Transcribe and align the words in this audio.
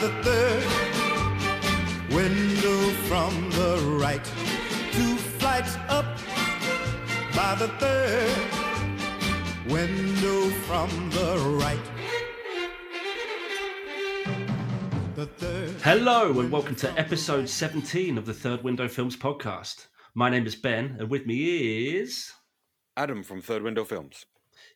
the 0.00 0.08
third 0.22 0.64
window 2.10 2.90
from 3.04 3.50
the 3.50 3.98
right. 4.00 4.24
Two 4.92 5.16
flights 5.36 5.76
up 5.88 6.06
by 7.36 7.54
the 7.56 7.68
third 7.78 8.34
window 9.70 10.48
from 10.64 10.88
the 11.10 11.58
right. 11.60 11.78
The 15.16 15.26
third. 15.26 15.70
Hello, 15.82 16.40
and 16.40 16.50
welcome 16.50 16.76
to 16.76 16.90
episode 16.98 17.46
17 17.46 18.16
of 18.16 18.24
the 18.24 18.32
Third 18.32 18.64
Window 18.64 18.88
Films 18.88 19.18
podcast. 19.18 19.88
My 20.14 20.30
name 20.30 20.46
is 20.46 20.56
Ben, 20.56 20.96
and 20.98 21.10
with 21.10 21.26
me 21.26 21.88
is. 21.98 22.32
Adam 22.96 23.22
from 23.22 23.42
Third 23.42 23.62
Window 23.62 23.84
Films. 23.84 24.24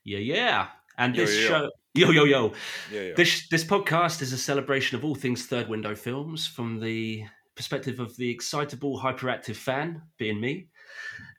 Yeah, 0.05 0.19
yeah. 0.19 0.66
And 0.98 1.15
this 1.15 1.34
yo, 1.37 1.43
yo. 1.43 1.48
show. 1.48 1.71
Yo, 1.95 2.11
yo, 2.11 2.25
yo. 2.25 2.53
Yeah. 2.93 3.12
This, 3.16 3.48
this 3.48 3.65
podcast 3.65 4.21
is 4.21 4.33
a 4.33 4.39
celebration 4.39 4.98
of 4.98 5.05
all 5.05 5.15
things 5.15 5.47
Third 5.47 5.69
Window 5.69 5.95
Films 5.95 6.47
from 6.47 6.80
the 6.80 7.25
perspective 7.55 8.01
of 8.01 8.16
the 8.16 8.30
excitable, 8.30 8.99
hyperactive 9.01 9.57
fan, 9.57 10.02
being 10.19 10.41
me, 10.41 10.66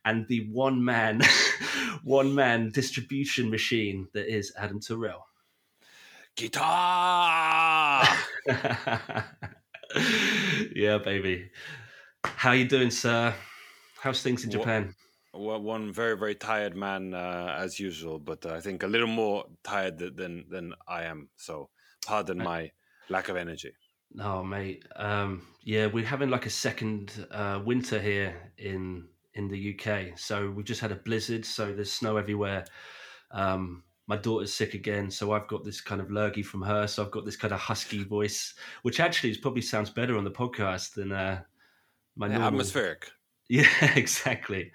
and 0.06 0.26
the 0.28 0.48
one 0.52 0.84
man, 0.84 1.22
one 2.04 2.34
man 2.34 2.72
distribution 2.72 3.50
machine 3.50 4.08
that 4.14 4.34
is 4.34 4.54
Adam 4.58 4.80
Torel. 4.80 5.24
Guitar. 6.36 8.06
yeah, 10.76 10.98
baby. 10.98 11.50
How 12.24 12.52
you 12.52 12.66
doing, 12.68 12.92
sir? 12.92 13.34
How's 14.00 14.22
things 14.22 14.44
in 14.44 14.50
Wha- 14.52 14.58
Japan? 14.58 14.94
One 15.36 15.92
very 15.92 16.18
very 16.18 16.36
tired 16.36 16.76
man 16.76 17.14
uh, 17.14 17.56
as 17.58 17.80
usual, 17.80 18.20
but 18.20 18.46
I 18.46 18.60
think 18.62 18.84
a 18.84 18.88
little 18.88 19.08
more 19.08 19.46
tired 19.64 19.98
than 19.98 20.48
than 20.50 20.74
I 20.88 21.04
am. 21.04 21.30
So 21.36 21.70
pardon 22.06 22.42
my 22.42 22.72
lack 23.10 23.30
of 23.30 23.36
energy. 23.36 23.74
Oh, 24.20 24.44
mate. 24.44 24.86
Um, 24.96 25.48
yeah, 25.64 25.88
we're 25.88 26.06
having 26.06 26.30
like 26.30 26.46
a 26.46 26.50
second 26.50 27.28
uh, 27.32 27.62
winter 27.66 28.00
here 28.00 28.52
in 28.58 29.10
in 29.34 29.50
the 29.50 29.78
UK. 29.78 30.18
So 30.18 30.50
we've 30.50 30.66
just 30.66 30.80
had 30.82 30.92
a 30.92 30.96
blizzard, 30.96 31.46
so 31.46 31.74
there's 31.74 31.92
snow 31.92 32.16
everywhere. 32.18 32.66
Um, 33.32 33.84
my 34.08 34.16
daughter's 34.16 34.54
sick 34.54 34.74
again, 34.76 35.10
so 35.12 35.32
I've 35.34 35.48
got 35.48 35.66
this 35.66 35.82
kind 35.82 36.00
of 36.00 36.12
lurgy 36.12 36.44
from 36.44 36.62
her. 36.62 36.88
So 36.88 37.04
I've 37.04 37.12
got 37.12 37.26
this 37.26 37.36
kind 37.36 37.54
of 37.54 37.60
husky 37.60 38.04
voice, 38.04 38.54
which 38.84 39.00
actually 39.00 39.32
is 39.32 39.38
probably 39.38 39.62
sounds 39.64 39.90
better 39.90 40.16
on 40.18 40.24
the 40.24 40.32
podcast 40.32 40.94
than 40.94 41.12
uh, 41.12 41.42
my 42.16 42.28
Yeah, 42.28 42.38
normal. 42.38 42.48
atmospheric. 42.48 43.12
Yeah, 43.48 43.68
exactly. 43.96 44.72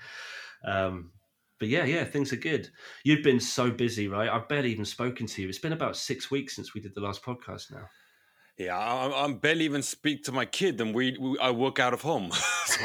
Um, 0.64 1.12
but 1.58 1.69
yeah, 1.69 1.84
yeah, 1.84 2.05
things 2.05 2.33
are 2.33 2.36
good. 2.36 2.70
You've 3.05 3.22
been 3.22 3.41
so 3.41 3.70
busy, 3.70 4.08
right? 4.08 4.30
I've 4.30 4.48
barely 4.48 4.72
even 4.72 4.86
spoken 4.86 5.27
to 5.27 5.42
you. 5.42 5.48
It's 5.48 5.58
been 5.58 5.75
about 5.75 5.97
six 5.97 6.30
weeks 6.30 6.56
since 6.56 6.75
we 6.75 6.80
did 6.80 6.94
the 6.94 7.03
last 7.03 7.22
podcast 7.22 7.70
now. 7.70 7.86
Yeah, 8.61 8.77
I, 8.77 9.25
I'm 9.25 9.38
barely 9.38 9.64
even 9.64 9.83
speak 9.83 10.25
to 10.25 10.33
my 10.33 10.44
kid, 10.44 10.81
and 10.81 10.94
we, 10.94 11.16
we 11.19 11.38
I 11.38 11.50
work 11.50 11.78
out 11.78 11.94
of 11.94 12.03
home. 12.03 12.31
so 12.66 12.84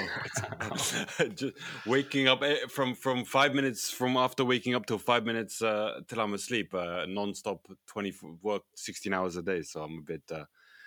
it's 0.62 1.36
just 1.36 1.54
waking 1.86 2.30
up 2.30 2.44
eh, 2.44 2.60
from 2.70 2.96
from 2.96 3.26
five 3.26 3.54
minutes 3.54 3.92
from 3.92 4.16
after 4.16 4.46
waking 4.46 4.74
up 4.74 4.86
till 4.86 4.98
five 4.98 5.26
minutes 5.26 5.62
uh, 5.62 6.00
till 6.08 6.22
I'm 6.22 6.34
asleep, 6.34 6.74
uh, 6.74 7.06
non-stop 7.08 7.68
twenty 7.88 8.14
work 8.42 8.64
sixteen 8.76 9.14
hours 9.14 9.36
a 9.36 9.42
day. 9.42 9.64
So 9.64 9.84
I'm 9.84 10.00
a 10.00 10.02
bit 10.02 10.24
uh, 10.32 10.46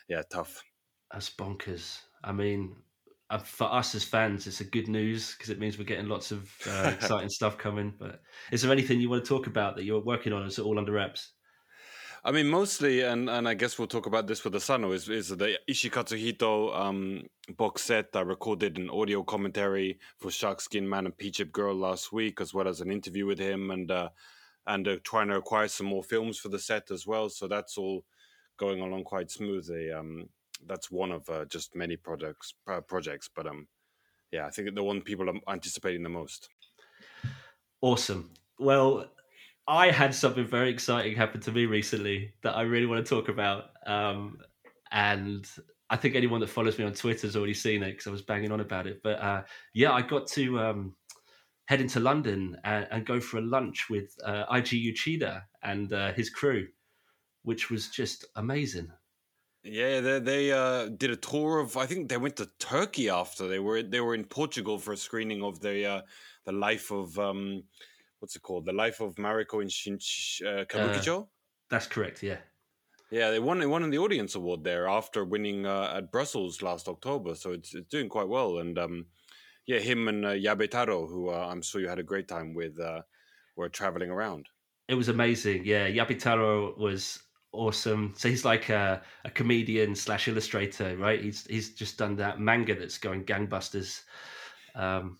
yeah 0.08 0.22
tough. 0.30 0.62
That's 1.12 1.28
bonkers. 1.28 2.00
I 2.24 2.32
mean, 2.32 2.76
uh, 3.30 3.38
for 3.38 3.72
us 3.72 3.94
as 3.94 4.04
fans, 4.04 4.46
it's 4.46 4.60
a 4.60 4.64
good 4.64 4.88
news 4.88 5.34
because 5.34 5.50
it 5.50 5.58
means 5.58 5.78
we're 5.78 5.84
getting 5.84 6.08
lots 6.08 6.30
of 6.30 6.50
uh, 6.66 6.92
exciting 6.94 7.28
stuff 7.28 7.58
coming. 7.58 7.92
But 7.98 8.20
is 8.52 8.62
there 8.62 8.72
anything 8.72 9.00
you 9.00 9.10
want 9.10 9.24
to 9.24 9.28
talk 9.28 9.46
about 9.46 9.76
that 9.76 9.84
you're 9.84 10.00
working 10.02 10.32
on? 10.32 10.46
Is 10.46 10.58
it 10.58 10.64
all 10.64 10.78
under 10.78 10.92
wraps? 10.92 11.32
I 12.24 12.32
mean, 12.32 12.48
mostly, 12.48 13.02
and, 13.02 13.30
and 13.30 13.46
I 13.48 13.54
guess 13.54 13.78
we'll 13.78 13.86
talk 13.86 14.06
about 14.06 14.26
this 14.26 14.42
with 14.42 14.52
the 14.52 14.60
Sano, 14.60 14.90
is, 14.92 15.08
is 15.08 15.28
the 15.28 15.58
Ishii 15.70 15.90
Katsuhito 15.90 16.76
um, 16.76 17.22
box 17.56 17.82
set. 17.82 18.08
I 18.14 18.22
recorded 18.22 18.76
an 18.76 18.90
audio 18.90 19.22
commentary 19.22 19.98
for 20.18 20.30
Shark 20.30 20.60
Skin 20.60 20.88
Man 20.88 21.06
and 21.06 21.16
Peach 21.16 21.38
Hip 21.38 21.52
Girl 21.52 21.76
last 21.76 22.12
week, 22.12 22.40
as 22.40 22.52
well 22.52 22.66
as 22.66 22.80
an 22.80 22.90
interview 22.90 23.24
with 23.24 23.38
him, 23.38 23.70
and 23.70 23.90
uh, 23.90 24.08
and 24.66 24.88
uh, 24.88 24.96
trying 25.04 25.28
to 25.28 25.36
acquire 25.36 25.68
some 25.68 25.86
more 25.86 26.02
films 26.02 26.38
for 26.38 26.48
the 26.48 26.58
set 26.58 26.90
as 26.90 27.06
well. 27.06 27.28
So 27.28 27.46
that's 27.46 27.78
all 27.78 28.04
going 28.58 28.80
along 28.80 29.04
quite 29.04 29.30
smoothly. 29.30 29.92
Um, 29.92 30.28
that's 30.66 30.90
one 30.90 31.12
of 31.12 31.28
uh, 31.28 31.44
just 31.46 31.74
many 31.74 31.96
projects, 31.96 32.54
uh, 32.70 32.80
projects, 32.80 33.28
but 33.34 33.46
um, 33.46 33.68
yeah, 34.32 34.46
I 34.46 34.50
think 34.50 34.74
the 34.74 34.82
one 34.82 35.00
people 35.00 35.28
are 35.30 35.52
anticipating 35.52 36.02
the 36.02 36.08
most. 36.08 36.48
Awesome. 37.80 38.30
Well, 38.58 39.10
I 39.66 39.90
had 39.90 40.14
something 40.14 40.46
very 40.46 40.70
exciting 40.70 41.14
happen 41.14 41.40
to 41.42 41.52
me 41.52 41.66
recently 41.66 42.32
that 42.42 42.56
I 42.56 42.62
really 42.62 42.86
want 42.86 43.04
to 43.04 43.08
talk 43.08 43.28
about. 43.28 43.64
Um, 43.86 44.38
and 44.90 45.48
I 45.90 45.96
think 45.96 46.14
anyone 46.14 46.40
that 46.40 46.48
follows 46.48 46.78
me 46.78 46.84
on 46.84 46.92
Twitter 46.92 47.26
has 47.26 47.36
already 47.36 47.54
seen 47.54 47.82
it 47.82 47.92
because 47.92 48.06
I 48.06 48.10
was 48.10 48.22
banging 48.22 48.52
on 48.52 48.60
about 48.60 48.86
it. 48.86 49.00
But 49.02 49.20
uh, 49.20 49.42
yeah, 49.74 49.92
I 49.92 50.02
got 50.02 50.26
to 50.28 50.58
um, 50.58 50.96
head 51.66 51.80
into 51.80 52.00
London 52.00 52.56
and, 52.64 52.86
and 52.90 53.06
go 53.06 53.20
for 53.20 53.38
a 53.38 53.42
lunch 53.42 53.88
with 53.88 54.14
uh, 54.24 54.46
Eiji 54.46 54.92
Uchida 54.92 55.42
and 55.62 55.92
uh, 55.92 56.12
his 56.12 56.30
crew, 56.30 56.66
which 57.42 57.70
was 57.70 57.88
just 57.88 58.24
amazing. 58.36 58.90
Yeah, 59.64 60.00
they 60.00 60.18
they 60.20 60.52
uh, 60.52 60.86
did 60.86 61.10
a 61.10 61.16
tour 61.16 61.58
of. 61.58 61.76
I 61.76 61.86
think 61.86 62.08
they 62.08 62.16
went 62.16 62.36
to 62.36 62.50
Turkey 62.58 63.08
after 63.08 63.48
they 63.48 63.58
were 63.58 63.82
they 63.82 64.00
were 64.00 64.14
in 64.14 64.24
Portugal 64.24 64.78
for 64.78 64.92
a 64.92 64.96
screening 64.96 65.42
of 65.42 65.60
the 65.60 65.84
uh, 65.84 66.02
the 66.44 66.52
life 66.52 66.90
of 66.90 67.18
um, 67.18 67.64
what's 68.20 68.36
it 68.36 68.42
called? 68.42 68.66
The 68.66 68.72
life 68.72 69.00
of 69.00 69.16
Mariko 69.16 69.60
in 69.60 69.68
Shin, 69.68 69.94
uh, 70.46 70.64
Kabukicho. 70.64 71.28
That's 71.70 71.86
correct. 71.86 72.22
Yeah. 72.22 72.38
yeah, 73.10 73.30
they 73.30 73.40
won 73.40 73.58
they 73.58 73.66
won 73.66 73.88
the 73.90 73.98
audience 73.98 74.34
award 74.34 74.64
there 74.64 74.88
after 74.88 75.24
winning 75.24 75.66
uh, 75.66 75.92
at 75.96 76.12
Brussels 76.12 76.62
last 76.62 76.88
October. 76.88 77.34
So 77.34 77.52
it's 77.52 77.74
it's 77.74 77.88
doing 77.88 78.08
quite 78.08 78.28
well. 78.28 78.58
And 78.58 78.78
um, 78.78 79.06
yeah, 79.66 79.78
him 79.80 80.08
and 80.08 80.24
uh, 80.24 80.30
Yabe 80.30 80.70
Taro, 80.70 81.06
who 81.06 81.30
uh, 81.30 81.48
I'm 81.50 81.62
sure 81.62 81.80
you 81.80 81.88
had 81.88 81.98
a 81.98 82.02
great 82.02 82.28
time 82.28 82.54
with, 82.54 82.80
uh, 82.80 83.02
were 83.56 83.68
traveling 83.68 84.10
around. 84.10 84.48
It 84.88 84.94
was 84.94 85.08
amazing. 85.08 85.66
Yeah, 85.66 85.88
Yabe 85.88 86.18
Taro 86.18 86.74
was 86.78 87.22
awesome. 87.58 88.14
So 88.16 88.28
he's 88.28 88.44
like 88.44 88.68
a, 88.68 89.02
a 89.24 89.30
comedian 89.30 89.94
slash 89.94 90.28
illustrator, 90.28 90.96
right? 90.96 91.20
He's 91.22 91.46
he's 91.46 91.74
just 91.74 91.98
done 91.98 92.16
that 92.16 92.40
manga 92.40 92.74
that's 92.78 92.98
going 92.98 93.24
gangbusters. 93.24 94.04
Um, 94.74 95.18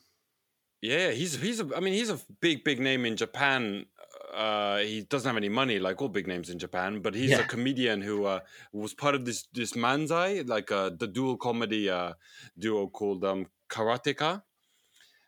Yeah, 0.80 1.10
he's 1.10 1.34
he's 1.40 1.60
a, 1.60 1.76
I 1.76 1.80
mean 1.80 1.94
he's 1.94 2.10
a 2.10 2.20
big 2.40 2.62
big 2.64 2.78
name 2.80 3.04
in 3.04 3.16
Japan. 3.16 3.86
Uh, 4.32 4.78
he 4.78 5.02
doesn't 5.02 5.26
have 5.28 5.36
any 5.36 5.48
money 5.48 5.78
like 5.78 6.00
all 6.00 6.08
big 6.08 6.26
names 6.28 6.50
in 6.50 6.58
Japan, 6.58 7.00
but 7.00 7.14
he's 7.14 7.36
Yeah. 7.36 7.38
a 7.38 7.44
comedian 7.44 8.02
who 8.02 8.24
uh, 8.24 8.40
was 8.72 8.94
part 8.94 9.14
of 9.14 9.24
this 9.24 9.48
this 9.52 9.72
manzai, 9.72 10.46
like 10.48 10.70
uh, 10.70 10.90
the 10.90 11.08
dual 11.08 11.36
comedy 11.36 11.90
uh, 11.90 12.14
duo 12.56 12.88
called 12.88 13.24
um, 13.24 13.46
Karateka, 13.68 14.44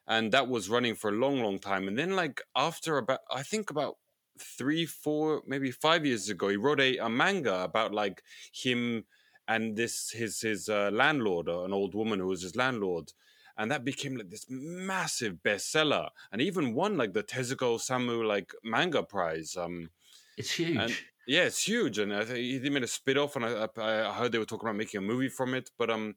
and 0.07 0.33
that 0.33 0.49
was 0.49 0.71
running 0.71 0.95
for 0.97 1.11
a 1.11 1.15
long 1.15 1.41
long 1.43 1.59
time. 1.61 1.89
And 1.89 1.99
then 1.99 2.17
like 2.17 2.43
after 2.57 2.99
about 2.99 3.21
I 3.31 3.43
think 3.43 3.71
about 3.71 3.99
three 4.41 4.87
four 4.87 5.43
maybe 5.47 5.71
five 5.71 6.05
years 6.07 6.29
ago, 6.29 6.49
he 6.49 6.57
wrote 6.57 6.81
a, 6.81 6.97
a 6.99 7.09
manga 7.09 7.63
about 7.63 7.93
like 7.93 8.23
him 8.53 9.05
and 9.47 9.77
this 9.77 10.11
his 10.11 10.41
his 10.41 10.69
uh, 10.69 10.91
landlord, 10.93 11.49
uh, 11.49 11.65
an 11.65 11.73
old 11.73 11.95
woman 11.95 12.21
who 12.21 12.27
was 12.27 12.43
his 12.43 12.57
landlord 12.57 13.13
and 13.61 13.71
that 13.71 13.85
became 13.85 14.17
like 14.17 14.31
this 14.31 14.47
massive 14.49 15.35
bestseller 15.45 16.09
and 16.33 16.41
even 16.41 16.73
won 16.73 16.97
like 16.97 17.13
the 17.13 17.23
Tezuka 17.23 17.77
Osamu 17.77 18.27
like 18.27 18.53
manga 18.65 19.03
prize. 19.03 19.55
Um, 19.55 19.91
it's 20.39 20.53
huge. 20.53 20.77
and 20.79 20.97
yeah, 21.27 21.43
it's 21.43 21.63
huge, 21.69 21.99
and 21.99 22.15
I 22.15 22.25
think 22.25 22.39
he 22.39 22.71
made 22.71 22.83
a 22.83 22.89
spit 22.89 23.19
off, 23.19 23.37
and 23.37 23.45
I, 23.45 23.69
I 23.77 24.09
I 24.09 24.13
heard 24.15 24.33
they 24.33 24.39
were 24.39 24.47
talking 24.47 24.67
about 24.67 24.79
making 24.79 24.99
a 24.99 25.03
movie 25.03 25.29
from 25.29 25.55
it. 25.55 25.71
But 25.77 25.91
um, 25.91 26.17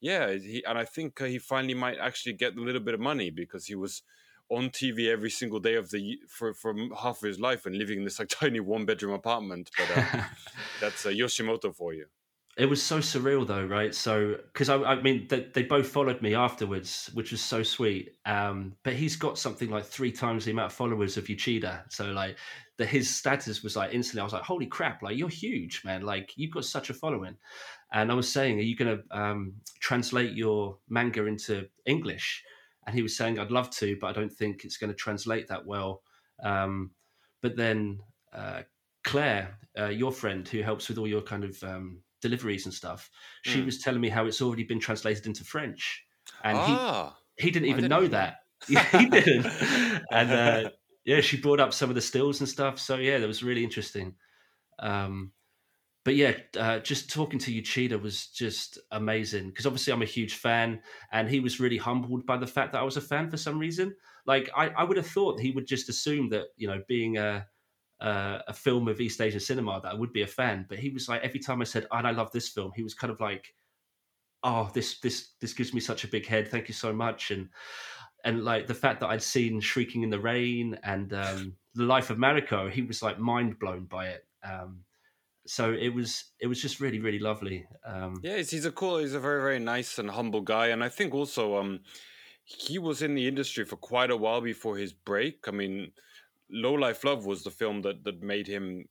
yeah, 0.00 0.32
he 0.32 0.64
and 0.66 0.76
I 0.76 0.84
think 0.84 1.20
uh, 1.20 1.26
he 1.26 1.38
finally 1.38 1.74
might 1.74 1.98
actually 1.98 2.32
get 2.32 2.56
a 2.56 2.60
little 2.60 2.80
bit 2.80 2.94
of 2.94 3.00
money 3.00 3.30
because 3.30 3.66
he 3.66 3.76
was 3.76 4.02
on 4.52 4.70
TV 4.70 5.08
every 5.08 5.30
single 5.30 5.60
day 5.60 5.74
of 5.74 5.90
the 5.90 6.18
for 6.28 6.52
for 6.54 6.74
half 7.00 7.22
of 7.22 7.28
his 7.28 7.40
life 7.40 7.66
and 7.66 7.76
living 7.76 7.98
in 7.98 8.04
this 8.04 8.18
like 8.18 8.28
tiny 8.40 8.60
one 8.60 8.84
bedroom 8.84 9.14
apartment. 9.14 9.70
But 9.76 9.96
uh, 9.96 10.22
that's 10.80 11.06
uh, 11.06 11.10
Yoshimoto 11.10 11.74
for 11.74 11.94
you. 11.94 12.06
it 12.58 12.66
was 12.66 12.82
so 12.82 12.98
surreal 12.98 13.46
though, 13.46 13.64
right? 13.64 13.94
So 13.94 14.36
because 14.52 14.68
I, 14.68 14.76
I 14.76 15.02
mean 15.02 15.26
they, 15.28 15.48
they 15.54 15.62
both 15.62 15.88
followed 15.88 16.20
me 16.20 16.34
afterwards, 16.34 17.10
which 17.14 17.32
was 17.32 17.42
so 17.42 17.62
sweet. 17.62 18.10
Um, 18.26 18.74
but 18.82 18.94
he's 18.94 19.16
got 19.16 19.38
something 19.38 19.70
like 19.70 19.84
three 19.84 20.12
times 20.12 20.44
the 20.44 20.50
amount 20.50 20.72
of 20.72 20.76
followers 20.76 21.16
of 21.16 21.24
Uchida. 21.24 21.84
So 21.90 22.06
like 22.12 22.36
that 22.78 22.88
his 22.88 23.08
status 23.14 23.62
was 23.62 23.76
like 23.76 23.94
instantly. 23.94 24.20
I 24.20 24.24
was 24.24 24.32
like, 24.32 24.42
holy 24.42 24.66
crap! 24.66 25.02
Like 25.02 25.16
you're 25.16 25.28
huge, 25.28 25.82
man. 25.84 26.02
Like 26.02 26.32
you've 26.36 26.52
got 26.52 26.64
such 26.64 26.90
a 26.90 26.94
following. 26.94 27.36
And 27.92 28.10
I 28.10 28.14
was 28.14 28.30
saying, 28.32 28.58
are 28.58 28.62
you 28.62 28.74
going 28.74 28.96
to 28.96 29.16
um, 29.18 29.52
translate 29.80 30.32
your 30.32 30.78
manga 30.88 31.26
into 31.26 31.68
English? 31.84 32.42
And 32.86 32.94
he 32.94 33.02
was 33.02 33.16
saying, 33.16 33.38
I'd 33.38 33.50
love 33.50 33.70
to, 33.70 33.96
but 34.00 34.08
I 34.08 34.12
don't 34.12 34.32
think 34.32 34.64
it's 34.64 34.76
going 34.76 34.90
to 34.90 34.96
translate 34.96 35.48
that 35.48 35.64
well. 35.66 36.02
Um, 36.42 36.90
but 37.40 37.56
then 37.56 38.00
uh, 38.32 38.62
Claire, 39.04 39.58
uh, 39.78 39.88
your 39.88 40.12
friend 40.12 40.46
who 40.48 40.62
helps 40.62 40.88
with 40.88 40.98
all 40.98 41.08
your 41.08 41.22
kind 41.22 41.44
of 41.44 41.62
um, 41.62 42.02
deliveries 42.20 42.64
and 42.66 42.74
stuff, 42.74 43.10
she 43.42 43.60
Mm. 43.60 43.64
was 43.64 43.78
telling 43.78 44.00
me 44.00 44.08
how 44.08 44.26
it's 44.26 44.42
already 44.42 44.64
been 44.64 44.80
translated 44.80 45.26
into 45.26 45.44
French, 45.44 46.04
and 46.44 46.58
ah, 46.58 47.16
he 47.36 47.44
he 47.44 47.50
didn't 47.50 47.68
even 47.68 47.82
didn't 47.82 47.90
know 47.90 48.00
know 48.00 48.08
that. 48.08 48.36
Yeah, 48.68 48.84
he 48.84 49.06
didn't. 49.06 49.46
and 50.10 50.32
uh, 50.32 50.70
yeah, 51.04 51.20
she 51.20 51.36
brought 51.40 51.58
up 51.60 51.72
some 51.72 51.88
of 51.88 51.94
the 51.96 52.00
stills 52.00 52.40
and 52.40 52.48
stuff. 52.48 52.78
So 52.78 52.96
yeah, 52.96 53.18
that 53.18 53.26
was 53.26 53.42
really 53.42 53.64
interesting. 53.64 54.14
Um, 54.78 55.32
but 56.04 56.16
yeah, 56.16 56.34
uh, 56.58 56.80
just 56.80 57.10
talking 57.10 57.38
to 57.40 57.52
Uchida 57.52 58.00
was 58.00 58.26
just 58.26 58.78
amazing 58.90 59.50
because 59.50 59.66
obviously 59.66 59.92
I'm 59.92 60.02
a 60.02 60.06
huge 60.06 60.34
fan, 60.34 60.80
and 61.12 61.28
he 61.28 61.38
was 61.38 61.60
really 61.60 61.76
humbled 61.76 62.26
by 62.26 62.36
the 62.36 62.46
fact 62.46 62.72
that 62.72 62.80
I 62.80 62.84
was 62.84 62.96
a 62.96 63.00
fan 63.00 63.30
for 63.30 63.36
some 63.36 63.58
reason. 63.58 63.94
Like 64.26 64.50
I, 64.56 64.68
I 64.70 64.84
would 64.84 64.96
have 64.96 65.06
thought 65.06 65.40
he 65.40 65.52
would 65.52 65.66
just 65.66 65.88
assume 65.88 66.28
that 66.30 66.46
you 66.56 66.66
know 66.66 66.82
being 66.88 67.18
a 67.18 67.46
uh, 68.00 68.40
a 68.48 68.52
film 68.52 68.88
of 68.88 69.00
East 69.00 69.20
Asian 69.20 69.38
cinema 69.38 69.80
that 69.80 69.92
I 69.92 69.94
would 69.94 70.12
be 70.12 70.22
a 70.22 70.26
fan. 70.26 70.66
But 70.68 70.80
he 70.80 70.90
was 70.90 71.08
like 71.08 71.22
every 71.22 71.40
time 71.40 71.60
I 71.60 71.64
said, 71.64 71.86
"And 71.92 72.06
I 72.06 72.10
love 72.10 72.32
this 72.32 72.48
film," 72.48 72.72
he 72.74 72.82
was 72.82 72.94
kind 72.94 73.12
of 73.12 73.20
like, 73.20 73.54
"Oh, 74.42 74.70
this 74.74 74.98
this 74.98 75.34
this 75.40 75.52
gives 75.52 75.72
me 75.72 75.80
such 75.80 76.02
a 76.02 76.08
big 76.08 76.26
head. 76.26 76.48
Thank 76.48 76.66
you 76.66 76.74
so 76.74 76.92
much." 76.92 77.30
And 77.30 77.48
and 78.24 78.44
like 78.44 78.66
the 78.66 78.74
fact 78.74 79.00
that 79.00 79.08
I'd 79.08 79.22
seen 79.22 79.60
Shrieking 79.60 80.02
in 80.02 80.10
the 80.10 80.18
Rain 80.18 80.78
and 80.82 81.12
um, 81.12 81.56
The 81.74 81.84
Life 81.84 82.10
of 82.10 82.18
Mariko, 82.18 82.70
he 82.70 82.82
was 82.82 83.02
like 83.02 83.20
mind 83.20 83.60
blown 83.60 83.84
by 83.84 84.08
it. 84.08 84.26
Um, 84.42 84.80
so 85.46 85.72
it 85.72 85.88
was 85.88 86.32
it 86.40 86.46
was 86.46 86.60
just 86.60 86.80
really 86.80 87.00
really 87.00 87.18
lovely. 87.18 87.66
Um, 87.86 88.20
yeah, 88.22 88.36
he's, 88.36 88.50
he's 88.50 88.64
a 88.64 88.72
cool, 88.72 88.98
he's 88.98 89.14
a 89.14 89.20
very 89.20 89.40
very 89.40 89.58
nice 89.58 89.98
and 89.98 90.10
humble 90.10 90.40
guy, 90.40 90.68
and 90.68 90.82
I 90.84 90.88
think 90.88 91.14
also 91.14 91.56
um, 91.56 91.80
he 92.44 92.78
was 92.78 93.02
in 93.02 93.14
the 93.14 93.26
industry 93.26 93.64
for 93.64 93.76
quite 93.76 94.10
a 94.10 94.16
while 94.16 94.40
before 94.40 94.76
his 94.76 94.92
break. 94.92 95.46
I 95.48 95.50
mean, 95.50 95.92
Low 96.50 96.74
Life 96.74 97.04
Love 97.04 97.26
was 97.26 97.44
the 97.44 97.50
film 97.50 97.82
that 97.82 98.04
that 98.04 98.22
made 98.22 98.46
him 98.46 98.84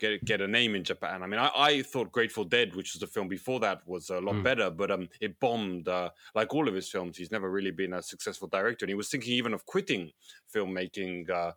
get 0.00 0.24
get 0.24 0.40
a 0.40 0.48
name 0.48 0.74
in 0.74 0.82
Japan. 0.82 1.22
I 1.22 1.26
mean, 1.26 1.38
I, 1.38 1.50
I 1.54 1.82
thought 1.82 2.10
Grateful 2.10 2.44
Dead, 2.44 2.74
which 2.74 2.94
was 2.94 3.00
the 3.00 3.06
film 3.06 3.28
before 3.28 3.60
that, 3.60 3.86
was 3.86 4.08
a 4.10 4.20
lot 4.20 4.36
mm. 4.36 4.42
better, 4.42 4.70
but 4.70 4.90
um, 4.90 5.08
it 5.20 5.38
bombed. 5.38 5.88
Uh, 5.88 6.10
like 6.34 6.54
all 6.54 6.68
of 6.68 6.74
his 6.74 6.88
films, 6.88 7.18
he's 7.18 7.30
never 7.30 7.50
really 7.50 7.70
been 7.70 7.92
a 7.92 8.02
successful 8.02 8.48
director, 8.48 8.84
and 8.84 8.90
he 8.90 8.94
was 8.94 9.10
thinking 9.10 9.34
even 9.34 9.52
of 9.52 9.66
quitting 9.66 10.10
filmmaking 10.54 11.28
uh, 11.30 11.52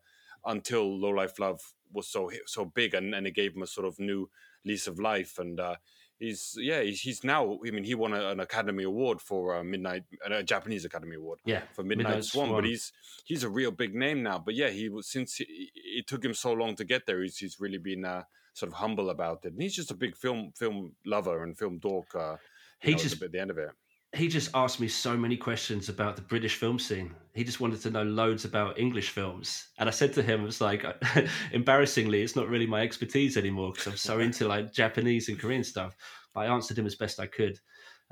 until 0.45 0.99
Low 0.99 1.09
Life 1.09 1.39
Love 1.39 1.61
was 1.93 2.07
so 2.07 2.29
so 2.45 2.65
big, 2.65 2.93
and, 2.93 3.13
and 3.13 3.27
it 3.27 3.35
gave 3.35 3.55
him 3.55 3.61
a 3.61 3.67
sort 3.67 3.87
of 3.87 3.99
new 3.99 4.29
lease 4.65 4.87
of 4.87 4.99
life. 4.99 5.37
And 5.39 5.59
uh, 5.59 5.75
he's 6.19 6.55
yeah, 6.57 6.81
he's, 6.81 7.01
he's, 7.01 7.23
now. 7.23 7.59
I 7.65 7.71
mean, 7.71 7.83
he 7.83 7.95
won 7.95 8.13
a, 8.13 8.29
an 8.29 8.39
Academy 8.39 8.83
Award 8.83 9.21
for 9.21 9.55
uh, 9.55 9.63
Midnight, 9.63 10.03
a 10.25 10.43
Japanese 10.43 10.85
Academy 10.85 11.15
Award, 11.15 11.39
yeah, 11.45 11.61
for 11.71 11.83
Midnight, 11.83 12.07
Midnight 12.07 12.25
Swan, 12.25 12.47
Swan. 12.47 12.61
But 12.61 12.65
he's 12.65 12.91
he's 13.25 13.43
a 13.43 13.49
real 13.49 13.71
big 13.71 13.95
name 13.95 14.23
now. 14.23 14.39
But 14.39 14.55
yeah, 14.55 14.69
he 14.69 14.89
was 14.89 15.07
since 15.07 15.35
he, 15.35 15.71
it 15.75 16.07
took 16.07 16.23
him 16.23 16.33
so 16.33 16.53
long 16.53 16.75
to 16.75 16.83
get 16.83 17.05
there. 17.05 17.21
He's 17.21 17.37
he's 17.37 17.59
really 17.59 17.77
been 17.77 18.05
uh, 18.05 18.23
sort 18.53 18.71
of 18.71 18.77
humble 18.77 19.09
about 19.09 19.45
it. 19.45 19.53
And 19.53 19.61
he's 19.61 19.75
just 19.75 19.91
a 19.91 19.95
big 19.95 20.15
film 20.15 20.51
film 20.55 20.93
lover 21.05 21.43
and 21.43 21.57
film 21.57 21.79
dork. 21.79 22.15
Uh, 22.15 22.37
he 22.79 22.91
know, 22.91 22.97
just 22.97 23.21
at 23.21 23.31
the 23.31 23.39
end 23.39 23.51
of 23.51 23.57
it 23.57 23.69
he 24.13 24.27
just 24.27 24.51
asked 24.53 24.79
me 24.79 24.87
so 24.87 25.17
many 25.17 25.35
questions 25.35 25.89
about 25.89 26.15
the 26.15 26.21
British 26.21 26.57
film 26.57 26.77
scene. 26.77 27.15
He 27.33 27.43
just 27.43 27.59
wanted 27.59 27.81
to 27.81 27.89
know 27.89 28.03
loads 28.03 28.45
about 28.45 28.77
English 28.77 29.09
films. 29.09 29.69
And 29.79 29.89
I 29.89 29.91
said 29.91 30.13
to 30.13 30.21
him, 30.21 30.41
it 30.41 30.45
was 30.45 30.61
like, 30.61 30.85
embarrassingly, 31.51 32.21
it's 32.21 32.35
not 32.35 32.47
really 32.47 32.67
my 32.67 32.81
expertise 32.81 33.37
anymore 33.37 33.71
because 33.71 33.87
I'm 33.87 33.97
so 33.97 34.19
into 34.19 34.47
like 34.47 34.71
Japanese 34.71 35.29
and 35.29 35.39
Korean 35.39 35.63
stuff. 35.63 35.95
But 36.33 36.41
I 36.41 36.53
answered 36.53 36.77
him 36.77 36.85
as 36.85 36.95
best 36.95 37.19
I 37.19 37.25
could. 37.25 37.59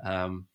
Um, 0.04 0.46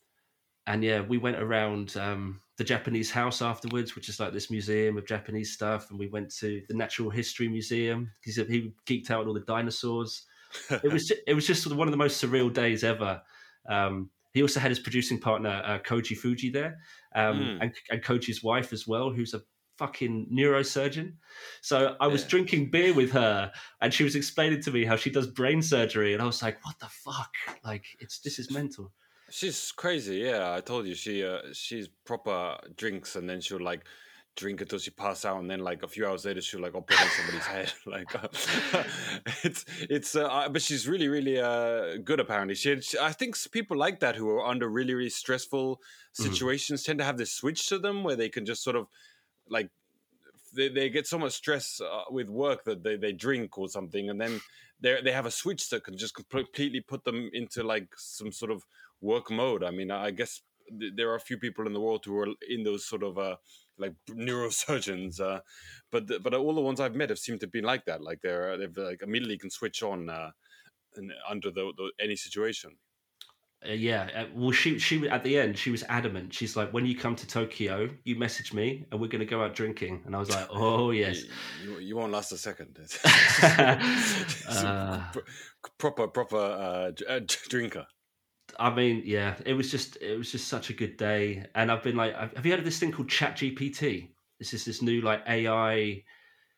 and 0.66 0.84
yeah, 0.84 1.00
we 1.00 1.18
went 1.18 1.38
around 1.38 1.96
um, 1.96 2.42
the 2.58 2.66
Japanese 2.66 3.10
house 3.10 3.42
afterwards, 3.42 3.96
which 3.96 4.10
is 4.10 4.20
like 4.20 4.34
this 4.34 4.52
museum 4.52 4.98
of 4.98 5.08
Japanese 5.08 5.54
stuff. 5.54 5.90
And 5.90 5.98
we 5.98 6.08
went 6.08 6.30
to 6.40 6.62
the 6.68 6.76
Natural 6.76 7.10
History 7.10 7.48
Museum 7.48 8.12
because 8.22 8.36
he 8.50 8.74
geeked 8.86 9.12
out 9.12 9.22
on 9.22 9.28
all 9.28 9.34
the 9.34 9.40
dinosaurs. 9.42 10.26
it 10.70 10.92
was 10.92 11.06
just, 11.08 11.22
it 11.26 11.34
was 11.34 11.48
just 11.48 11.74
one 11.74 11.88
of 11.88 11.94
the 11.94 11.98
most 11.98 12.22
surreal 12.22 12.52
days 12.52 12.84
ever. 12.84 13.22
Um, 13.70 14.10
he 14.38 14.44
also 14.44 14.60
had 14.60 14.69
his 14.69 14.80
producing 14.80 15.19
partner 15.19 15.63
uh, 15.66 15.80
Koji 15.80 16.16
Fuji 16.16 16.51
there, 16.51 16.78
um, 17.16 17.39
mm. 17.39 17.57
and, 17.60 17.74
and 17.89 18.04
Koji's 18.04 18.44
wife 18.44 18.72
as 18.72 18.88
well, 18.88 19.10
who's 19.10 19.34
a 19.34 19.42
fucking 19.80 20.28
neurosurgeon. 20.31 21.13
So 21.62 21.95
I 22.00 22.06
was 22.06 22.22
yeah. 22.22 22.30
drinking 22.30 22.69
beer 22.69 22.94
with 22.94 23.12
her, 23.13 23.51
and 23.81 23.92
she 23.92 24.04
was 24.04 24.16
explaining 24.16 24.62
to 24.62 24.72
me 24.72 24.86
how 24.86 24.95
she 24.95 25.10
does 25.10 25.25
brain 25.25 25.63
surgery, 25.63 26.13
and 26.13 26.22
I 26.22 26.28
was 26.28 26.44
like, 26.44 26.63
"What 26.63 26.78
the 26.80 26.86
fuck? 26.86 27.31
Like, 27.63 27.86
it's 28.00 28.19
this 28.19 28.38
is 28.38 28.51
mental." 28.51 28.92
She's 29.31 29.72
crazy. 29.72 30.18
Yeah, 30.18 30.54
I 30.54 30.62
told 30.62 30.86
you 30.86 30.94
she 30.94 31.25
uh, 31.25 31.40
she's 31.54 31.88
proper 32.06 32.57
drinks, 32.75 33.16
and 33.16 33.28
then 33.28 33.42
she'll 33.42 33.60
like 33.60 33.86
drink 34.38 34.62
until 34.62 34.80
she 34.80 34.92
pass 34.92 35.25
out, 35.25 35.39
and 35.39 35.50
then 35.50 35.60
like 35.60 35.84
a 35.84 35.88
few 35.88 36.07
hours 36.07 36.24
later 36.24 36.39
she'll 36.39 36.62
like 36.62 36.75
operate 36.75 37.01
on 37.01 37.10
somebody's 37.10 37.45
head. 37.56 37.74
Like 37.86 38.16
uh, 38.16 38.28
it's 39.44 39.66
it's, 39.89 40.16
uh, 40.16 40.48
but 40.50 40.62
she's 40.62 40.88
really 40.88 41.07
really 41.10 41.39
uh, 41.39 41.98
good 41.98 42.19
apparently. 42.19 42.56
She, 42.56 42.80
she, 42.81 42.98
I 43.00 43.12
think 43.12 43.36
people 43.51 43.78
like 43.78 44.00
that 44.00 44.16
who 44.16 44.30
are 44.30 44.45
under 44.45 44.69
really 44.69 44.94
really 44.94 45.10
stressful 45.10 45.75
mm-hmm. 45.75 46.24
situations 46.24 46.84
mm. 46.84 46.86
tend 46.86 47.00
to 47.00 47.06
have 47.06 47.18
this 47.18 47.31
switch 47.31 47.68
to 47.68 47.80
them 47.80 48.04
where 48.04 48.16
they 48.16 48.30
can 48.30 48.45
just 48.45 48.63
sort 48.63 48.75
of 48.75 48.88
like 49.50 49.69
they, 50.54 50.69
they 50.69 50.90
get 50.90 51.07
so 51.07 51.18
much 51.18 51.33
stress 51.33 51.81
uh, 51.81 52.04
with 52.10 52.30
work 52.30 52.63
that 52.66 52.83
they, 52.83 52.95
they 52.95 53.12
drink 53.12 53.57
or 53.57 53.68
something 53.68 54.10
and 54.10 54.19
then 54.19 54.40
they 54.81 55.01
they 55.01 55.12
have 55.12 55.25
a 55.25 55.31
switch 55.31 55.69
that 55.69 55.83
can 55.83 55.98
just 55.98 56.13
completely 56.16 56.81
put 56.81 57.04
them 57.04 57.30
into 57.33 57.63
like 57.63 57.90
some 57.98 58.31
sort 58.31 58.51
of 58.51 58.63
work 59.01 59.30
mode 59.30 59.63
i 59.63 59.72
mean 59.72 59.92
i 59.92 60.12
guess 60.12 60.42
there 60.95 61.10
are 61.10 61.16
a 61.16 61.19
few 61.19 61.38
people 61.38 61.66
in 61.66 61.74
the 61.74 61.80
world 61.80 62.04
who 62.06 62.18
are 62.18 62.28
in 62.50 62.63
those 62.63 62.86
sort 62.86 63.04
of 63.04 63.18
uh, 63.18 63.36
like 63.78 63.94
neurosurgeons. 64.10 65.20
Uh, 65.20 65.40
but 65.92 66.08
the, 66.08 66.20
but 66.20 66.34
all 66.34 66.56
the 66.56 66.62
ones 66.62 66.80
I've 66.80 66.96
met 66.96 67.10
have 67.10 67.20
seemed 67.20 67.42
to 67.42 67.48
be 67.48 67.62
like 67.62 67.86
that. 67.86 68.02
Like 68.02 68.20
they're 68.22 68.58
they've 68.58 68.76
like 68.76 69.02
immediately 69.02 69.38
can 69.38 69.50
switch 69.50 69.84
on 69.84 70.10
uh, 70.10 70.32
under 71.30 71.52
the, 71.52 71.72
the, 71.78 71.92
any 72.00 72.16
situation. 72.16 72.72
Uh, 73.68 73.72
yeah, 73.72 74.08
uh, 74.16 74.26
well, 74.36 74.52
she 74.52 74.78
she 74.78 75.10
at 75.10 75.24
the 75.24 75.38
end 75.38 75.58
she 75.58 75.72
was 75.72 75.84
adamant. 75.90 76.32
She's 76.32 76.56
like, 76.56 76.72
"When 76.74 76.86
you 76.86 76.96
come 76.96 77.16
to 77.16 77.26
Tokyo, 77.26 77.90
you 78.04 78.16
message 78.16 78.54
me, 78.54 78.86
and 78.92 79.02
we're 79.02 79.08
going 79.08 79.20
to 79.20 79.26
go 79.26 79.44
out 79.44 79.56
drinking." 79.56 80.04
And 80.06 80.16
I 80.16 80.20
was 80.20 80.30
like, 80.30 80.48
"Oh 80.52 80.92
yes." 80.92 81.24
You, 81.64 81.72
you, 81.72 81.80
you 81.80 81.96
won't 81.96 82.12
last 82.12 82.32
a 82.32 82.38
second. 82.38 82.78
uh, 84.48 85.04
proper 85.80 86.08
proper 86.08 86.38
uh, 86.38 86.92
uh 87.10 87.20
drinker. 87.50 87.88
I 88.59 88.74
mean, 88.74 89.04
yeah, 89.06 89.36
it 89.45 89.54
was 89.54 89.69
just 89.69 89.98
it 89.98 90.18
was 90.18 90.31
just 90.31 90.48
such 90.48 90.69
a 90.69 90.74
good 90.74 90.98
day, 90.98 91.45
and 91.56 91.71
I've 91.71 91.83
been 91.83 91.95
like, 91.95 92.15
have 92.15 92.45
you 92.45 92.51
heard 92.51 92.59
of 92.59 92.65
this 92.65 92.80
thing 92.80 92.92
called 92.92 93.09
Chat 93.09 93.38
GPT? 93.38 94.09
This 94.39 94.54
is 94.54 94.65
this 94.65 94.81
new 94.81 95.01
like 95.01 95.24
AI. 95.27 96.04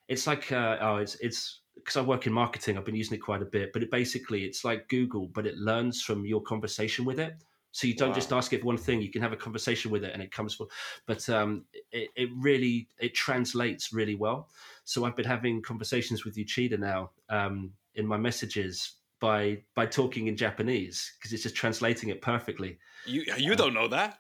It's 0.07 0.25
like 0.25 0.51
uh, 0.51 0.77
oh, 0.81 0.97
it's 0.97 1.15
it's 1.15 1.61
because 1.75 1.97
I 1.97 2.01
work 2.01 2.25
in 2.25 2.33
marketing. 2.33 2.77
I've 2.77 2.85
been 2.85 2.95
using 2.95 3.15
it 3.15 3.21
quite 3.21 3.41
a 3.41 3.45
bit, 3.45 3.73
but 3.73 3.83
it 3.83 3.91
basically 3.91 4.43
it's 4.43 4.63
like 4.63 4.87
Google, 4.89 5.27
but 5.27 5.45
it 5.45 5.57
learns 5.57 6.01
from 6.01 6.25
your 6.25 6.41
conversation 6.41 7.05
with 7.05 7.19
it. 7.19 7.33
So 7.71 7.85
you 7.85 7.95
don't 7.95 8.09
wow. 8.09 8.15
just 8.15 8.33
ask 8.33 8.53
it 8.53 8.63
one 8.63 8.77
thing; 8.77 9.01
you 9.01 9.11
can 9.11 9.21
have 9.21 9.33
a 9.33 9.37
conversation 9.37 9.91
with 9.91 10.03
it, 10.03 10.13
and 10.13 10.23
it 10.23 10.31
comes 10.31 10.55
for. 10.55 10.67
But 11.05 11.27
um, 11.29 11.65
it, 11.91 12.09
it 12.15 12.29
really 12.37 12.87
it 12.99 13.13
translates 13.13 13.93
really 13.93 14.15
well. 14.15 14.49
So 14.85 15.05
I've 15.05 15.15
been 15.15 15.25
having 15.25 15.61
conversations 15.61 16.25
with 16.25 16.37
you, 16.37 16.45
Uchida 16.45 16.79
now 16.79 17.11
um, 17.29 17.71
in 17.95 18.07
my 18.07 18.17
messages 18.17 18.98
by 19.19 19.59
by 19.75 19.85
talking 19.85 20.27
in 20.27 20.37
Japanese 20.37 21.13
because 21.17 21.33
it's 21.33 21.43
just 21.43 21.55
translating 21.55 22.09
it 22.09 22.21
perfectly. 22.21 22.79
You 23.05 23.23
you 23.37 23.55
don't 23.55 23.73
know 23.73 23.87
that. 23.87 24.19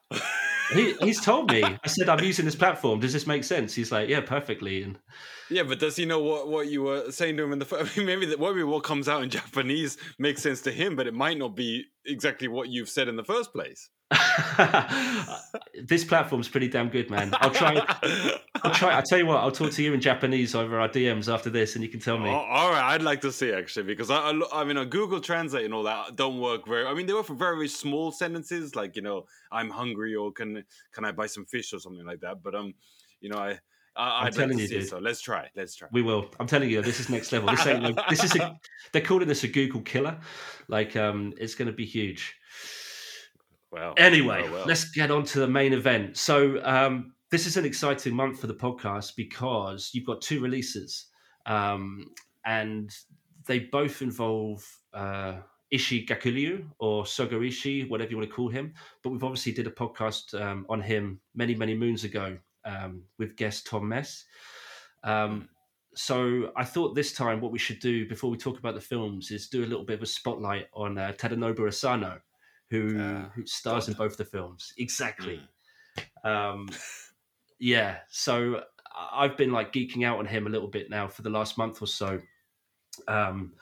he, 0.73 0.93
he's 1.01 1.21
told 1.21 1.51
me. 1.51 1.63
I 1.83 1.87
said 1.87 2.09
I'm 2.09 2.23
using 2.23 2.45
this 2.45 2.55
platform. 2.55 2.99
Does 2.99 3.13
this 3.13 3.27
make 3.27 3.43
sense? 3.43 3.73
He's 3.73 3.91
like, 3.91 4.09
yeah, 4.09 4.21
perfectly. 4.21 4.83
And 4.83 4.97
yeah, 5.49 5.63
but 5.63 5.79
does 5.79 5.95
he 5.95 6.05
know 6.05 6.19
what, 6.19 6.47
what 6.47 6.67
you 6.67 6.83
were 6.83 7.11
saying 7.11 7.37
to 7.37 7.43
him 7.43 7.53
in 7.53 7.59
the? 7.59 7.65
first? 7.65 7.91
I 7.95 7.99
mean, 7.99 8.07
maybe 8.07 8.25
that 8.27 8.39
maybe 8.39 8.63
what 8.63 8.83
comes 8.83 9.07
out 9.07 9.23
in 9.23 9.29
Japanese 9.39 9.97
makes 10.17 10.41
sense 10.41 10.61
to 10.61 10.71
him, 10.71 10.95
but 10.95 11.07
it 11.07 11.13
might 11.13 11.37
not 11.37 11.55
be 11.55 11.85
exactly 12.05 12.47
what 12.47 12.69
you've 12.69 12.89
said 12.89 13.07
in 13.07 13.15
the 13.15 13.23
first 13.23 13.53
place. 13.53 13.89
this 15.83 16.03
platform's 16.03 16.49
pretty 16.49 16.67
damn 16.67 16.89
good, 16.89 17.11
man. 17.11 17.31
I'll 17.41 17.51
try. 17.51 17.75
I'll 18.63 18.73
try. 18.73 18.95
I'll 18.95 19.03
tell 19.03 19.19
you 19.19 19.27
what. 19.27 19.37
I'll 19.37 19.51
talk 19.51 19.71
to 19.73 19.83
you 19.83 19.93
in 19.93 20.01
Japanese 20.01 20.55
over 20.55 20.79
our 20.79 20.89
DMs 20.89 21.31
after 21.31 21.51
this, 21.51 21.75
and 21.75 21.83
you 21.83 21.89
can 21.89 21.99
tell 21.99 22.17
me. 22.17 22.29
Oh, 22.29 22.33
all 22.33 22.71
right, 22.71 22.93
I'd 22.93 23.03
like 23.03 23.21
to 23.21 23.31
see 23.31 23.51
actually 23.51 23.83
because 23.83 24.09
I, 24.09 24.17
I, 24.17 24.61
I 24.61 24.63
mean, 24.63 24.77
on 24.77 24.89
Google 24.89 25.21
Translate 25.21 25.65
and 25.65 25.73
all 25.75 25.83
that 25.83 26.15
don't 26.15 26.39
work 26.39 26.67
very. 26.67 26.87
I 26.87 26.93
mean, 26.95 27.05
they 27.05 27.13
work 27.13 27.27
for 27.27 27.35
very, 27.35 27.55
very 27.55 27.67
small 27.67 28.11
sentences, 28.11 28.75
like 28.75 28.95
you 28.95 29.03
know, 29.03 29.25
"I'm 29.51 29.69
hungry" 29.69 30.15
or 30.15 30.31
"Can 30.31 30.63
can 30.91 31.05
I 31.05 31.11
buy 31.11 31.27
some 31.27 31.45
fish" 31.45 31.71
or 31.73 31.79
something 31.79 32.05
like 32.05 32.21
that. 32.21 32.41
But 32.41 32.55
um, 32.55 32.73
you 33.21 33.29
know, 33.29 33.37
I. 33.37 33.59
I, 33.95 34.27
am 34.27 34.33
telling 34.33 34.59
you, 34.59 34.67
dude. 34.67 34.87
So 34.87 34.99
let's 34.99 35.21
try. 35.21 35.49
Let's 35.55 35.75
try. 35.75 35.87
We 35.91 36.01
will. 36.01 36.29
I'm 36.39 36.47
telling 36.47 36.69
you, 36.69 36.81
this 36.81 36.99
is 36.99 37.09
next 37.09 37.31
level. 37.31 37.49
This 37.49 37.65
ain't. 37.65 37.83
Like, 37.83 37.95
this 38.09 38.23
is. 38.23 38.35
A, 38.35 38.57
they're 38.91 39.01
calling 39.01 39.27
this 39.27 39.43
a 39.43 39.47
Google 39.47 39.81
killer. 39.81 40.19
Like, 40.67 40.95
um, 40.95 41.33
it's 41.37 41.55
going 41.55 41.67
to 41.67 41.73
be 41.73 41.85
huge. 41.85 42.35
Well, 43.71 43.93
anyway, 43.97 44.43
well, 44.43 44.53
well. 44.53 44.65
let's 44.65 44.89
get 44.91 45.11
on 45.11 45.23
to 45.25 45.39
the 45.39 45.47
main 45.47 45.73
event. 45.73 46.17
So, 46.17 46.63
um, 46.63 47.13
this 47.29 47.45
is 47.45 47.57
an 47.57 47.65
exciting 47.65 48.15
month 48.15 48.39
for 48.39 48.47
the 48.47 48.55
podcast 48.55 49.15
because 49.15 49.91
you've 49.93 50.05
got 50.05 50.21
two 50.21 50.41
releases, 50.41 51.07
um, 51.45 52.05
and 52.45 52.89
they 53.45 53.59
both 53.59 54.01
involve 54.01 54.65
uh, 54.93 55.35
Ishii 55.73 56.07
Gakuryu 56.07 56.65
or 56.79 57.03
Sogo 57.03 57.45
Ishii, 57.45 57.89
whatever 57.89 58.11
you 58.11 58.17
want 58.17 58.29
to 58.29 58.35
call 58.35 58.49
him. 58.49 58.73
But 59.03 59.11
we've 59.11 59.23
obviously 59.23 59.51
did 59.51 59.67
a 59.67 59.71
podcast 59.71 60.39
um, 60.39 60.65
on 60.69 60.81
him 60.81 61.19
many, 61.35 61.53
many 61.53 61.75
moons 61.75 62.03
ago 62.03 62.37
um, 62.65 63.03
with 63.17 63.35
guest 63.35 63.67
Tom 63.67 63.87
Mes. 63.87 64.25
Um, 65.03 65.49
so 65.95 66.51
I 66.55 66.63
thought 66.63 66.95
this 66.95 67.13
time 67.13 67.41
what 67.41 67.51
we 67.51 67.59
should 67.59 67.79
do 67.79 68.07
before 68.07 68.29
we 68.29 68.37
talk 68.37 68.59
about 68.59 68.75
the 68.75 68.81
films 68.81 69.31
is 69.31 69.49
do 69.49 69.63
a 69.63 69.65
little 69.65 69.85
bit 69.85 69.95
of 69.95 70.03
a 70.03 70.05
spotlight 70.05 70.67
on 70.73 70.97
uh, 70.97 71.13
Tadanobu 71.17 71.67
Asano 71.67 72.19
who 72.69 72.99
uh, 72.99 73.29
who 73.29 73.45
stars 73.45 73.85
God. 73.87 73.91
in 73.91 73.97
both 73.97 74.17
the 74.17 74.25
films. 74.25 74.73
Exactly. 74.77 75.41
Mm. 76.25 76.29
Um, 76.29 76.69
yeah. 77.59 77.97
So 78.09 78.63
I've 79.11 79.37
been 79.37 79.51
like 79.51 79.73
geeking 79.73 80.05
out 80.05 80.19
on 80.19 80.25
him 80.25 80.47
a 80.47 80.49
little 80.49 80.67
bit 80.67 80.89
now 80.89 81.07
for 81.07 81.21
the 81.21 81.29
last 81.29 81.57
month 81.57 81.81
or 81.81 81.87
so. 81.87 82.21
Um, 83.07 83.53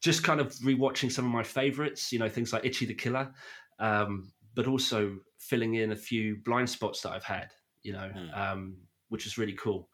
just 0.00 0.24
kind 0.24 0.40
of 0.40 0.52
rewatching 0.56 1.10
some 1.10 1.24
of 1.24 1.30
my 1.30 1.42
favorites, 1.42 2.12
you 2.12 2.18
know, 2.18 2.28
things 2.28 2.52
like 2.52 2.64
Ichi 2.64 2.86
the 2.86 2.94
Killer, 2.94 3.32
um, 3.78 4.32
but 4.54 4.66
also 4.66 5.16
filling 5.38 5.74
in 5.74 5.92
a 5.92 5.96
few 5.96 6.36
blind 6.44 6.68
spots 6.68 7.00
that 7.02 7.12
I've 7.12 7.24
had, 7.24 7.50
you 7.82 7.92
know, 7.92 8.10
Mm. 8.14 8.36
um, 8.38 8.76
which 9.08 9.26
is 9.26 9.38
really 9.38 9.54
cool. 9.54 9.88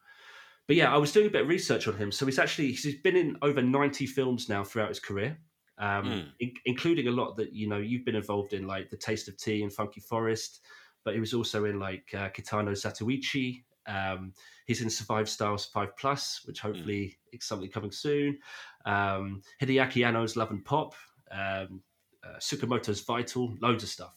But 0.66 0.76
yeah, 0.76 0.92
I 0.92 0.98
was 0.98 1.12
doing 1.12 1.26
a 1.26 1.30
bit 1.30 1.42
of 1.42 1.48
research 1.48 1.88
on 1.88 1.96
him. 1.96 2.12
So 2.12 2.26
he's 2.26 2.38
actually 2.38 2.72
he's 2.72 3.00
been 3.00 3.16
in 3.16 3.36
over 3.42 3.62
ninety 3.62 4.06
films 4.06 4.48
now 4.48 4.62
throughout 4.64 4.90
his 4.90 5.00
career, 5.00 5.38
um, 5.78 6.04
Mm. 6.04 6.32
in- 6.40 6.54
including 6.66 7.08
a 7.08 7.10
lot 7.10 7.36
that 7.36 7.52
you 7.54 7.68
know 7.68 7.78
you've 7.78 8.04
been 8.04 8.16
involved 8.16 8.52
in, 8.52 8.66
like 8.66 8.90
The 8.90 8.96
Taste 8.96 9.28
of 9.28 9.36
Tea 9.38 9.62
and 9.62 9.72
Funky 9.72 10.00
Forest. 10.00 10.60
But 11.04 11.14
he 11.14 11.20
was 11.20 11.32
also 11.32 11.64
in 11.64 11.78
like 11.78 12.12
uh, 12.14 12.28
Kitano 12.30 12.72
Zatoichi. 12.72 13.64
Um, 13.86 14.34
he's 14.66 14.82
in 14.82 14.90
Survive 14.90 15.30
Styles 15.30 15.64
Five 15.64 15.96
Plus, 15.96 16.42
which 16.44 16.60
hopefully 16.60 17.16
is 17.32 17.44
something 17.46 17.70
coming 17.70 17.90
soon. 17.92 18.38
Um, 18.84 19.40
Hideaki 19.62 20.04
Anno's 20.06 20.36
Love 20.36 20.50
and 20.50 20.62
Pop, 20.62 20.94
um, 21.30 21.82
uh, 22.22 22.36
Tsukamoto's 22.38 23.00
Vital, 23.00 23.56
loads 23.62 23.82
of 23.84 23.88
stuff. 23.88 24.14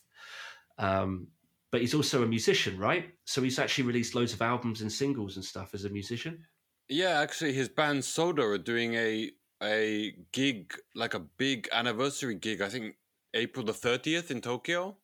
Um, 0.77 1.27
but 1.71 1.81
he's 1.81 1.93
also 1.93 2.23
a 2.23 2.27
musician, 2.27 2.77
right? 2.77 3.09
So 3.25 3.41
he's 3.41 3.57
actually 3.57 3.85
released 3.85 4.13
loads 4.13 4.33
of 4.33 4.41
albums 4.41 4.81
and 4.81 4.91
singles 4.91 5.37
and 5.37 5.45
stuff 5.45 5.73
as 5.73 5.85
a 5.85 5.89
musician. 5.89 6.45
Yeah, 6.89 7.19
actually, 7.21 7.53
his 7.53 7.69
band 7.69 8.03
Soda 8.03 8.43
are 8.43 8.57
doing 8.57 8.95
a 8.95 9.31
a 9.63 10.13
gig, 10.31 10.73
like 10.95 11.13
a 11.13 11.19
big 11.19 11.69
anniversary 11.71 12.35
gig. 12.35 12.61
I 12.61 12.69
think 12.69 12.95
April 13.33 13.65
the 13.65 13.73
thirtieth 13.73 14.29
in 14.29 14.41
Tokyo. 14.41 14.97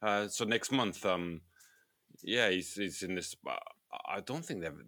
Uh, 0.00 0.28
so 0.28 0.44
next 0.44 0.70
month, 0.70 1.04
um, 1.04 1.40
yeah, 2.22 2.48
he's 2.50 2.74
he's 2.74 3.02
in 3.02 3.16
this. 3.16 3.34
Uh, 3.44 3.56
I 4.06 4.20
don't 4.20 4.44
think 4.44 4.60
they've 4.60 4.80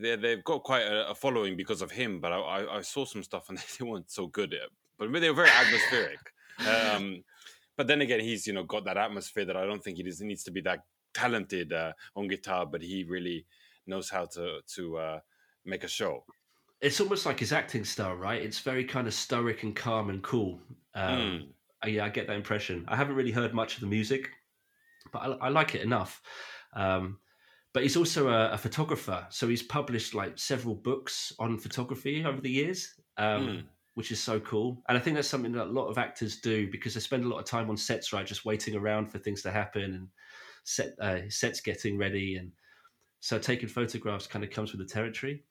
they 0.00 0.16
they've 0.16 0.44
got 0.44 0.62
quite 0.62 0.82
a, 0.82 1.10
a 1.10 1.14
following 1.14 1.56
because 1.56 1.82
of 1.82 1.90
him, 1.90 2.20
but 2.20 2.30
I, 2.30 2.38
I, 2.38 2.76
I 2.78 2.80
saw 2.82 3.04
some 3.04 3.24
stuff 3.24 3.48
and 3.48 3.58
they 3.78 3.84
weren't 3.84 4.10
so 4.10 4.28
good. 4.28 4.54
But 4.98 5.12
they 5.12 5.30
were 5.30 5.36
very 5.36 5.50
atmospheric. 5.50 6.20
um, 6.94 7.24
but 7.76 7.86
then 7.86 8.00
again, 8.00 8.20
he's 8.20 8.46
you 8.46 8.52
know 8.52 8.64
got 8.64 8.84
that 8.84 8.96
atmosphere 8.96 9.44
that 9.44 9.56
I 9.56 9.64
don't 9.66 9.82
think 9.82 9.96
he 9.96 10.02
does- 10.02 10.20
needs 10.20 10.44
to 10.44 10.50
be 10.50 10.60
that 10.62 10.80
talented 11.14 11.72
uh, 11.72 11.92
on 12.16 12.28
guitar, 12.28 12.66
but 12.66 12.82
he 12.82 13.04
really 13.04 13.46
knows 13.86 14.08
how 14.10 14.24
to 14.26 14.60
to 14.74 14.96
uh, 14.98 15.20
make 15.64 15.84
a 15.84 15.88
show. 15.88 16.24
It's 16.80 17.00
almost 17.00 17.26
like 17.26 17.38
his 17.40 17.52
acting 17.52 17.84
style, 17.84 18.14
right? 18.16 18.42
It's 18.42 18.58
very 18.60 18.84
kind 18.84 19.06
of 19.06 19.14
stoic 19.14 19.62
and 19.62 19.74
calm 19.76 20.10
and 20.10 20.22
cool. 20.22 20.60
Um, 20.94 21.18
Mm. 21.84 21.92
yeah, 21.94 22.04
I 22.04 22.08
get 22.10 22.26
that 22.26 22.36
impression. 22.36 22.84
I 22.88 22.96
haven't 22.96 23.14
really 23.16 23.30
heard 23.32 23.54
much 23.54 23.74
of 23.74 23.80
the 23.80 23.86
music, 23.86 24.30
but 25.12 25.18
I, 25.20 25.46
I 25.46 25.48
like 25.48 25.74
it 25.74 25.82
enough. 25.82 26.20
Um, 26.74 27.18
but 27.72 27.82
he's 27.82 27.96
also 27.96 28.28
a, 28.28 28.50
a 28.52 28.58
photographer, 28.58 29.26
so 29.30 29.48
he's 29.48 29.62
published 29.62 30.12
like 30.14 30.38
several 30.38 30.74
books 30.74 31.32
on 31.38 31.58
photography 31.58 32.24
over 32.24 32.40
the 32.40 32.50
years, 32.50 32.94
um, 33.16 33.46
Mm. 33.46 33.62
Which 33.94 34.10
is 34.10 34.20
so 34.20 34.40
cool. 34.40 34.82
And 34.88 34.96
I 34.96 35.00
think 35.00 35.16
that's 35.16 35.28
something 35.28 35.52
that 35.52 35.66
a 35.66 35.70
lot 35.72 35.88
of 35.88 35.98
actors 35.98 36.40
do 36.40 36.70
because 36.70 36.94
they 36.94 37.00
spend 37.00 37.24
a 37.24 37.28
lot 37.28 37.38
of 37.38 37.44
time 37.44 37.68
on 37.68 37.76
sets, 37.76 38.12
right, 38.12 38.26
just 38.26 38.44
waiting 38.44 38.74
around 38.74 39.06
for 39.06 39.18
things 39.18 39.42
to 39.42 39.50
happen 39.50 39.82
and 39.82 40.08
set 40.64 40.98
uh, 41.00 41.28
sets 41.28 41.60
getting 41.60 41.98
ready, 41.98 42.36
and 42.36 42.52
so 43.20 43.38
taking 43.38 43.68
photographs 43.68 44.26
kind 44.26 44.44
of 44.44 44.50
comes 44.50 44.72
with 44.72 44.80
the 44.80 44.92
territory. 44.92 45.44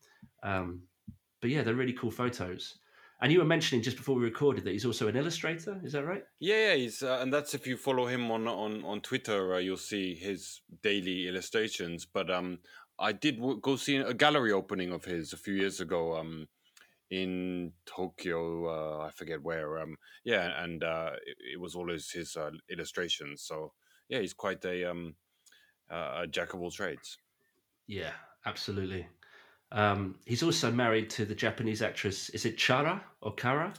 Um, 0.43 0.83
but 1.41 1.49
yeah, 1.49 1.63
they're 1.63 1.75
really 1.75 1.93
cool 1.93 2.11
photos. 2.11 2.79
And 3.21 3.31
you 3.31 3.37
were 3.37 3.45
mentioning 3.45 3.83
just 3.83 3.97
before 3.97 4.15
we 4.15 4.23
recorded 4.23 4.63
that 4.63 4.71
he's 4.71 4.85
also 4.85 5.07
an 5.07 5.15
illustrator. 5.15 5.79
Is 5.83 5.93
that 5.93 6.05
right? 6.05 6.23
Yeah, 6.39 6.69
yeah, 6.69 6.75
he's 6.75 7.03
uh, 7.03 7.19
and 7.21 7.31
that's 7.31 7.53
if 7.53 7.67
you 7.67 7.77
follow 7.77 8.07
him 8.07 8.31
on 8.31 8.47
on 8.47 8.83
on 8.83 9.01
Twitter, 9.01 9.53
uh, 9.53 9.59
you'll 9.59 9.77
see 9.77 10.15
his 10.15 10.61
daily 10.81 11.27
illustrations. 11.27 12.05
But 12.05 12.31
um, 12.31 12.59
I 12.97 13.11
did 13.11 13.37
w- 13.37 13.59
go 13.61 13.75
see 13.75 13.97
a 13.97 14.13
gallery 14.13 14.51
opening 14.51 14.91
of 14.91 15.05
his 15.05 15.33
a 15.33 15.37
few 15.37 15.53
years 15.53 15.79
ago. 15.79 16.17
Um, 16.17 16.47
in 17.11 17.73
Tokyo, 17.85 18.67
uh, 18.67 19.05
I 19.05 19.11
forget 19.11 19.43
where. 19.43 19.79
Um, 19.79 19.97
yeah, 20.23 20.63
and 20.63 20.83
uh, 20.83 21.11
it, 21.27 21.37
it 21.53 21.59
was 21.59 21.75
always 21.75 22.09
his 22.09 22.35
uh, 22.35 22.51
illustrations. 22.71 23.43
So 23.43 23.73
yeah, 24.09 24.19
he's 24.19 24.33
quite 24.33 24.63
a 24.65 24.89
um, 24.89 25.15
uh, 25.91 26.21
a 26.21 26.27
jack 26.27 26.53
of 26.53 26.61
all 26.61 26.71
trades. 26.71 27.17
Yeah, 27.85 28.13
absolutely. 28.45 29.05
Um, 29.73 30.15
he's 30.25 30.43
also 30.43 30.71
married 30.71 31.09
to 31.11 31.25
the 31.25 31.35
Japanese 31.35 31.81
actress. 31.81 32.29
Is 32.29 32.45
it 32.45 32.57
Chara 32.57 33.03
or 33.21 33.35
Kara? 33.35 33.73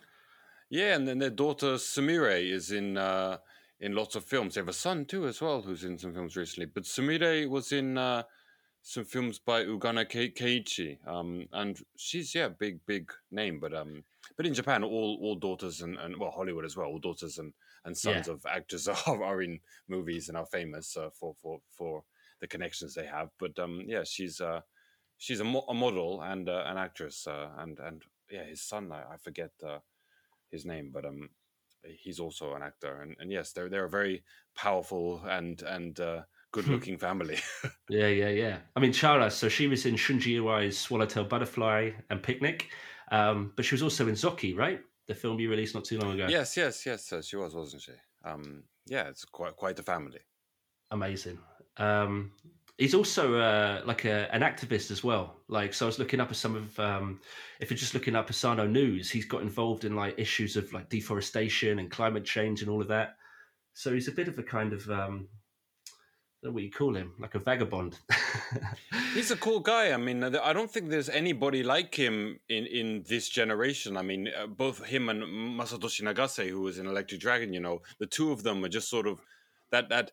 Yeah, 0.70 0.94
and 0.94 1.06
then 1.06 1.18
their 1.18 1.30
daughter 1.30 1.74
Sumire 1.74 2.50
is 2.50 2.70
in 2.70 2.96
uh, 2.96 3.38
in 3.80 3.94
lots 3.94 4.14
of 4.14 4.24
films. 4.24 4.54
They 4.54 4.60
have 4.60 4.68
a 4.68 4.74
son 4.74 5.06
too, 5.06 5.26
as 5.26 5.40
well, 5.40 5.62
who's 5.62 5.84
in 5.84 5.98
some 5.98 6.12
films 6.12 6.36
recently. 6.36 6.66
But 6.66 6.84
Sumire 6.84 7.48
was 7.48 7.72
in 7.72 7.96
uh, 7.96 8.24
some 8.82 9.04
films 9.04 9.38
by 9.38 9.64
Ugana 9.64 10.04
Ke- 10.04 10.34
Keiichi, 10.36 10.98
um, 11.06 11.46
and 11.52 11.78
she's 11.96 12.34
yeah, 12.34 12.48
big 12.48 12.84
big 12.86 13.12
name. 13.30 13.60
But 13.60 13.74
um, 13.74 14.04
but 14.36 14.46
in 14.46 14.54
Japan, 14.54 14.82
all 14.84 15.18
all 15.20 15.36
daughters 15.36 15.82
and, 15.82 15.96
and 15.98 16.18
well 16.18 16.30
Hollywood 16.30 16.64
as 16.64 16.76
well, 16.76 16.88
all 16.88 16.98
daughters 16.98 17.38
and, 17.38 17.52
and 17.84 17.96
sons 17.96 18.26
of 18.28 18.44
actors 18.46 18.88
are, 19.06 19.22
are 19.22 19.42
in 19.42 19.60
movies 19.88 20.28
and 20.28 20.36
are 20.36 20.46
famous 20.46 20.96
uh, 20.96 21.10
for 21.10 21.34
for 21.40 21.60
for 21.68 22.02
the 22.40 22.46
connections 22.46 22.94
they 22.94 23.06
have. 23.06 23.30
But 23.38 23.58
um, 23.58 23.82
yeah, 23.86 24.02
she's 24.04 24.40
uh, 24.40 24.62
she's 25.18 25.40
a, 25.40 25.44
mo- 25.44 25.66
a 25.68 25.74
model 25.74 26.20
and 26.22 26.48
uh, 26.48 26.64
an 26.66 26.76
actress, 26.76 27.26
uh, 27.26 27.50
and 27.58 27.78
and 27.78 28.02
yeah, 28.30 28.44
his 28.44 28.62
son 28.62 28.90
I, 28.92 29.14
I 29.14 29.16
forget. 29.16 29.50
Uh, 29.64 29.78
his 30.52 30.64
name, 30.66 30.90
but 30.92 31.04
um, 31.04 31.30
he's 31.82 32.20
also 32.20 32.54
an 32.54 32.62
actor, 32.62 33.00
and, 33.00 33.16
and 33.18 33.32
yes, 33.32 33.52
they're 33.52 33.68
they're 33.68 33.86
a 33.86 33.90
very 33.90 34.22
powerful 34.54 35.22
and 35.24 35.62
and 35.62 35.98
uh, 35.98 36.22
good 36.52 36.68
looking 36.68 36.98
family. 36.98 37.38
Yeah, 37.88 38.06
yeah, 38.06 38.28
yeah. 38.28 38.58
I 38.74 38.80
mean, 38.80 38.92
Chara, 38.92 39.30
so 39.30 39.48
she 39.48 39.66
was 39.66 39.84
in 39.84 39.96
Shunji 39.96 40.36
Iwai's 40.40 40.78
Swallowtail 40.78 41.24
Butterfly 41.24 41.90
and 42.08 42.22
Picnic, 42.22 42.70
um, 43.10 43.52
but 43.54 43.64
she 43.66 43.74
was 43.74 43.82
also 43.82 44.08
in 44.08 44.14
Zokki, 44.14 44.56
right? 44.56 44.80
The 45.08 45.14
film 45.14 45.38
you 45.38 45.50
released 45.50 45.74
not 45.74 45.84
too 45.84 45.98
long 45.98 46.12
ago. 46.12 46.26
yes, 46.28 46.56
yes, 46.56 46.86
yes, 46.86 47.12
uh, 47.12 47.20
she 47.20 47.36
was, 47.36 47.54
wasn't 47.54 47.82
she? 47.82 47.92
Um, 48.24 48.62
yeah, 48.86 49.08
it's 49.08 49.24
quite 49.24 49.56
quite 49.56 49.78
a 49.78 49.82
family. 49.82 50.20
Amazing. 50.90 51.38
Um, 51.76 52.32
he's 52.78 52.94
also 52.94 53.34
uh, 53.34 53.82
like 53.84 54.04
a, 54.04 54.32
an 54.34 54.42
activist 54.42 54.90
as 54.90 55.04
well. 55.04 55.36
Like, 55.48 55.74
so 55.74 55.86
I 55.86 55.88
was 55.88 55.98
looking 55.98 56.20
up 56.20 56.34
some 56.34 56.56
of, 56.56 56.78
um, 56.80 57.20
if 57.60 57.70
you're 57.70 57.78
just 57.78 57.94
looking 57.94 58.16
up 58.16 58.30
Asano 58.30 58.66
News, 58.66 59.10
he's 59.10 59.24
got 59.26 59.42
involved 59.42 59.84
in 59.84 59.96
like 59.96 60.18
issues 60.18 60.56
of 60.56 60.72
like 60.72 60.88
deforestation 60.88 61.78
and 61.78 61.90
climate 61.90 62.24
change 62.24 62.62
and 62.62 62.70
all 62.70 62.80
of 62.80 62.88
that. 62.88 63.16
So 63.74 63.92
he's 63.92 64.08
a 64.08 64.12
bit 64.12 64.28
of 64.28 64.38
a 64.38 64.42
kind 64.42 64.72
of, 64.72 64.88
um, 64.90 65.28
What 66.44 66.60
you 66.64 66.72
call 66.72 66.96
him, 66.96 67.12
like 67.20 67.36
a 67.36 67.38
vagabond. 67.38 68.00
He's 69.14 69.30
a 69.30 69.36
cool 69.36 69.60
guy. 69.60 69.92
I 69.92 69.96
mean, 69.96 70.24
I 70.24 70.52
don't 70.52 70.68
think 70.68 70.90
there's 70.90 71.08
anybody 71.08 71.62
like 71.62 71.94
him 71.94 72.40
in, 72.48 72.66
in 72.66 73.04
this 73.06 73.28
generation. 73.28 73.96
I 73.96 74.02
mean, 74.02 74.28
uh, 74.28 74.48
both 74.48 74.84
him 74.84 75.08
and 75.08 75.22
Masatoshi 75.22 76.02
Nagase, 76.02 76.48
who 76.48 76.62
was 76.62 76.78
in 76.78 76.86
Electric 76.86 77.20
Dragon, 77.20 77.52
you 77.52 77.60
know, 77.60 77.82
the 78.00 78.06
two 78.06 78.32
of 78.32 78.42
them 78.42 78.64
are 78.64 78.68
just 78.68 78.90
sort 78.90 79.06
of 79.06 79.20
that 79.70 79.88
that 79.90 80.10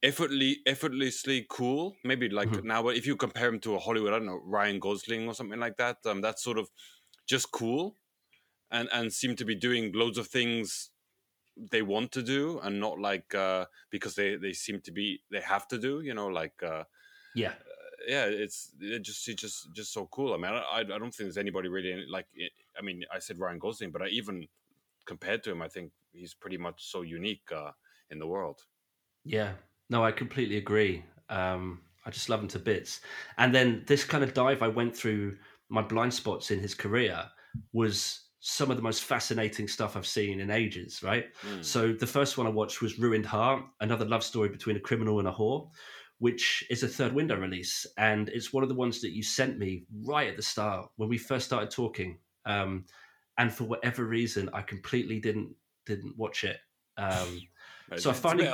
effortlessly 0.00 0.58
effortlessly 0.64 1.44
cool. 1.50 1.96
Maybe 2.04 2.28
like 2.28 2.50
Mhm. 2.50 2.62
now, 2.62 2.86
if 2.88 3.04
you 3.04 3.16
compare 3.16 3.48
him 3.48 3.58
to 3.60 3.74
a 3.74 3.80
Hollywood, 3.80 4.12
I 4.12 4.18
don't 4.18 4.26
know, 4.26 4.42
Ryan 4.44 4.78
Gosling 4.78 5.26
or 5.26 5.34
something 5.34 5.58
like 5.58 5.76
that. 5.78 5.98
Um, 6.06 6.20
that's 6.20 6.42
sort 6.44 6.58
of 6.58 6.70
just 7.26 7.50
cool, 7.50 7.96
and 8.70 8.88
and 8.92 9.12
seem 9.12 9.34
to 9.36 9.44
be 9.44 9.56
doing 9.56 9.90
loads 9.92 10.18
of 10.18 10.28
things 10.28 10.90
they 11.56 11.82
want 11.82 12.12
to 12.12 12.22
do, 12.22 12.60
and 12.62 12.80
not 12.80 12.98
like 12.98 13.34
uh, 13.34 13.66
because 13.90 14.14
they 14.14 14.36
they 14.36 14.52
seem 14.52 14.80
to 14.82 14.92
be 14.92 15.20
they 15.30 15.40
have 15.40 15.68
to 15.68 15.78
do. 15.78 16.00
You 16.00 16.14
know, 16.14 16.28
like. 16.28 16.62
Uh, 16.62 16.84
yeah. 17.36 17.54
yeah, 18.06 18.26
it's 18.26 18.70
it 18.80 19.02
just 19.02 19.26
it's 19.26 19.42
just 19.42 19.74
just 19.74 19.92
so 19.92 20.06
cool. 20.06 20.34
I 20.34 20.36
mean, 20.36 20.52
I 20.52 20.80
I 20.80 20.82
don't 20.84 21.12
think 21.12 21.26
there's 21.26 21.36
anybody 21.36 21.68
really 21.68 22.06
like. 22.08 22.26
I 22.78 22.82
mean, 22.82 23.04
I 23.12 23.18
said 23.18 23.40
Ryan 23.40 23.58
Gosling, 23.58 23.90
but 23.90 24.02
I 24.02 24.06
even 24.06 24.46
compared 25.04 25.42
to 25.44 25.50
him, 25.50 25.62
I 25.62 25.68
think 25.68 25.92
he's 26.12 26.34
pretty 26.34 26.56
much 26.56 26.84
so 26.84 27.02
unique 27.02 27.50
uh, 27.54 27.72
in 28.10 28.18
the 28.18 28.26
world. 28.26 28.62
Yeah, 29.24 29.52
no, 29.90 30.04
I 30.04 30.12
completely 30.12 30.56
agree. 30.56 31.04
Um, 31.28 31.80
I 32.06 32.10
just 32.10 32.28
love 32.28 32.40
him 32.40 32.48
to 32.48 32.58
bits. 32.58 33.00
And 33.38 33.54
then 33.54 33.84
this 33.86 34.04
kind 34.04 34.22
of 34.22 34.34
dive 34.34 34.62
I 34.62 34.68
went 34.68 34.94
through 34.94 35.36
my 35.68 35.82
blind 35.82 36.12
spots 36.12 36.50
in 36.50 36.60
his 36.60 36.74
career 36.74 37.24
was 37.72 38.20
some 38.46 38.70
of 38.70 38.76
the 38.76 38.82
most 38.82 39.04
fascinating 39.04 39.66
stuff 39.66 39.96
I've 39.96 40.06
seen 40.06 40.38
in 40.38 40.50
ages, 40.50 41.02
right? 41.02 41.24
Mm. 41.48 41.64
So 41.64 41.94
the 41.94 42.06
first 42.06 42.36
one 42.36 42.46
I 42.46 42.50
watched 42.50 42.82
was 42.82 42.98
Ruined 42.98 43.24
Heart, 43.24 43.64
another 43.80 44.04
love 44.04 44.22
story 44.22 44.50
between 44.50 44.76
a 44.76 44.80
criminal 44.80 45.18
and 45.18 45.26
a 45.26 45.32
whore, 45.32 45.70
which 46.18 46.62
is 46.68 46.82
a 46.82 46.88
third 46.88 47.14
window 47.14 47.36
release. 47.36 47.86
And 47.96 48.28
it's 48.28 48.52
one 48.52 48.62
of 48.62 48.68
the 48.68 48.74
ones 48.74 49.00
that 49.00 49.12
you 49.12 49.22
sent 49.22 49.58
me 49.58 49.84
right 50.02 50.28
at 50.28 50.36
the 50.36 50.42
start 50.42 50.90
when 50.96 51.08
we 51.08 51.16
first 51.16 51.46
started 51.46 51.70
talking. 51.70 52.18
Um, 52.44 52.84
and 53.38 53.50
for 53.50 53.64
whatever 53.64 54.04
reason, 54.04 54.50
I 54.52 54.60
completely 54.60 55.20
didn't 55.20 55.54
didn't 55.86 56.14
watch 56.18 56.44
it. 56.44 56.58
Um, 56.98 57.40
So 57.96 58.10
I 58.10 58.12
finally- 58.12 58.52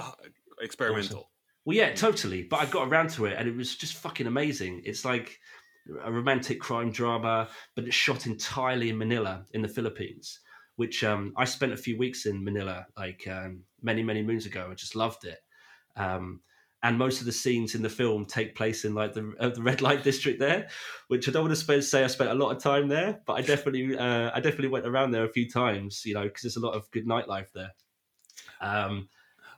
experimental. 0.61 1.31
well, 1.65 1.77
yeah, 1.77 1.93
totally. 1.95 2.45
But 2.45 2.61
I 2.61 2.67
got 2.67 2.87
around 2.89 3.11
to 3.11 3.25
it, 3.27 3.35
and 3.37 3.49
it 3.49 3.57
was 3.57 3.75
just 3.75 3.95
fucking 3.95 4.29
amazing. 4.29 4.83
It's 4.85 5.05
like 5.05 5.39
a 6.03 6.13
romantic 6.13 6.61
crime 6.61 6.91
drama, 6.91 7.49
but 7.75 7.85
it's 7.85 7.95
shot 7.95 8.27
entirely 8.27 8.91
in 8.91 8.99
Manila, 8.99 9.45
in 9.53 9.63
the 9.63 9.69
Philippines. 9.69 10.41
Which 10.77 11.05
um, 11.05 11.35
I 11.37 11.45
spent 11.45 11.73
a 11.73 11.77
few 11.77 11.99
weeks 11.99 12.25
in 12.25 12.43
Manila, 12.43 12.87
like 12.97 13.29
um, 13.29 13.65
many, 13.83 14.03
many 14.03 14.23
moons 14.23 14.47
ago. 14.47 14.69
I 14.71 14.75
just 14.75 14.97
loved 14.97 15.25
it. 15.25 15.39
Um, 15.97 16.41
and 16.83 16.97
most 16.97 17.21
of 17.21 17.27
the 17.27 17.33
scenes 17.33 17.75
in 17.75 17.83
the 17.83 17.89
film 17.91 18.25
take 18.25 18.55
place 18.55 18.85
in 18.85 18.95
like 18.95 19.13
the, 19.13 19.35
uh, 19.39 19.51
the 19.51 19.63
red 19.63 19.83
light 19.83 20.03
district 20.03 20.41
there, 20.41 20.69
which 21.09 21.29
I 21.29 21.33
don't 21.33 21.43
want 21.43 21.53
to 21.53 21.61
spend, 21.61 21.85
say 21.85 22.03
I 22.03 22.07
spent 22.07 22.31
a 22.31 22.35
lot 22.35 22.57
of 22.57 22.63
time 22.63 22.89
there, 22.89 23.21
but 23.27 23.35
I 23.35 23.43
definitely 23.43 23.99
uh, 23.99 24.31
I 24.33 24.41
definitely 24.41 24.69
went 24.69 24.87
around 24.87 25.11
there 25.11 25.25
a 25.25 25.33
few 25.33 25.49
times, 25.49 26.03
you 26.07 26.15
know, 26.15 26.23
because 26.23 26.43
there's 26.43 26.57
a 26.57 26.61
lot 26.61 26.75
of 26.75 26.91
good 26.91 27.07
nightlife 27.07 27.53
there. 27.55 27.73
Um, 28.63 29.09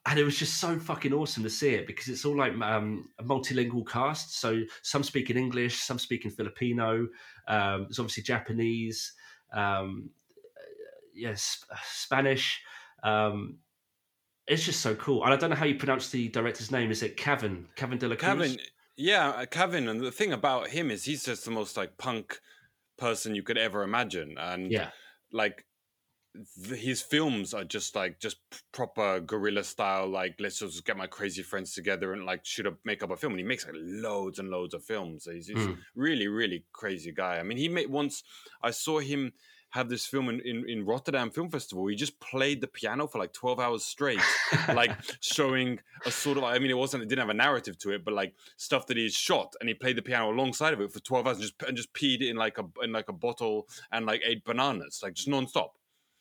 and 0.06 0.18
it 0.18 0.25
was 0.25 0.37
just 0.37 0.61
so 0.61 0.78
fucking 0.78 1.12
awesome 1.12 1.44
to 1.44 1.50
see 1.50 1.71
it 1.75 1.87
because 1.87 2.09
it's 2.09 2.25
all 2.25 2.37
like 2.37 2.52
um, 2.61 3.09
a 3.21 3.23
multilingual 3.23 3.87
cast. 3.87 4.40
So 4.40 4.61
some 4.82 5.04
speak 5.04 5.30
in 5.30 5.37
English, 5.37 5.80
some 5.80 5.99
speak 5.99 6.25
in 6.25 6.30
Filipino. 6.32 7.06
Um, 7.47 7.82
there's 7.85 8.00
obviously 8.00 8.25
Japanese, 8.25 9.12
um, 9.52 10.11
yes, 11.14 11.64
Spanish. 11.85 12.61
Um, 13.04 13.59
it's 14.49 14.64
just 14.64 14.80
so 14.80 14.94
cool. 14.97 15.25
And 15.25 15.32
I 15.32 15.37
don't 15.37 15.50
know 15.50 15.56
how 15.56 15.66
you 15.66 15.76
pronounce 15.76 16.11
the 16.11 16.28
director's 16.28 16.73
name. 16.73 16.90
Is 16.90 17.02
it 17.04 17.16
Kevin? 17.16 17.68
Kevin 17.76 17.99
de 17.99 18.09
la 18.09 18.16
Cruz? 18.16 18.56
Khavn, 18.56 18.61
yeah, 18.97 19.44
Kevin. 19.44 19.88
And 19.88 20.00
the 20.00 20.11
thing 20.11 20.32
about 20.32 20.68
him 20.68 20.90
is 20.90 21.04
he's 21.04 21.25
just 21.25 21.44
the 21.44 21.52
most 21.52 21.76
like 21.76 21.97
punk 21.97 22.40
person 22.99 23.37
you 23.37 23.44
could 23.44 23.59
ever 23.59 23.85
imagine. 23.85 24.37
And 24.37 24.71
Yeah. 24.71 24.90
like 25.32 25.64
th- 26.68 26.80
his 26.80 27.02
films 27.02 27.52
are 27.54 27.64
just 27.64 27.94
like 27.94 28.18
just 28.20 28.36
proper 28.72 29.20
guerrilla 29.20 29.64
style. 29.64 30.08
Like 30.08 30.36
let's 30.38 30.58
just 30.58 30.84
get 30.84 30.96
my 30.96 31.06
crazy 31.06 31.42
friends 31.42 31.74
together 31.74 32.12
and 32.12 32.24
like 32.24 32.44
shoot 32.44 32.66
up, 32.66 32.78
make 32.84 33.02
up 33.02 33.10
a 33.10 33.16
film. 33.16 33.32
And 33.32 33.40
he 33.40 33.46
makes 33.46 33.66
like 33.66 33.74
loads 33.78 34.38
and 34.38 34.48
loads 34.50 34.74
of 34.74 34.84
films. 34.84 35.28
He's, 35.30 35.46
he's 35.48 35.56
Mm. 35.58 35.78
really, 35.94 36.28
really 36.28 36.64
crazy 36.72 37.12
guy. 37.12 37.38
I 37.38 37.42
mean, 37.42 37.58
he 37.58 37.68
made 37.68 37.90
once. 37.90 38.22
I 38.62 38.70
saw 38.70 38.98
him 39.00 39.32
have 39.70 39.88
this 39.88 40.04
film 40.04 40.28
in, 40.28 40.38
in, 40.40 40.68
in 40.68 40.84
Rotterdam 40.84 41.30
Film 41.30 41.48
Festival. 41.50 41.86
He 41.86 41.96
just 41.96 42.20
played 42.20 42.60
the 42.60 42.66
piano 42.66 43.06
for 43.06 43.18
like 43.18 43.32
twelve 43.32 43.58
hours 43.58 43.84
straight, 43.84 44.20
like 44.68 44.90
showing 45.20 45.78
a 46.04 46.10
sort 46.10 46.36
of. 46.36 46.44
I 46.44 46.58
mean, 46.58 46.70
it 46.70 46.76
wasn't. 46.76 47.02
It 47.04 47.08
didn't 47.08 47.20
have 47.22 47.30
a 47.30 47.34
narrative 47.34 47.78
to 47.78 47.90
it, 47.92 48.04
but 48.04 48.12
like 48.12 48.34
stuff 48.58 48.86
that 48.88 48.98
he 48.98 49.04
had 49.04 49.12
shot, 49.12 49.54
and 49.60 49.68
he 49.70 49.74
played 49.74 49.96
the 49.96 50.02
piano 50.02 50.30
alongside 50.30 50.74
of 50.74 50.80
it 50.82 50.92
for 50.92 51.00
twelve 51.00 51.26
hours, 51.26 51.36
and 51.38 51.42
just 51.44 51.62
and 51.66 51.76
just 51.76 51.92
peed 51.94 52.20
in 52.20 52.36
like 52.36 52.58
a 52.58 52.64
in 52.82 52.92
like 52.92 53.08
a 53.08 53.14
bottle 53.14 53.66
and 53.90 54.04
like 54.04 54.20
ate 54.26 54.44
bananas, 54.44 55.00
like 55.02 55.14
just 55.14 55.28
nonstop 55.28 55.70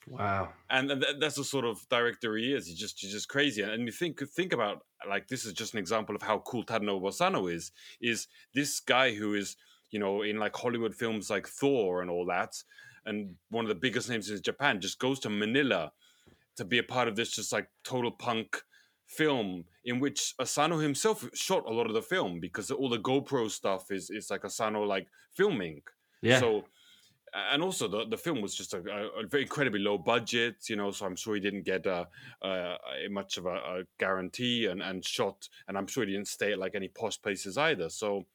wow. 0.07 0.49
and 0.69 0.91
and 0.91 1.01
th- 1.01 1.15
that's 1.19 1.35
the 1.35 1.43
sort 1.43 1.65
of 1.65 1.87
director 1.89 2.35
he 2.37 2.53
is. 2.53 2.67
He's 2.67 2.79
just 2.79 2.99
he's 2.99 3.11
just 3.11 3.29
crazy. 3.29 3.61
And 3.61 3.85
you 3.85 3.91
think 3.91 4.21
think 4.29 4.53
about 4.53 4.85
like 5.07 5.27
this 5.27 5.45
is 5.45 5.53
just 5.53 5.73
an 5.73 5.79
example 5.79 6.15
of 6.15 6.21
how 6.21 6.39
cool 6.39 6.63
Tadanobu 6.63 7.07
Asano 7.07 7.47
is. 7.47 7.71
Is 8.01 8.27
this 8.53 8.79
guy 8.79 9.13
who 9.13 9.33
is 9.33 9.55
you 9.91 9.99
know 9.99 10.21
in 10.21 10.37
like 10.37 10.55
Hollywood 10.55 10.95
films 10.95 11.29
like 11.29 11.47
Thor 11.47 12.01
and 12.01 12.09
all 12.09 12.25
that, 12.27 12.55
and 13.05 13.35
one 13.49 13.65
of 13.65 13.69
the 13.69 13.75
biggest 13.75 14.09
names 14.09 14.29
in 14.29 14.41
Japan 14.41 14.81
just 14.81 14.99
goes 14.99 15.19
to 15.21 15.29
Manila 15.29 15.91
to 16.57 16.65
be 16.65 16.77
a 16.77 16.83
part 16.83 17.07
of 17.07 17.15
this 17.15 17.31
just 17.31 17.51
like 17.51 17.67
total 17.83 18.11
punk 18.11 18.61
film 19.07 19.65
in 19.83 19.99
which 19.99 20.33
Asano 20.39 20.77
himself 20.77 21.27
shot 21.33 21.65
a 21.67 21.73
lot 21.73 21.87
of 21.87 21.93
the 21.93 22.01
film 22.01 22.39
because 22.39 22.71
all 22.71 22.89
the 22.89 22.99
GoPro 22.99 23.49
stuff 23.49 23.91
is 23.91 24.09
is 24.09 24.29
like 24.29 24.45
Asano 24.45 24.83
like 24.83 25.07
filming. 25.33 25.81
Yeah. 26.21 26.39
So, 26.39 26.65
and 27.33 27.63
also 27.63 27.87
the, 27.87 28.05
the 28.05 28.17
film 28.17 28.41
was 28.41 28.55
just 28.55 28.73
a, 28.73 28.77
a, 28.77 29.23
a 29.23 29.27
very 29.27 29.43
incredibly 29.43 29.79
low 29.79 29.97
budget, 29.97 30.55
you 30.69 30.75
know. 30.75 30.91
So 30.91 31.05
I'm 31.05 31.15
sure 31.15 31.35
he 31.35 31.41
didn't 31.41 31.63
get 31.63 31.87
uh, 31.87 32.05
uh, 32.41 32.75
a 33.05 33.09
much 33.09 33.37
of 33.37 33.45
a, 33.45 33.55
a 33.55 33.83
guarantee 33.99 34.67
and, 34.67 34.81
and 34.81 35.05
shot, 35.05 35.47
and 35.67 35.77
I'm 35.77 35.87
sure 35.87 36.05
he 36.05 36.11
didn't 36.11 36.27
stay 36.27 36.53
at 36.53 36.59
like 36.59 36.75
any 36.75 36.89
posh 36.89 37.21
places 37.21 37.57
either. 37.57 37.89
So, 37.89 38.25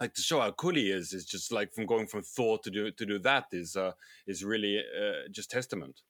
like 0.00 0.14
to 0.14 0.22
show 0.22 0.40
how 0.40 0.52
cool 0.52 0.74
he 0.74 0.90
is 0.90 1.12
is 1.12 1.24
just 1.24 1.52
like 1.52 1.72
from 1.72 1.86
going 1.86 2.06
from 2.06 2.22
Thor 2.22 2.58
to 2.60 2.70
do 2.70 2.90
to 2.90 3.06
do 3.06 3.18
that 3.20 3.46
is 3.52 3.76
uh, 3.76 3.92
is 4.26 4.44
really 4.44 4.78
uh, 4.78 5.28
just 5.30 5.50
testament. 5.50 6.02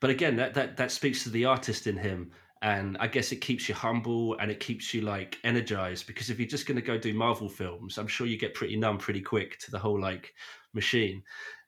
but 0.00 0.10
again 0.10 0.36
that, 0.36 0.54
that 0.54 0.76
that 0.76 0.90
speaks 0.90 1.22
to 1.24 1.30
the 1.30 1.44
artist 1.44 1.86
in 1.86 1.96
him 1.96 2.30
and 2.62 2.96
i 2.98 3.06
guess 3.06 3.32
it 3.32 3.36
keeps 3.36 3.68
you 3.68 3.74
humble 3.74 4.36
and 4.38 4.50
it 4.50 4.60
keeps 4.60 4.94
you 4.94 5.02
like 5.02 5.38
energized 5.44 6.06
because 6.06 6.30
if 6.30 6.38
you're 6.38 6.48
just 6.48 6.66
going 6.66 6.76
to 6.76 6.82
go 6.82 6.96
do 6.96 7.12
marvel 7.12 7.48
films 7.48 7.98
i'm 7.98 8.06
sure 8.06 8.26
you 8.26 8.38
get 8.38 8.54
pretty 8.54 8.76
numb 8.76 8.98
pretty 8.98 9.20
quick 9.20 9.58
to 9.58 9.70
the 9.70 9.78
whole 9.78 10.00
like 10.00 10.34
machine 10.72 11.22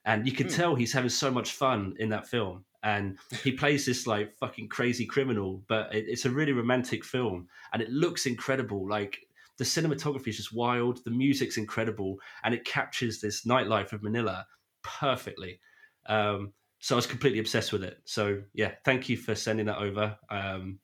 and 0.06 0.26
you 0.26 0.32
can 0.32 0.46
Hmm. 0.48 0.54
tell 0.54 0.74
he's 0.74 0.92
having 0.92 1.10
so 1.10 1.30
much 1.30 1.52
fun 1.52 1.94
in 1.98 2.08
that 2.10 2.26
film 2.26 2.64
and 2.82 3.18
he 3.42 3.52
plays 3.62 3.84
this 3.84 4.06
like 4.06 4.34
fucking 4.38 4.68
crazy 4.68 5.04
criminal 5.06 5.62
but 5.68 5.94
it, 5.94 6.06
it's 6.08 6.24
a 6.24 6.30
really 6.30 6.52
romantic 6.52 7.04
film 7.04 7.48
and 7.72 7.82
it 7.82 7.90
looks 7.90 8.26
incredible 8.26 8.88
like 8.88 9.18
the 9.58 9.64
cinematography 9.64 10.28
is 10.28 10.36
just 10.36 10.54
wild 10.54 11.04
the 11.04 11.10
music's 11.10 11.56
incredible 11.58 12.18
and 12.44 12.54
it 12.54 12.64
captures 12.64 13.20
this 13.20 13.44
nightlife 13.44 13.92
of 13.92 14.02
manila 14.02 14.46
perfectly 14.82 15.60
um, 16.08 16.52
so 16.78 16.94
I 16.94 16.96
was 16.96 17.06
completely 17.06 17.40
obsessed 17.40 17.72
with 17.72 17.82
it. 17.82 17.98
So 18.04 18.42
yeah, 18.54 18.72
thank 18.84 19.08
you 19.08 19.16
for 19.16 19.34
sending 19.34 19.66
that 19.66 19.78
over. 19.78 20.16
Um, 20.30 20.78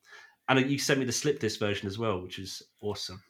and 0.49 0.69
you 0.69 0.77
sent 0.77 0.99
me 0.99 1.05
the 1.05 1.11
slip 1.11 1.39
disc 1.39 1.59
version 1.59 1.87
as 1.87 1.97
well, 1.97 2.21
which 2.21 2.39
is 2.39 2.61
awesome. 2.81 3.21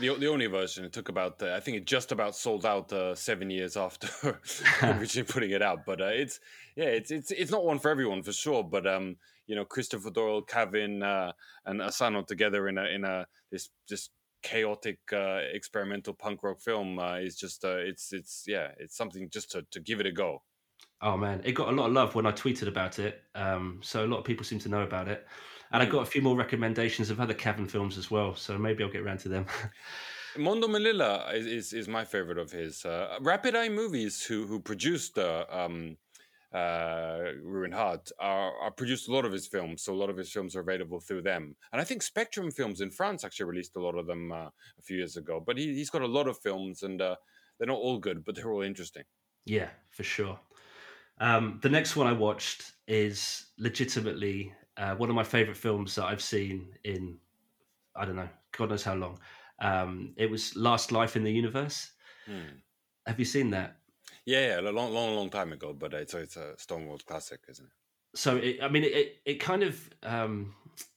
The, 0.00 0.14
the 0.14 0.28
only 0.28 0.46
version 0.46 0.84
it 0.84 0.92
took 0.92 1.08
about 1.08 1.42
uh, 1.42 1.52
I 1.54 1.60
think 1.60 1.76
it 1.76 1.86
just 1.86 2.10
about 2.10 2.34
sold 2.34 2.64
out 2.66 2.92
uh, 2.92 3.14
seven 3.14 3.50
years 3.50 3.76
after 3.76 4.08
originally 4.82 5.26
putting 5.26 5.50
it 5.50 5.62
out. 5.62 5.84
But 5.86 6.00
uh, 6.00 6.06
it's 6.06 6.40
yeah, 6.76 6.86
it's 6.86 7.10
it's 7.10 7.30
it's 7.30 7.50
not 7.50 7.64
one 7.64 7.78
for 7.78 7.90
everyone 7.90 8.22
for 8.22 8.32
sure. 8.32 8.64
But 8.64 8.86
um, 8.86 9.16
you 9.46 9.56
know, 9.56 9.64
Christopher 9.64 10.10
Doyle, 10.10 10.42
Kevin, 10.42 11.02
uh, 11.02 11.32
and 11.66 11.82
Asano 11.82 12.22
together 12.22 12.68
in 12.68 12.78
a 12.78 12.84
in 12.84 13.04
a 13.04 13.26
this 13.50 13.70
just 13.88 14.10
chaotic 14.42 14.98
uh, 15.12 15.40
experimental 15.52 16.14
punk 16.14 16.42
rock 16.42 16.60
film 16.60 16.98
uh, 16.98 17.16
is 17.16 17.36
just 17.36 17.64
uh, 17.64 17.76
it's 17.76 18.12
it's 18.12 18.44
yeah, 18.46 18.68
it's 18.78 18.96
something 18.96 19.28
just 19.30 19.50
to 19.52 19.66
to 19.70 19.80
give 19.80 20.00
it 20.00 20.06
a 20.06 20.12
go. 20.12 20.42
Oh 21.02 21.16
man, 21.16 21.40
it 21.44 21.52
got 21.52 21.68
a 21.68 21.72
lot 21.72 21.86
of 21.86 21.92
love 21.92 22.14
when 22.14 22.26
I 22.26 22.32
tweeted 22.32 22.68
about 22.68 22.98
it. 22.98 23.22
Um, 23.34 23.80
so 23.82 24.04
a 24.04 24.06
lot 24.06 24.18
of 24.18 24.24
people 24.24 24.44
seem 24.44 24.58
to 24.60 24.68
know 24.68 24.82
about 24.82 25.08
it. 25.08 25.26
And 25.72 25.82
I 25.82 25.86
Mm. 25.86 25.90
got 25.90 26.02
a 26.02 26.06
few 26.06 26.22
more 26.22 26.36
recommendations 26.36 27.10
of 27.10 27.20
other 27.20 27.34
Khavn 27.34 27.70
films 27.70 27.96
as 27.98 28.10
well. 28.10 28.34
So 28.34 28.58
maybe 28.58 28.82
I'll 28.82 28.90
get 28.90 29.02
around 29.02 29.18
to 29.20 29.28
them. 29.28 29.46
Mondo 30.36 30.68
Manila 30.68 31.28
is, 31.32 31.46
is, 31.46 31.72
is 31.72 31.88
my 31.88 32.04
favorite 32.04 32.38
of 32.38 32.52
his. 32.52 32.84
Uh, 32.84 33.18
Rapid 33.20 33.56
Eye 33.56 33.68
Movies, 33.68 34.24
who 34.24 34.46
who 34.46 34.60
produced 34.60 35.18
uh, 35.18 35.44
um, 35.48 35.98
uh, 36.52 37.32
Ruined 37.42 37.74
Heart, 37.74 38.10
are, 38.20 38.56
are 38.58 38.70
produced 38.70 39.08
a 39.08 39.12
lot 39.12 39.24
of 39.24 39.32
his 39.32 39.48
films. 39.48 39.82
So 39.82 39.92
a 39.92 39.96
lot 39.96 40.10
of 40.10 40.16
his 40.16 40.32
films 40.32 40.54
are 40.54 40.60
available 40.60 41.00
through 41.00 41.22
them. 41.22 41.56
And 41.72 41.80
I 41.80 41.84
think 41.84 42.02
Spectrum 42.02 42.50
Films 42.52 42.80
in 42.80 42.90
France 42.90 43.24
actually 43.24 43.46
released 43.46 43.76
a 43.76 43.80
lot 43.82 43.96
of 43.96 44.06
them 44.06 44.30
uh, 44.32 44.50
a 44.78 44.82
few 44.82 44.98
years 44.98 45.16
ago. 45.16 45.40
But 45.40 45.58
he, 45.58 45.74
he's 45.74 45.90
got 45.90 46.02
a 46.02 46.06
lot 46.06 46.28
of 46.28 46.38
films, 46.38 46.82
and 46.82 47.00
uh, 47.02 47.16
they're 47.58 47.66
not 47.68 47.78
all 47.78 47.98
good, 47.98 48.24
but 48.24 48.36
they're 48.36 48.52
all 48.52 48.62
interesting. 48.62 49.04
yeah, 49.44 49.70
for 49.90 50.02
sure. 50.02 50.40
Um, 51.18 51.60
the 51.62 51.68
next 51.70 51.96
one 51.96 52.06
I 52.06 52.12
watched 52.12 52.72
is 52.88 53.52
legitimately 53.58 54.54
uh, 54.76 54.94
one 54.96 55.10
of 55.10 55.16
my 55.16 55.24
favorite 55.24 55.56
films 55.56 55.94
that 55.94 56.04
I've 56.04 56.22
seen 56.22 56.74
in, 56.84 57.18
I 57.94 58.04
don't 58.04 58.16
know, 58.16 58.28
God 58.56 58.70
knows 58.70 58.84
how 58.84 58.94
long. 58.94 59.18
Um, 59.60 60.14
it 60.16 60.30
was 60.30 60.56
Last 60.56 60.92
Life 60.92 61.16
in 61.16 61.24
the 61.24 61.32
Universe. 61.32 61.90
Hmm. 62.26 62.58
Have 63.06 63.18
you 63.18 63.24
seen 63.24 63.50
that? 63.50 63.76
Yeah, 64.24 64.60
yeah, 64.60 64.60
a 64.60 64.72
long, 64.72 64.92
long, 64.92 65.14
long 65.16 65.30
time 65.30 65.52
ago, 65.52 65.72
but 65.72 65.92
it's, 65.94 66.14
it's 66.14 66.36
a 66.36 66.54
Stonewall 66.56 66.98
classic, 66.98 67.40
isn't 67.48 67.64
it? 67.64 67.70
So 68.14 68.36
it, 68.36 68.58
I 68.62 68.68
mean, 68.68 68.84
it 68.84 69.20
it 69.24 69.34
kind 69.34 69.62
of 69.62 69.88
um, 70.02 70.54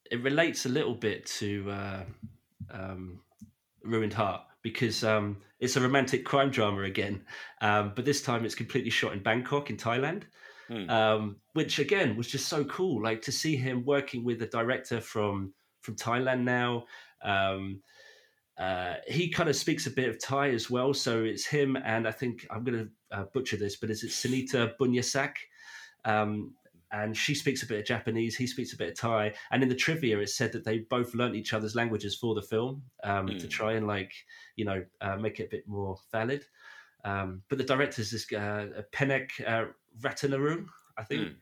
it 0.10 0.22
relates 0.24 0.66
a 0.66 0.70
little 0.70 0.96
bit 0.96 1.26
to 1.38 1.70
uh, 1.70 2.04
um, 2.72 3.20
Ruined 3.84 4.14
Heart 4.14 4.42
because 4.62 5.04
um, 5.04 5.38
it's 5.60 5.76
a 5.76 5.82
romantic 5.82 6.26
crime 6.26 6.50
drama 6.50 6.82
again, 6.84 7.24
um, 7.62 7.92
but 7.96 8.06
this 8.06 8.22
time 8.22 8.46
it's 8.46 8.56
completely 8.56 8.90
shot 8.90 9.14
in 9.14 9.20
Bangkok 9.20 9.70
in 9.70 9.78
Thailand, 9.78 10.24
Hmm. 10.68 10.90
um, 10.90 11.36
which 11.54 11.80
again 11.80 12.16
was 12.16 12.28
just 12.28 12.48
so 12.48 12.64
cool. 12.66 13.04
Like 13.04 13.22
to 13.24 13.32
see 13.32 13.56
him 13.56 13.84
working 13.86 14.24
with 14.24 14.42
a 14.42 14.48
director 14.48 15.02
from 15.02 15.54
from 15.82 15.96
Thailand 15.96 16.44
now. 16.44 16.86
Um, 17.24 17.82
uh, 18.58 18.96
he 19.08 19.30
kind 19.30 19.50
of 19.50 19.56
speaks 19.56 19.88
a 19.88 19.92
bit 19.92 20.08
of 20.08 20.22
Thai 20.22 20.50
as 20.52 20.70
well, 20.70 20.94
so 20.94 21.24
it's 21.24 21.46
him 21.46 21.76
and 21.76 22.08
I 22.08 22.12
think 22.12 22.46
I'm 22.52 22.64
going 22.64 22.86
to 22.86 23.18
uh, 23.18 23.26
butcher 23.34 23.58
this, 23.58 23.78
but 23.78 23.90
is 23.90 24.04
it 24.04 24.12
Sinitta 24.12 24.74
Boonyasak? 24.80 25.34
Um, 26.06 26.54
and 26.92 27.18
she 27.18 27.34
speaks 27.34 27.64
a 27.64 27.66
bit 27.66 27.80
of 27.80 27.86
Japanese, 27.86 28.36
he 28.36 28.46
speaks 28.46 28.72
a 28.74 28.78
bit 28.78 28.90
of 28.90 28.96
Thai. 29.00 29.34
And 29.50 29.64
in 29.64 29.70
the 29.70 29.76
trivia, 29.76 30.20
it 30.20 30.30
said 30.30 30.52
that 30.52 30.64
they 30.64 30.80
both 30.80 31.16
learnt 31.16 31.36
each 31.36 31.52
other's 31.52 31.74
languages 31.74 32.16
for 32.16 32.36
the 32.36 32.42
film 32.44 32.84
um, 33.04 33.26
to 33.26 33.34
Mm. 33.48 33.50
try 33.50 33.74
and 33.74 33.88
like 33.88 34.14
you 34.56 34.66
know 34.66 34.86
uh, 35.02 35.18
make 35.18 35.40
it 35.40 35.46
a 35.46 35.50
bit 35.50 35.68
more 35.68 35.98
valid. 36.12 36.46
Um, 37.04 37.42
but 37.50 37.58
the 37.58 37.64
director 37.64 38.02
is 38.04 38.12
this 38.12 38.32
uh, 38.32 38.84
Pen-Ek 38.92 39.32
uh, 39.46 39.66
Ratanaruang, 40.02 40.66
I 40.98 41.04
think. 41.04 41.28
Mm. 41.30 41.36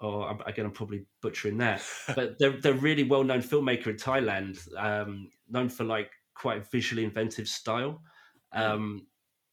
Or 0.00 0.26
I'm- 0.28 0.42
again, 0.46 0.66
I'm 0.66 0.72
probably 0.72 1.06
butchering 1.22 1.58
that, 1.58 1.82
but 2.14 2.38
they're 2.38 2.60
they're 2.60 2.74
really 2.74 3.04
well 3.04 3.24
known 3.24 3.40
filmmaker 3.42 3.86
in 3.88 3.96
Thailand, 3.96 4.58
um, 4.76 5.30
known 5.48 5.68
for 5.68 5.84
like 5.84 6.10
quite 6.34 6.68
visually 6.70 7.04
inventive 7.04 7.48
style, 7.48 8.02
Mm. 8.54 8.60
um, 8.60 9.06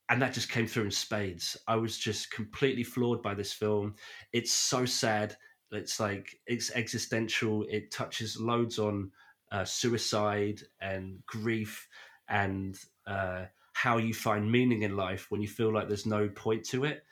and 0.10 0.22
that 0.22 0.34
just 0.34 0.50
came 0.50 0.68
through 0.68 0.86
in 0.86 0.92
spades. 0.92 1.56
I 1.68 1.76
was 1.76 1.98
just 1.98 2.32
completely 2.32 2.84
floored 2.84 3.22
by 3.22 3.34
this 3.34 3.54
film. 3.54 3.96
It's 4.34 4.52
so 4.52 4.86
sad. 4.86 5.38
It's 5.72 6.00
like 6.00 6.36
it's 6.48 6.70
existential. 6.72 7.64
It 7.70 7.92
touches 7.92 8.38
loads 8.40 8.78
on 8.78 9.12
uh, 9.52 9.64
suicide 9.64 10.62
and 10.82 11.20
grief 11.28 11.88
and 12.28 12.78
uh, 13.08 13.46
how 13.74 13.98
you 13.98 14.14
find 14.14 14.52
meaning 14.52 14.82
in 14.84 14.98
life 14.98 15.28
when 15.30 15.42
you 15.42 15.48
feel 15.48 15.72
like 15.74 15.88
there's 15.88 16.06
no 16.06 16.28
point 16.30 16.66
to 16.70 16.84
it. 16.84 17.04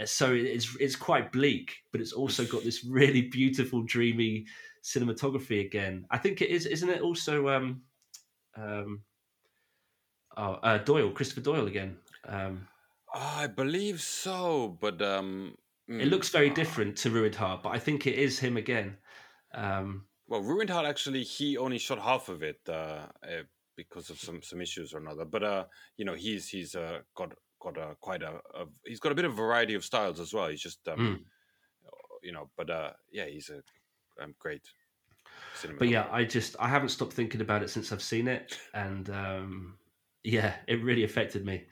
Uh, 0.00 0.06
So 0.06 0.32
it's 0.32 0.76
it's 0.80 0.96
quite 0.96 1.32
bleak, 1.32 1.76
but 1.92 2.00
it's 2.00 2.12
also 2.12 2.44
got 2.44 2.62
this 2.64 2.84
really 3.00 3.22
beautiful, 3.22 3.82
dreamy 3.82 4.46
cinematography 4.82 5.64
again. 5.64 6.06
I 6.10 6.18
think 6.18 6.40
it 6.40 6.50
is, 6.50 6.66
isn't 6.66 6.88
it? 6.90 7.02
Also, 7.02 7.48
um, 7.48 7.82
um, 8.56 9.02
Oh, 10.36 10.54
uh, 10.62 10.78
Doyle, 10.78 11.10
Christopher 11.10 11.40
Doyle 11.40 11.66
again. 11.66 11.98
Um, 12.24 12.68
I 13.12 13.48
believe 13.48 14.00
so, 14.00 14.78
but 14.80 15.02
um, 15.02 15.56
it 15.88 16.06
looks 16.06 16.28
very 16.28 16.50
uh, 16.50 16.54
different 16.54 16.96
to 16.98 17.10
Ruined 17.10 17.34
Heart, 17.34 17.64
but 17.64 17.70
I 17.70 17.78
think 17.78 18.06
it 18.06 18.14
is 18.14 18.38
him 18.38 18.56
again. 18.56 18.96
Um, 19.52 20.06
Well, 20.28 20.42
Ruined 20.42 20.70
Heart 20.70 20.86
actually 20.86 21.24
he 21.24 21.58
only 21.58 21.78
shot 21.78 21.98
half 21.98 22.28
of 22.28 22.42
it 22.42 22.60
uh, 22.68 23.06
uh, 23.24 23.42
because 23.76 24.10
of 24.10 24.20
some 24.20 24.42
some 24.42 24.60
issues 24.60 24.94
or 24.94 24.98
another. 24.98 25.24
But 25.24 25.42
uh, 25.42 25.64
you 25.96 26.04
know 26.04 26.14
he's 26.14 26.48
he's 26.48 26.74
uh, 26.76 27.00
got 27.16 27.34
got 27.60 27.76
a 27.78 27.96
quite 28.00 28.22
a, 28.22 28.40
a 28.54 28.66
he's 28.84 29.00
got 29.00 29.12
a 29.12 29.14
bit 29.14 29.24
of 29.24 29.34
variety 29.36 29.74
of 29.74 29.84
styles 29.84 30.18
as 30.20 30.32
well. 30.34 30.48
He's 30.48 30.62
just 30.62 30.86
um, 30.88 30.98
Mm. 30.98 31.18
you 32.22 32.32
know, 32.32 32.50
but 32.56 32.70
uh, 32.70 32.90
yeah, 33.12 33.26
he's 33.26 33.50
a 33.50 33.62
um, 34.22 34.34
great. 34.38 34.62
but 35.78 35.88
yeah. 35.88 36.06
I 36.10 36.24
just 36.24 36.56
I 36.58 36.68
haven't 36.68 36.88
stopped 36.90 37.12
thinking 37.12 37.40
about 37.40 37.62
it 37.62 37.70
since 37.70 37.92
I've 37.92 38.02
seen 38.02 38.28
it, 38.28 38.58
and 38.74 39.08
um, 39.10 39.78
yeah, 40.24 40.54
it 40.66 40.82
really 40.82 41.04
affected 41.04 41.44
me. 41.44 41.64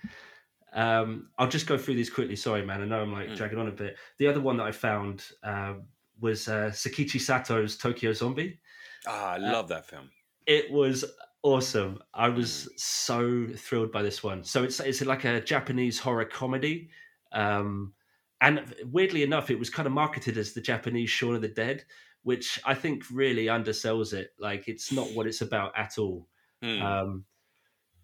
Um, 0.75 1.31
I'll 1.39 1.49
just 1.49 1.67
go 1.67 1.79
through 1.79 1.95
these 1.95 2.11
quickly. 2.11 2.37
Sorry, 2.37 2.65
man. 2.65 2.83
I 2.83 2.85
know 2.85 3.01
I'm 3.03 3.13
like 3.13 3.29
Mm. 3.31 3.37
dragging 3.37 3.59
on 3.59 3.69
a 3.69 3.73
bit. 3.73 3.97
The 4.19 4.27
other 4.27 4.41
one 4.41 4.57
that 4.59 4.67
I 4.67 4.73
found 4.73 5.25
uh, 5.43 5.75
was 6.21 6.49
uh, 6.49 6.71
Sakichi 6.73 7.21
Sato's 7.21 7.77
Tokyo 7.77 8.13
Zombie. 8.13 8.61
ah, 9.07 9.31
I 9.33 9.37
love 9.39 9.69
that 9.69 9.87
film. 9.87 10.11
It 10.47 10.71
was 10.71 11.05
awesome. 11.43 12.01
I 12.15 12.29
was 12.29 12.69
so 12.77 13.47
thrilled 13.57 13.93
by 13.93 14.03
this 14.03 14.23
one. 14.23 14.45
So 14.45 14.65
it's 14.65 14.81
it's 14.81 15.05
like 15.05 15.25
a 15.25 15.41
Japanese 15.41 15.99
horror 15.99 16.25
comedy, 16.25 16.91
um, 17.33 17.93
and 18.41 18.75
weirdly 18.85 19.23
enough, 19.23 19.51
it 19.51 19.59
was 19.59 19.71
kind 19.71 19.87
of 19.87 19.93
marketed 19.93 20.37
as 20.39 20.53
the 20.53 20.61
Japanese 20.61 21.11
Shaun 21.11 21.35
of 21.35 21.43
the 21.43 21.49
Dead, 21.49 21.85
which 22.23 22.61
I 22.65 22.75
think 22.75 23.05
really 23.13 23.47
undersells 23.47 24.13
it. 24.13 24.31
Like 24.39 24.69
it's 24.69 24.93
not 24.93 25.09
what 25.13 25.27
it's 25.27 25.41
about 25.41 25.73
at 25.77 25.99
all. 25.99 26.29
Hmm. 26.63 26.83
Um, 26.83 27.25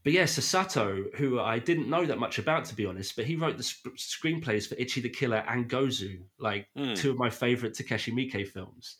but 0.05 0.13
yeah, 0.13 0.25
Sasato, 0.25 1.15
who 1.17 1.41
I 1.41 1.59
didn't 1.59 1.89
know 1.89 2.05
that 2.05 2.19
much 2.19 2.39
about, 2.39 2.67
to 2.67 2.75
be 2.75 2.85
honest, 2.85 3.17
but 3.17 3.25
he 3.25 3.37
wrote 3.37 3.57
the 3.57 3.63
sp- 3.65 3.97
screenplays 3.97 4.69
for 4.69 4.75
Ichi 4.75 5.01
the 5.01 5.09
Killer 5.09 5.43
and 5.49 5.69
Gozu, 5.69 6.21
like 6.39 6.69
Hmm. 6.77 6.93
two 6.93 7.11
of 7.11 7.17
my 7.17 7.31
favorite 7.31 7.73
Takashi 7.73 8.13
Miike 8.13 8.47
films. 8.47 8.99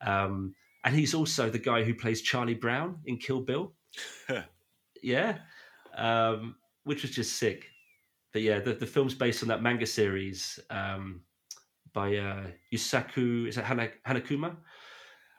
Um, 0.00 0.54
and 0.82 0.94
he's 0.94 1.12
also 1.14 1.50
the 1.50 1.58
guy 1.58 1.82
who 1.82 1.94
plays 1.94 2.22
Charlie 2.22 2.54
Brown 2.54 3.00
in 3.04 3.18
Kill 3.18 3.40
Bill. 3.40 3.74
yeah, 5.02 5.38
um, 5.96 6.56
which 6.84 7.02
was 7.02 7.10
just 7.12 7.36
sick. 7.36 7.70
But 8.32 8.42
yeah, 8.42 8.58
the, 8.60 8.74
the 8.74 8.86
film's 8.86 9.14
based 9.14 9.42
on 9.42 9.48
that 9.48 9.62
manga 9.62 9.86
series 9.86 10.58
um, 10.70 11.24
by 11.92 12.16
uh, 12.16 12.46
Yusaku, 12.72 13.48
is 13.48 13.58
it 13.58 13.64
Hana, 13.64 13.90
Hanakuma? 14.06 14.56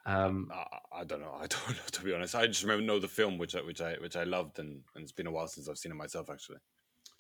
Um, 0.06 0.52
I, 0.54 0.66
I 1.02 1.04
don't 1.04 1.22
know. 1.22 1.34
I 1.40 1.48
don't 1.48 1.70
know 1.70 1.84
to 1.92 2.02
be 2.04 2.14
honest. 2.14 2.36
I 2.36 2.48
just 2.48 2.64
remember 2.64 2.86
know 2.86 3.00
the 3.00 3.08
film, 3.08 3.38
which 3.38 3.56
I 3.56 3.62
which 3.62 3.82
I 3.82 3.96
which 3.96 4.16
I 4.16 4.24
loved, 4.24 4.60
and, 4.60 4.84
and 4.96 5.04
it's 5.04 5.12
been 5.12 5.28
a 5.28 5.32
while 5.32 5.48
since 5.48 5.68
I've 5.68 5.78
seen 5.78 5.92
it 5.92 5.96
myself. 5.96 6.30
Actually, 6.30 6.60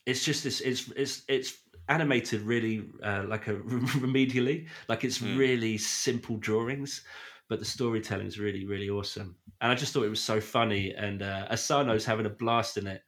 it's 0.06 0.24
just 0.24 0.44
this 0.44 0.62
it's 0.62 0.90
it's 0.92 1.24
it's 1.28 1.60
animated 1.90 2.42
really 2.42 2.90
uh, 3.04 3.24
like 3.28 3.48
a 3.48 3.56
remedially 3.56 4.68
like 4.90 5.04
it's 5.04 5.22
Hmm. 5.22 5.36
really 5.38 5.78
simple 5.78 6.38
drawings 6.38 7.04
but 7.50 7.60
the 7.60 7.66
storytelling 7.66 8.28
is 8.28 8.40
really 8.40 8.66
really 8.66 8.90
awesome. 8.90 9.36
And 9.62 9.72
i 9.72 9.76
just 9.76 9.94
thought 9.94 10.04
it 10.04 10.10
was 10.10 10.24
so 10.24 10.40
funny 10.40 10.94
and 10.94 11.22
uh, 11.22 11.48
asano's 11.50 12.06
having 12.06 12.26
a 12.26 12.30
blast 12.30 12.78
in 12.78 12.88
it. 12.88 13.04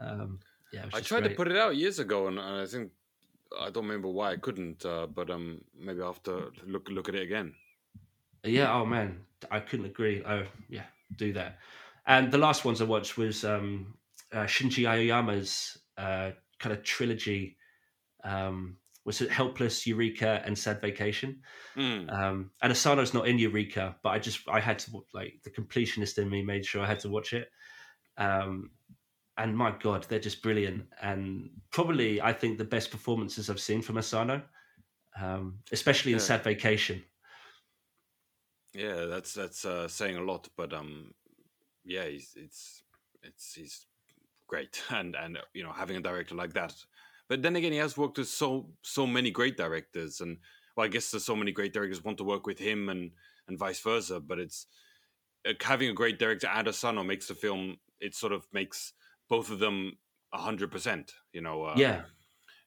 Um 0.00 0.40
yeah 0.72 0.84
it 0.86 0.94
I 0.94 1.00
tried 1.00 1.24
to 1.24 1.30
put 1.30 1.48
it 1.48 1.56
out 1.56 1.76
years 1.76 1.98
ago, 1.98 2.28
and, 2.28 2.38
and 2.38 2.60
I 2.60 2.66
think 2.66 2.92
I 3.58 3.70
don't 3.70 3.84
remember 3.84 4.08
why 4.08 4.32
I 4.32 4.36
couldn't. 4.36 4.84
Uh, 4.86 5.06
but 5.06 5.28
um, 5.30 5.60
maybe 5.76 6.00
I'll 6.00 6.12
have 6.12 6.22
to 6.24 6.52
look 6.66 6.88
look 6.88 7.08
at 7.08 7.14
it 7.14 7.22
again. 7.22 7.54
yeah 8.44 8.72
oh 8.72 8.86
man. 8.86 9.20
I 9.50 9.60
couldn't 9.60 9.86
agree. 9.86 10.22
Oh 10.24 10.44
yeah 10.68 10.84
do 11.16 11.32
that. 11.32 11.58
And 12.06 12.32
the 12.32 12.38
last 12.38 12.64
ones 12.64 12.80
i 12.80 12.84
watched 12.84 13.16
was 13.16 13.44
um 13.44 13.94
uh, 14.32 14.44
shinji 14.44 14.84
aoyama's 14.84 15.78
uh 15.98 16.30
kind 16.58 16.72
of 16.72 16.82
trilogy 16.82 17.56
um 18.24 18.76
was 19.10 19.20
it 19.20 19.30
helpless 19.30 19.86
eureka 19.86 20.42
and 20.44 20.56
sad 20.56 20.80
vacation 20.80 21.42
Mm. 21.76 22.12
Um, 22.12 22.50
and 22.62 22.72
Asano's 22.72 23.14
not 23.14 23.28
in 23.28 23.38
Eureka, 23.38 23.96
but 24.02 24.10
I 24.10 24.18
just 24.18 24.48
I 24.48 24.60
had 24.60 24.78
to 24.80 25.02
like 25.14 25.40
the 25.44 25.50
completionist 25.50 26.18
in 26.18 26.28
me 26.28 26.42
made 26.42 26.64
sure 26.64 26.82
I 26.82 26.86
had 26.86 27.00
to 27.00 27.08
watch 27.08 27.32
it. 27.32 27.48
Um, 28.18 28.70
and 29.36 29.56
my 29.56 29.70
God, 29.70 30.04
they're 30.08 30.18
just 30.18 30.42
brilliant, 30.42 30.84
and 31.00 31.50
probably 31.70 32.20
I 32.20 32.32
think 32.32 32.58
the 32.58 32.64
best 32.64 32.90
performances 32.90 33.48
I've 33.48 33.60
seen 33.60 33.82
from 33.82 33.98
Asano, 33.98 34.42
um, 35.20 35.60
especially 35.72 36.12
in 36.12 36.18
Yeah. 36.18 36.24
Sad 36.24 36.44
Vacation. 36.44 37.02
Yeah, 38.74 39.06
that's 39.06 39.32
that's 39.32 39.64
uh, 39.64 39.88
saying 39.88 40.16
a 40.16 40.22
lot, 40.22 40.48
but 40.56 40.72
um, 40.72 41.14
yeah, 41.84 42.04
he's 42.06 42.34
it's 42.36 42.82
it's 43.22 43.54
he's 43.54 43.86
great, 44.48 44.82
and 44.90 45.14
and 45.14 45.38
you 45.54 45.62
know 45.62 45.72
having 45.72 45.96
a 45.96 46.02
director 46.02 46.34
like 46.34 46.52
that. 46.54 46.74
But 47.30 47.42
then 47.42 47.54
again, 47.54 47.70
he 47.70 47.78
has 47.78 47.96
worked 47.96 48.18
with 48.18 48.26
so 48.26 48.66
so 48.82 49.06
many 49.06 49.30
great 49.30 49.56
directors, 49.56 50.20
and 50.20 50.38
well, 50.76 50.84
I 50.84 50.88
guess 50.88 51.12
there's 51.12 51.24
so 51.24 51.36
many 51.36 51.52
great 51.52 51.72
directors 51.72 52.02
want 52.02 52.18
to 52.18 52.24
work 52.24 52.44
with 52.44 52.58
him, 52.58 52.88
and 52.88 53.12
and 53.46 53.56
vice 53.56 53.78
versa. 53.78 54.18
But 54.18 54.40
it's 54.40 54.66
uh, 55.48 55.52
having 55.62 55.90
a 55.90 55.94
great 55.94 56.18
director 56.18 56.48
and 56.48 56.66
Asano 56.66 57.04
makes 57.04 57.28
the 57.28 57.36
film. 57.36 57.76
It 58.00 58.16
sort 58.16 58.32
of 58.32 58.48
makes 58.52 58.94
both 59.28 59.48
of 59.48 59.60
them 59.60 59.92
a 60.32 60.38
hundred 60.38 60.72
percent. 60.72 61.12
You 61.32 61.42
know, 61.42 61.62
uh, 61.62 61.74
yeah, 61.76 62.02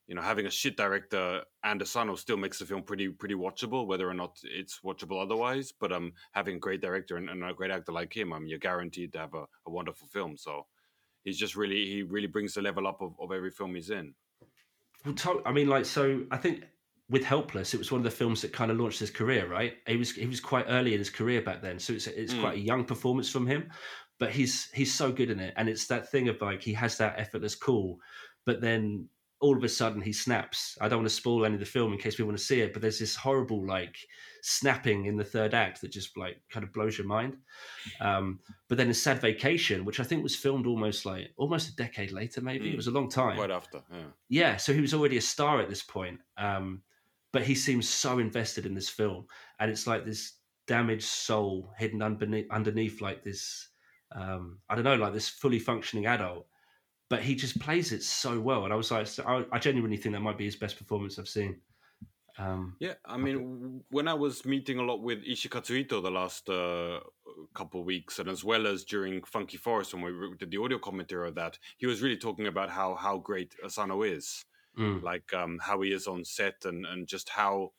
you 0.08 0.16
know, 0.16 0.22
having 0.22 0.46
a 0.46 0.50
shit 0.50 0.78
director 0.78 1.42
and 1.66 1.82
Asano 1.82 2.16
still 2.16 2.38
makes 2.38 2.60
the 2.60 2.66
film 2.66 2.84
pretty 2.84 3.10
pretty 3.10 3.36
watchable, 3.36 3.86
whether 3.86 4.10
or 4.10 4.14
not 4.14 4.40
it's 4.44 4.80
watchable 4.80 5.22
otherwise. 5.22 5.74
But 5.78 5.92
um, 5.92 6.14
having 6.32 6.56
a 6.56 6.60
great 6.60 6.80
director 6.80 7.18
and, 7.18 7.30
and 7.30 7.44
a 7.44 7.54
great 7.54 7.72
actor 7.72 7.92
like 7.92 8.16
him, 8.16 8.32
um, 8.32 8.48
you're 8.48 8.60
guaranteed 8.60 9.12
to 9.12 9.20
have 9.20 9.34
a, 9.34 9.44
a 9.68 9.72
wonderful 9.72 10.08
film. 10.08 10.38
So 10.38 10.68
he's 11.26 11.38
just 11.38 11.58
really 11.58 11.86
he 11.86 12.04
really 12.04 12.28
brings 12.28 12.54
the 12.54 12.62
level 12.62 12.88
up 12.88 13.02
of, 13.02 13.14
of 13.20 13.34
every 13.34 13.52
film 13.52 13.76
he's 13.76 13.90
in. 13.90 14.14
Well, 15.06 15.16
to- 15.16 15.42
I 15.46 15.52
mean, 15.52 15.68
like 15.68 15.86
so. 15.86 16.26
I 16.32 16.38
think 16.38 16.64
with 17.10 17.24
Helpless, 17.24 17.74
it 17.74 17.78
was 17.78 17.92
one 17.92 18.00
of 18.00 18.06
the 18.06 18.12
films 18.12 18.42
that 18.42 18.54
kind 18.54 18.72
of 18.72 18.80
launched 18.80 19.00
his 19.00 19.12
career. 19.12 19.48
Right, 19.48 19.78
he 19.88 19.98
was 19.98 20.12
he 20.12 20.26
was 20.26 20.40
quite 20.40 20.66
early 20.70 20.94
in 20.94 21.00
his 21.00 21.10
career 21.10 21.42
back 21.42 21.62
then, 21.62 21.80
so 21.80 21.94
it's 21.94 22.08
it's 22.08 22.34
Mm. 22.34 22.42
quite 22.42 22.56
a 22.56 22.62
young 22.62 22.86
performance 22.86 23.30
from 23.30 23.46
him. 23.48 23.72
But 24.20 24.32
he's 24.32 24.70
he's 24.72 24.94
so 24.94 25.12
good 25.12 25.30
in 25.30 25.40
it, 25.40 25.54
and 25.58 25.68
it's 25.68 25.88
that 25.88 26.10
thing 26.10 26.30
of 26.30 26.42
like 26.42 26.62
he 26.62 26.74
has 26.74 26.98
that 26.98 27.20
effortless 27.20 27.56
cool, 27.56 28.00
but 28.46 28.62
then 28.62 29.10
all 29.44 29.58
of 29.58 29.64
a 29.64 29.70
sudden 29.70 30.02
he 30.02 30.14
snaps. 30.14 30.78
I 30.82 30.88
don't 30.88 31.00
want 31.00 31.10
to 31.10 31.16
spoil 31.16 31.46
any 31.46 31.56
of 31.56 31.60
the 31.60 31.66
film 31.66 31.92
in 31.94 32.00
case 32.00 32.16
people 32.16 32.28
want 32.28 32.38
to 32.40 32.44
see 32.44 32.62
it, 32.62 32.72
but 32.74 32.82
there's 32.82 33.00
this 33.00 33.16
horrible 33.16 33.66
like 33.68 33.98
snapping 34.42 35.06
in 35.06 35.18
the 35.18 35.24
third 35.24 35.54
act 35.54 35.82
that 35.82 35.92
just 35.92 36.18
like 36.18 36.42
kind 36.50 36.64
of 36.64 36.72
blows 36.74 36.98
your 36.98 37.08
mind. 37.08 37.36
Um, 38.00 38.40
but 38.70 38.78
then 38.78 38.88
in 38.88 38.94
Sad 38.94 39.20
Vacation, 39.22 39.86
which 39.86 40.00
I 40.00 40.04
think 40.04 40.24
was 40.24 40.36
filmed 40.36 40.66
almost 40.66 41.06
like 41.06 41.32
almost 41.38 41.70
a 41.70 41.76
decade 41.76 42.12
later, 42.12 42.42
maybe 42.42 42.70
it 42.70 42.74
Mm. 42.74 42.78
was 42.78 42.88
a 42.88 42.92
long 42.92 43.10
time. 43.10 43.38
Right 43.38 43.52
after, 43.52 43.82
yeah. 43.92 44.06
Yeah, 44.30 44.58
so 44.58 44.74
he 44.74 44.82
was 44.82 44.94
already 44.94 45.18
a 45.18 45.22
star 45.22 45.60
at 45.62 45.70
this 45.70 45.84
point. 45.84 46.20
Um, 46.38 46.82
but 47.34 47.42
he 47.44 47.56
seems 47.56 47.90
so 47.90 48.20
invested 48.20 48.66
in 48.66 48.74
this 48.76 48.90
film, 48.90 49.26
and 49.60 49.70
it's 49.72 49.88
like 49.88 50.06
this 50.06 50.34
damaged 50.68 51.04
soul 51.04 51.74
hidden 51.78 52.02
underneath, 52.02 52.50
underneath 52.52 53.02
like 53.02 53.24
this. 53.24 53.70
Um, 54.16 54.60
I 54.70 54.76
don't 54.76 54.84
know, 54.84 54.96
like 54.96 55.14
this 55.14 55.28
fully 55.30 55.60
functioning 55.60 56.06
adult. 56.06 56.46
But 57.14 57.22
he 57.22 57.36
just 57.36 57.60
plays 57.60 57.92
it 57.92 58.02
so 58.02 58.40
well, 58.40 58.64
and 58.64 58.74
I 58.74 58.76
was 58.76 58.90
like, 58.90 59.08
I, 59.20 59.46
I 59.52 59.60
genuinely 59.60 59.98
think 59.98 60.16
that 60.16 60.22
might 60.22 60.36
be 60.36 60.46
his 60.46 60.56
best 60.56 60.80
performance 60.80 61.20
I've 61.20 61.28
seen. 61.28 61.62
Um, 62.40 62.76
Yeah, 62.80 62.96
I 63.06 63.18
mean, 63.18 63.84
when 63.92 64.08
I 64.08 64.16
was 64.16 64.46
meeting 64.46 64.80
a 64.80 64.82
lot 64.82 65.04
with 65.04 65.20
Ishii 65.24 65.50
Katsuhito 65.50 66.02
the 66.02 66.10
last 66.10 66.50
uh, 66.50 67.02
couple 67.54 67.82
of 67.82 67.86
weeks, 67.86 68.18
and 68.18 68.28
as 68.28 68.44
well 68.44 68.66
as 68.66 68.84
during 68.84 69.24
Funky 69.26 69.58
Forest 69.58 69.94
when 69.94 70.02
we 70.02 70.36
did 70.40 70.50
the 70.50 70.58
audio 70.58 70.80
commentary 70.80 71.28
of 71.28 71.36
that, 71.36 71.60
he 71.78 71.86
was 71.86 72.02
really 72.02 72.18
talking 72.18 72.48
about 72.48 72.72
how 72.72 72.96
how 72.96 73.20
great 73.20 73.54
Asano 73.64 74.02
is, 74.02 74.44
mm, 74.76 75.04
like 75.04 75.32
um, 75.36 75.60
how 75.62 75.82
he 75.82 75.92
is 75.94 76.08
on 76.08 76.26
set, 76.26 76.66
and 76.66 76.84
and 76.84 77.08
just 77.08 77.30
how 77.30 77.74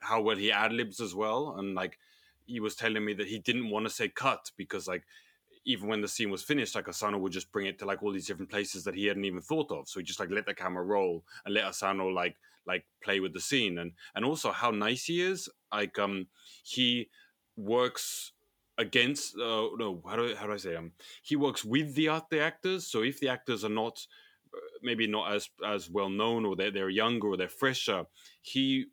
how 0.00 0.20
well 0.20 0.36
he 0.36 0.52
ad 0.52 0.74
libs 0.74 1.00
as 1.00 1.14
well, 1.14 1.54
and 1.56 1.74
like 1.74 1.98
he 2.44 2.60
was 2.60 2.74
telling 2.74 3.02
me 3.02 3.14
that 3.14 3.28
he 3.28 3.38
didn't 3.38 3.70
want 3.70 3.86
to 3.86 3.90
say 3.90 4.10
cut 4.10 4.50
because 4.58 4.86
like 4.86 5.04
even 5.64 5.88
when 5.88 6.00
the 6.00 6.08
scene 6.08 6.30
was 6.30 6.42
finished, 6.42 6.74
like 6.74 6.88
Asano 6.88 7.18
would 7.18 7.32
just 7.32 7.50
bring 7.52 7.66
it 7.66 7.78
to 7.78 7.86
like 7.86 8.02
all 8.02 8.12
these 8.12 8.26
different 8.26 8.50
places 8.50 8.84
that 8.84 8.94
he 8.94 9.06
hadn't 9.06 9.24
even 9.24 9.40
thought 9.40 9.70
of. 9.70 9.88
So 9.88 10.00
he 10.00 10.04
just 10.04 10.20
like 10.20 10.30
let 10.30 10.46
the 10.46 10.54
camera 10.54 10.84
roll 10.84 11.24
and 11.44 11.54
let 11.54 11.64
Asano 11.64 12.08
like 12.08 12.36
like 12.66 12.86
play 13.02 13.20
with 13.20 13.32
the 13.32 13.40
scene 13.40 13.78
and 13.78 13.92
and 14.14 14.24
also 14.24 14.52
how 14.52 14.70
nice 14.70 15.04
he 15.04 15.20
is. 15.20 15.48
Like 15.72 15.98
um 15.98 16.28
he 16.62 17.08
works 17.56 18.32
against 18.76 19.36
uh 19.36 19.68
no 19.76 20.02
how 20.06 20.16
do 20.16 20.34
how 20.34 20.46
do 20.46 20.52
I 20.52 20.56
say 20.56 20.74
um 20.74 20.92
he 21.22 21.36
works 21.36 21.64
with 21.64 21.94
the 21.94 22.08
art 22.08 22.28
the 22.30 22.40
actors. 22.40 22.86
So 22.86 23.02
if 23.02 23.20
the 23.20 23.28
actors 23.28 23.64
are 23.64 23.70
not 23.70 24.06
uh, 24.54 24.58
maybe 24.82 25.06
not 25.06 25.32
as 25.32 25.48
as 25.64 25.88
well 25.90 26.10
known 26.10 26.44
or 26.44 26.56
they're 26.56 26.70
they're 26.70 26.90
younger 26.90 27.28
or 27.28 27.36
they're 27.36 27.48
fresher, 27.48 28.06
he 28.42 28.86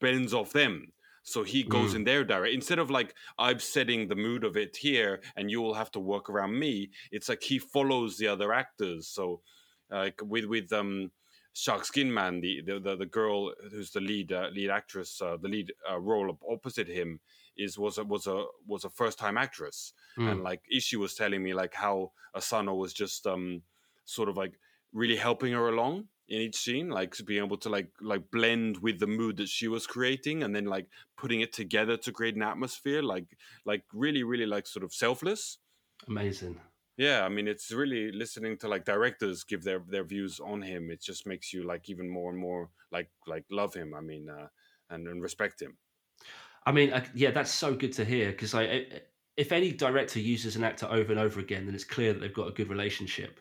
bends 0.00 0.34
off 0.34 0.52
them. 0.52 0.92
So 1.24 1.42
he 1.42 1.62
goes 1.64 1.92
Mm. 1.92 1.96
in 1.96 2.04
their 2.04 2.24
direct 2.24 2.54
instead 2.54 2.78
of 2.78 2.90
like 2.90 3.14
I'm 3.38 3.58
setting 3.58 4.08
the 4.08 4.14
mood 4.16 4.44
of 4.44 4.56
it 4.56 4.76
here 4.76 5.22
and 5.36 5.50
you 5.50 5.60
will 5.62 5.74
have 5.74 5.90
to 5.92 6.00
work 6.00 6.30
around 6.30 6.58
me. 6.58 6.90
It's 7.10 7.28
like 7.28 7.42
he 7.42 7.58
follows 7.58 8.18
the 8.18 8.28
other 8.28 8.52
actors. 8.52 9.08
So 9.08 9.42
like 9.90 10.20
with 10.22 10.44
with 10.44 10.72
um 10.72 11.10
Shark 11.52 11.84
Skin 11.84 12.12
Man, 12.12 12.40
the 12.40 12.62
the, 12.62 12.80
the, 12.80 12.96
the 12.96 13.06
girl 13.06 13.54
who's 13.70 13.90
the 13.92 14.00
lead 14.00 14.32
uh, 14.32 14.48
lead 14.52 14.70
actress, 14.70 15.20
uh, 15.22 15.36
the 15.36 15.48
lead 15.48 15.72
uh, 15.90 15.98
role 16.00 16.38
opposite 16.50 16.88
him 16.88 17.20
is 17.56 17.78
was 17.78 17.98
a 17.98 18.04
was 18.04 18.26
a 18.26 18.44
was 18.66 18.84
a 18.84 18.90
first 18.90 19.18
time 19.18 19.38
actress, 19.38 19.92
mm. 20.18 20.30
and 20.30 20.42
like 20.42 20.62
Ishii 20.74 20.98
was 20.98 21.14
telling 21.14 21.42
me 21.42 21.54
like 21.54 21.74
how 21.74 22.12
Asano 22.34 22.74
was 22.74 22.92
just 22.92 23.26
um 23.26 23.62
sort 24.04 24.28
of 24.28 24.36
like 24.36 24.58
really 24.92 25.16
helping 25.16 25.52
her 25.52 25.68
along 25.68 26.08
in 26.28 26.40
each 26.40 26.56
scene 26.56 26.88
like 26.88 27.14
being 27.26 27.44
able 27.44 27.56
to 27.58 27.68
like 27.68 27.90
like 28.00 28.30
blend 28.30 28.78
with 28.78 28.98
the 28.98 29.06
mood 29.06 29.36
that 29.36 29.48
she 29.48 29.68
was 29.68 29.86
creating 29.86 30.42
and 30.42 30.54
then 30.54 30.64
like 30.64 30.86
putting 31.16 31.40
it 31.40 31.52
together 31.52 31.96
to 31.96 32.12
create 32.12 32.34
an 32.34 32.42
atmosphere 32.42 33.02
like 33.02 33.36
like 33.66 33.84
really 33.92 34.22
really 34.22 34.46
like 34.46 34.66
sort 34.66 34.84
of 34.84 34.92
selfless. 34.92 35.58
Amazing. 36.08 36.60
Yeah 36.96 37.24
i 37.24 37.28
mean 37.28 37.48
it's 37.48 37.72
really 37.72 38.12
listening 38.12 38.56
to 38.58 38.68
like 38.68 38.84
directors 38.84 39.44
give 39.44 39.64
their 39.64 39.82
their 39.88 40.04
views 40.04 40.40
on 40.40 40.62
him 40.62 40.90
it 40.90 41.02
just 41.02 41.26
makes 41.26 41.52
you 41.52 41.64
like 41.64 41.90
even 41.90 42.08
more 42.08 42.30
and 42.30 42.38
more 42.38 42.70
like 42.92 43.10
like 43.26 43.44
love 43.50 43.74
him 43.74 43.94
i 43.94 44.00
mean 44.00 44.28
uh 44.28 44.46
and, 44.90 45.08
and 45.08 45.22
respect 45.22 45.60
him. 45.60 45.76
I 46.66 46.72
mean 46.72 46.92
uh, 46.92 47.04
yeah 47.14 47.30
that's 47.32 47.50
so 47.50 47.74
good 47.74 47.92
to 47.94 48.04
hear 48.04 48.30
because 48.30 48.54
i 48.54 48.86
if 49.36 49.50
any 49.50 49.72
director 49.72 50.20
uses 50.20 50.54
an 50.56 50.62
actor 50.62 50.86
over 50.86 51.10
and 51.10 51.20
over 51.20 51.40
again 51.40 51.66
then 51.66 51.74
it's 51.74 51.84
clear 51.84 52.12
that 52.12 52.20
they've 52.20 52.32
got 52.32 52.48
a 52.48 52.52
good 52.52 52.68
relationship 52.68 53.40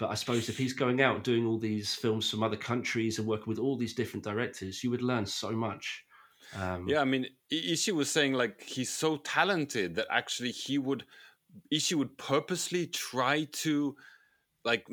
but 0.00 0.10
I 0.10 0.14
suppose 0.14 0.48
if 0.48 0.56
he's 0.56 0.72
going 0.72 1.02
out 1.02 1.22
doing 1.22 1.46
all 1.46 1.58
these 1.58 1.94
films 1.94 2.28
from 2.30 2.42
other 2.42 2.56
countries 2.56 3.18
and 3.18 3.28
working 3.28 3.48
with 3.48 3.58
all 3.58 3.76
these 3.76 3.92
different 3.92 4.24
directors, 4.24 4.82
you 4.82 4.90
would 4.90 5.02
learn 5.02 5.26
so 5.26 5.52
much. 5.52 6.04
Um, 6.58 6.88
yeah, 6.88 7.02
I 7.02 7.04
mean, 7.04 7.26
Ishii 7.52 7.92
was 7.92 8.10
saying 8.10 8.32
like 8.32 8.62
he's 8.62 8.90
so 8.90 9.18
talented 9.18 9.94
that 9.96 10.06
actually 10.10 10.52
he 10.52 10.78
would 10.78 11.04
Ishii 11.72 11.96
would 11.96 12.16
purposely 12.16 12.86
try 12.86 13.44
to 13.52 13.94
like 14.64 14.86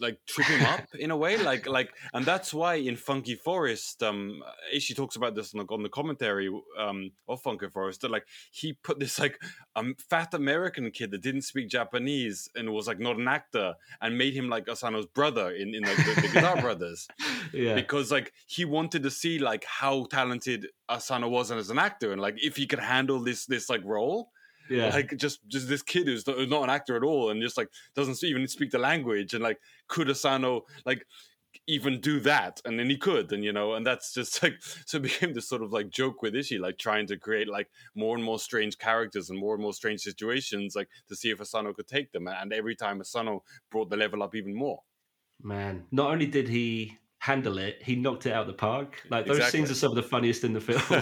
like 0.00 0.18
trip 0.26 0.46
him 0.46 0.66
up 0.66 0.86
in 0.98 1.10
a 1.10 1.16
way 1.16 1.36
like 1.36 1.66
like 1.68 1.90
and 2.14 2.24
that's 2.24 2.54
why 2.54 2.74
in 2.74 2.96
funky 2.96 3.34
forest 3.34 4.02
um 4.02 4.42
Ishii 4.74 4.96
talks 4.96 5.16
about 5.16 5.34
this 5.34 5.54
on 5.54 5.64
the, 5.66 5.74
on 5.74 5.82
the 5.82 5.88
commentary 5.88 6.48
um 6.78 7.10
of 7.28 7.42
funky 7.42 7.68
forest 7.68 8.00
that 8.00 8.10
like 8.10 8.26
he 8.50 8.72
put 8.72 8.98
this 8.98 9.18
like 9.18 9.38
um 9.76 9.94
fat 10.08 10.32
american 10.34 10.90
kid 10.90 11.10
that 11.10 11.22
didn't 11.22 11.42
speak 11.42 11.68
japanese 11.68 12.48
and 12.54 12.72
was 12.72 12.86
like 12.86 12.98
not 12.98 13.16
an 13.16 13.28
actor 13.28 13.74
and 14.00 14.16
made 14.16 14.34
him 14.34 14.48
like 14.48 14.68
asano's 14.68 15.06
brother 15.06 15.50
in 15.50 15.74
in 15.74 15.82
like 15.82 15.96
the, 15.96 16.20
the 16.20 16.28
guitar 16.28 16.60
brothers. 16.60 17.08
Yeah. 17.52 17.74
Because 17.74 18.10
like 18.10 18.32
he 18.46 18.64
wanted 18.64 19.02
to 19.02 19.10
see 19.10 19.38
like 19.38 19.64
how 19.64 20.06
talented 20.10 20.68
asano 20.88 21.28
was 21.28 21.50
as 21.50 21.70
an 21.70 21.78
actor 21.78 22.12
and 22.12 22.20
like 22.20 22.36
if 22.42 22.56
he 22.56 22.66
could 22.66 22.78
handle 22.78 23.20
this 23.20 23.46
this 23.46 23.70
like 23.70 23.82
role 23.84 24.30
yeah. 24.70 24.88
Like 24.88 25.16
just 25.16 25.46
just 25.48 25.68
this 25.68 25.82
kid 25.82 26.06
who's 26.06 26.26
not, 26.26 26.38
an 26.38 26.70
actor 26.70 26.96
at 26.96 27.02
all 27.02 27.30
and 27.30 27.42
just 27.42 27.56
like 27.56 27.68
doesn't 27.94 28.22
even 28.24 28.46
speak 28.48 28.70
the 28.70 28.78
language 28.78 29.34
and 29.34 29.42
like 29.42 29.58
could 29.88 30.08
asano 30.08 30.62
like 30.84 31.06
even 31.66 32.00
do 32.00 32.20
that? 32.20 32.60
And 32.64 32.78
then 32.78 32.88
he 32.90 32.96
could 32.96 33.32
and 33.32 33.44
you 33.44 33.52
know 33.52 33.74
and 33.74 33.86
that's 33.86 34.12
just 34.14 34.42
like 34.42 34.54
so 34.86 34.98
it 34.98 35.02
became 35.02 35.34
this 35.34 35.48
sort 35.48 35.62
of 35.62 35.72
like 35.72 35.90
joke 35.90 36.22
with 36.22 36.34
Ishii 36.34 36.60
like 36.60 36.78
trying 36.78 37.06
to 37.08 37.16
create 37.16 37.48
like 37.48 37.68
more 37.94 38.16
and 38.16 38.24
more 38.24 38.38
strange 38.38 38.78
characters 38.78 39.30
and 39.30 39.38
more 39.38 39.54
and 39.54 39.62
more 39.62 39.74
strange 39.74 40.00
situations 40.00 40.74
like 40.74 40.88
to 41.08 41.16
see 41.16 41.30
if 41.30 41.40
asano 41.40 41.72
could 41.72 41.88
take 41.88 42.12
them. 42.12 42.28
And 42.28 42.52
every 42.52 42.76
time 42.76 43.00
asano 43.00 43.42
brought 43.70 43.90
the 43.90 43.96
level 43.96 44.22
up 44.22 44.34
even 44.34 44.54
more. 44.54 44.80
Man 45.42 45.84
not 45.90 46.10
only 46.10 46.26
did 46.26 46.48
he 46.48 46.98
handle 47.24 47.56
it, 47.56 47.80
he 47.80 47.96
knocked 47.96 48.26
it 48.26 48.34
out 48.34 48.42
of 48.42 48.46
the 48.48 48.52
park. 48.52 49.02
Like 49.08 49.24
those 49.24 49.38
exactly. 49.38 49.60
scenes 49.60 49.70
are 49.70 49.74
some 49.74 49.92
of 49.92 49.96
the 49.96 50.02
funniest 50.02 50.44
in 50.44 50.52
the 50.52 50.60
film. 50.60 50.82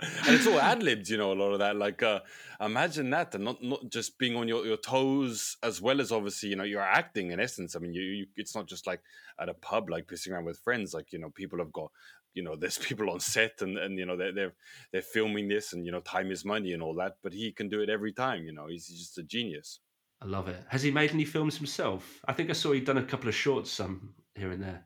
and 0.00 0.34
it's 0.34 0.44
all 0.44 0.58
ad 0.58 0.82
libbed, 0.82 1.08
you 1.08 1.16
know, 1.16 1.32
a 1.32 1.38
lot 1.38 1.52
of 1.52 1.60
that. 1.60 1.76
Like 1.76 2.02
uh, 2.02 2.18
imagine 2.60 3.10
that, 3.10 3.36
and 3.36 3.44
not 3.44 3.62
not 3.62 3.88
just 3.88 4.18
being 4.18 4.34
on 4.34 4.48
your, 4.48 4.66
your 4.66 4.76
toes 4.76 5.56
as 5.62 5.80
well 5.80 6.00
as 6.00 6.10
obviously, 6.10 6.48
you 6.48 6.56
know, 6.56 6.64
you're 6.64 6.82
acting 6.82 7.30
in 7.30 7.38
essence. 7.38 7.76
I 7.76 7.78
mean, 7.78 7.94
you, 7.94 8.02
you 8.02 8.26
it's 8.34 8.56
not 8.56 8.66
just 8.66 8.88
like 8.88 9.02
at 9.40 9.48
a 9.48 9.54
pub, 9.54 9.88
like 9.88 10.08
pissing 10.08 10.32
around 10.32 10.46
with 10.46 10.58
friends. 10.58 10.94
Like 10.94 11.12
you 11.12 11.20
know, 11.20 11.30
people 11.30 11.60
have 11.60 11.72
got 11.72 11.92
you 12.34 12.42
know 12.42 12.56
there's 12.60 12.78
people 12.78 13.08
on 13.08 13.20
set 13.20 13.62
and 13.62 13.78
and 13.78 13.98
you 13.98 14.04
know 14.04 14.16
they're 14.16 14.32
they're 14.32 14.54
they're 14.92 15.00
filming 15.00 15.46
this 15.46 15.74
and 15.74 15.86
you 15.86 15.92
know 15.92 16.00
time 16.00 16.32
is 16.32 16.44
money 16.44 16.72
and 16.72 16.82
all 16.82 16.94
that 16.94 17.18
but 17.22 17.32
he 17.32 17.52
can 17.52 17.68
do 17.68 17.80
it 17.80 17.88
every 17.88 18.12
time 18.12 18.44
you 18.44 18.52
know 18.52 18.66
he's 18.66 18.88
just 18.88 19.18
a 19.18 19.22
genius 19.22 19.80
i 20.22 20.26
love 20.26 20.48
it 20.48 20.62
has 20.68 20.82
he 20.82 20.90
made 20.90 21.10
any 21.10 21.24
films 21.24 21.56
himself 21.56 22.20
i 22.28 22.32
think 22.32 22.50
i 22.50 22.52
saw 22.52 22.72
he'd 22.72 22.84
done 22.84 22.98
a 22.98 23.02
couple 23.02 23.28
of 23.28 23.34
shorts 23.34 23.70
some 23.70 24.14
here 24.34 24.50
and 24.50 24.62
there 24.62 24.84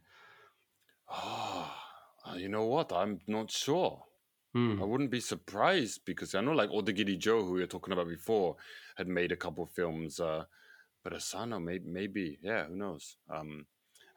you 2.37 2.49
know 2.49 2.65
what? 2.65 2.93
I'm 2.93 3.21
not 3.27 3.51
sure. 3.51 4.03
Hmm. 4.55 4.83
I 4.83 4.85
wouldn't 4.85 5.11
be 5.11 5.21
surprised 5.21 6.03
because 6.05 6.35
I 6.35 6.41
know, 6.41 6.53
like 6.53 6.71
Odagiri 6.71 7.19
Joe, 7.19 7.43
who 7.43 7.53
we 7.53 7.61
were 7.61 7.67
talking 7.67 7.93
about 7.93 8.09
before, 8.09 8.57
had 8.97 9.09
made 9.09 9.33
a 9.33 9.37
couple 9.37 9.67
films. 9.67 10.21
Uh, 10.21 10.45
but 11.03 11.15
Asano, 11.15 11.59
maybe, 11.59 11.85
maybe, 11.87 12.39
yeah, 12.43 12.67
who 12.67 12.77
knows? 12.77 13.17
Um, 13.35 13.67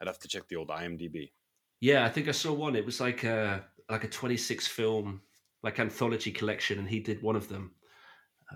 I'd 0.00 0.06
have 0.08 0.18
to 0.20 0.28
check 0.28 0.46
the 0.48 0.56
old 0.56 0.68
IMDb. 0.68 1.32
Yeah, 1.80 2.04
I 2.04 2.10
think 2.10 2.28
I 2.28 2.32
saw 2.32 2.52
one. 2.52 2.76
It 2.76 2.84
was 2.84 3.00
like 3.00 3.24
a 3.24 3.64
like 3.88 4.04
a 4.04 4.08
26 4.08 4.66
film 4.66 5.22
like 5.62 5.78
anthology 5.80 6.30
collection, 6.30 6.78
and 6.78 6.88
he 6.88 7.00
did 7.00 7.22
one 7.22 7.36
of 7.36 7.48
them. 7.48 7.74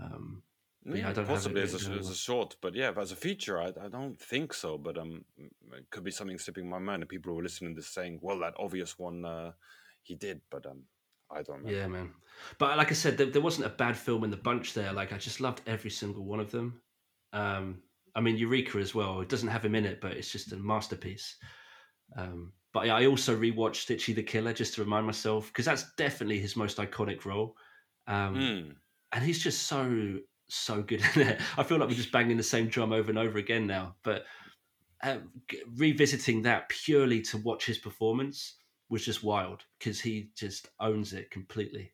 Um, 0.01 0.43
yeah, 0.85 1.11
I 1.11 1.13
don't 1.13 1.27
possibly 1.27 1.63
as 1.63 1.75
a, 1.75 1.93
as 1.93 2.09
a, 2.09 2.15
short, 2.15 2.57
but 2.63 2.75
yeah, 2.75 2.93
as 2.97 3.13
a 3.13 3.17
feature, 3.17 3.61
I, 3.61 3.69
I 3.69 3.89
don't 3.89 4.19
think 4.19 4.55
so. 4.55 4.79
But 4.79 4.97
um, 4.97 5.25
it 5.39 5.91
could 5.91 6.05
be 6.05 6.11
something 6.11 6.39
slipping 6.39 6.69
my 6.69 6.79
mind, 6.79 7.03
and 7.03 7.09
people 7.09 7.33
who 7.33 7.39
are 7.39 7.43
listening 7.43 7.75
to 7.75 7.81
this 7.81 7.89
saying, 7.89 8.21
"Well, 8.23 8.39
that 8.41 8.55
obvious 8.59 8.99
one, 8.99 9.25
uh, 9.25 9.53
he 10.03 10.15
did," 10.15 10.41
but 10.51 10.65
um, 10.67 10.85
I 11.31 11.43
don't 11.43 11.65
know. 11.65 11.71
Yeah, 11.71 11.87
man. 11.87 12.13
But 12.59 12.79
like 12.79 12.91
I 12.91 12.95
said, 12.95 13.19
there, 13.19 13.27
there, 13.27 13.43
wasn't 13.43 13.67
a 13.67 13.71
bad 13.71 13.97
film 13.97 14.25
in 14.25 14.31
the 14.31 14.37
bunch 14.37 14.73
there. 14.73 14.93
Like 14.93 15.13
I 15.13 15.19
just 15.19 15.41
loved 15.41 15.61
every 15.67 15.91
single 15.91 16.25
one 16.25 16.41
of 16.41 16.51
them. 16.51 16.81
Um, 17.33 17.83
I 18.15 18.21
mean, 18.21 18.37
Eureka 18.37 18.79
as 18.79 18.95
well. 18.95 19.21
It 19.21 19.29
doesn't 19.29 19.49
have 19.49 19.65
him 19.65 19.75
in 19.75 19.85
it, 19.85 20.01
but 20.01 20.13
it's 20.13 20.33
just 20.33 20.53
a 20.53 20.57
masterpiece. 20.57 21.37
Um, 22.17 22.53
but 22.73 22.89
I 22.89 23.07
also 23.07 23.37
rewatched 23.37 23.91
Ichi 23.91 24.13
the 24.13 24.23
Killer 24.23 24.53
just 24.53 24.75
to 24.75 24.83
remind 24.83 25.07
myself 25.07 25.49
because 25.49 25.65
that's 25.65 25.93
definitely 25.97 26.39
his 26.39 26.57
most 26.57 26.79
iconic 26.79 27.25
role. 27.25 27.57
Um, 28.07 28.35
mm. 28.35 28.75
And 29.13 29.25
he's 29.25 29.43
just 29.43 29.65
so 29.65 30.19
so 30.57 30.83
good 30.83 31.03
in 31.15 31.23
it. 31.23 31.41
I 31.57 31.63
feel 31.63 31.79
like 31.79 31.89
we're 31.89 31.95
just 31.95 32.13
banging 32.13 32.37
the 32.37 32.43
same 32.43 32.69
drum 32.69 32.93
over 32.93 33.09
and 33.09 33.19
over 33.19 33.39
again 33.39 33.67
now. 33.67 33.97
But 34.03 34.25
uh, 35.03 35.19
revisiting 35.77 36.43
that 36.43 36.69
purely 36.69 37.23
to 37.23 37.39
watch 37.39 37.67
his 37.67 37.79
performance 37.79 38.57
was 38.89 39.05
just 39.05 39.23
wild 39.23 39.65
because 39.79 40.01
he 40.01 40.31
just 40.37 40.69
owns 40.81 41.13
it 41.13 41.31
completely. 41.31 41.93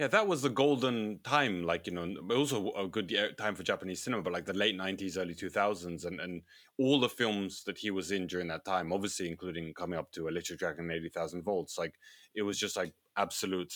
Yeah, 0.00 0.06
that 0.06 0.26
was 0.26 0.40
the 0.40 0.48
golden 0.48 1.20
time, 1.24 1.62
like 1.62 1.86
you 1.86 1.92
know, 1.92 2.14
also 2.34 2.72
a 2.72 2.88
good 2.88 3.14
time 3.36 3.54
for 3.54 3.62
Japanese 3.62 4.02
cinema, 4.02 4.22
but 4.22 4.32
like 4.32 4.46
the 4.46 4.54
late 4.54 4.74
'90s, 4.74 5.18
early 5.18 5.34
2000s, 5.34 6.06
and 6.06 6.18
and 6.20 6.40
all 6.78 6.98
the 6.98 7.08
films 7.08 7.64
that 7.64 7.76
he 7.76 7.90
was 7.90 8.10
in 8.10 8.26
during 8.26 8.48
that 8.48 8.64
time, 8.64 8.94
obviously 8.94 9.28
including 9.28 9.74
coming 9.74 9.98
up 9.98 10.10
to 10.12 10.26
Electric 10.26 10.58
Dragon, 10.58 10.90
Eighty 10.90 11.10
Thousand 11.10 11.42
Volts, 11.42 11.76
like 11.76 11.92
it 12.34 12.40
was 12.40 12.58
just 12.58 12.78
like 12.78 12.94
absolute 13.18 13.74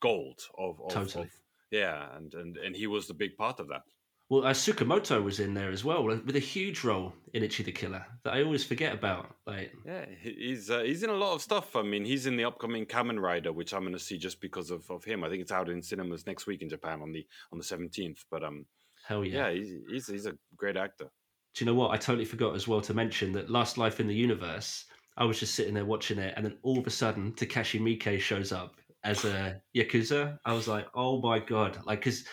gold 0.00 0.38
of, 0.58 0.78
of, 0.82 0.90
totally. 0.90 1.24
of 1.24 1.30
yeah, 1.74 2.06
and, 2.16 2.32
and 2.34 2.56
and 2.56 2.76
he 2.76 2.86
was 2.86 3.06
the 3.08 3.14
big 3.14 3.36
part 3.36 3.58
of 3.58 3.68
that. 3.68 3.82
Well, 4.30 4.46
uh, 4.46 4.52
Tsukamoto 4.52 5.22
was 5.22 5.38
in 5.38 5.52
there 5.52 5.70
as 5.70 5.84
well 5.84 6.02
with 6.04 6.34
a 6.34 6.40
huge 6.40 6.82
role 6.82 7.12
in 7.34 7.42
Ichi 7.42 7.62
the 7.62 7.72
Killer 7.72 8.06
that 8.22 8.32
I 8.32 8.42
always 8.42 8.64
forget 8.64 8.94
about. 8.94 9.34
Like, 9.46 9.72
yeah, 9.84 10.06
he's 10.22 10.70
uh, 10.70 10.80
he's 10.80 11.02
in 11.02 11.10
a 11.10 11.14
lot 11.14 11.34
of 11.34 11.42
stuff. 11.42 11.76
I 11.76 11.82
mean, 11.82 12.04
he's 12.04 12.26
in 12.26 12.36
the 12.36 12.44
upcoming 12.44 12.86
Kamen 12.86 13.20
Rider, 13.20 13.52
which 13.52 13.74
I'm 13.74 13.82
going 13.82 13.92
to 13.92 13.98
see 13.98 14.16
just 14.16 14.40
because 14.40 14.70
of, 14.70 14.88
of 14.90 15.04
him. 15.04 15.24
I 15.24 15.28
think 15.28 15.42
it's 15.42 15.52
out 15.52 15.68
in 15.68 15.82
cinemas 15.82 16.26
next 16.26 16.46
week 16.46 16.62
in 16.62 16.70
Japan 16.70 17.02
on 17.02 17.12
the 17.12 17.26
on 17.52 17.58
the 17.58 17.64
17th. 17.64 18.20
But 18.30 18.44
um, 18.44 18.64
hell 19.06 19.24
yeah, 19.24 19.48
yeah, 19.48 19.54
he's 19.54 19.72
he's, 19.90 20.06
he's 20.06 20.26
a 20.26 20.34
great 20.56 20.76
actor. 20.76 21.10
Do 21.54 21.64
you 21.64 21.66
know 21.66 21.78
what? 21.78 21.90
I 21.90 21.96
totally 21.96 22.24
forgot 22.24 22.54
as 22.54 22.66
well 22.66 22.80
to 22.82 22.94
mention 22.94 23.32
that 23.32 23.50
Last 23.50 23.78
Life 23.78 24.00
in 24.00 24.06
the 24.06 24.14
Universe. 24.14 24.84
I 25.16 25.24
was 25.24 25.38
just 25.38 25.54
sitting 25.54 25.74
there 25.74 25.84
watching 25.84 26.18
it, 26.18 26.34
and 26.36 26.46
then 26.46 26.56
all 26.62 26.78
of 26.78 26.86
a 26.86 26.90
sudden, 26.90 27.32
Takashi 27.32 27.80
Miike 27.80 28.20
shows 28.20 28.52
up 28.52 28.80
as 29.04 29.24
a 29.24 29.60
yakuza. 29.76 30.38
I 30.44 30.54
was 30.54 30.66
like, 30.66 30.86
oh 30.94 31.20
my 31.20 31.38
god, 31.38 31.78
like 31.84 32.00
because 32.00 32.24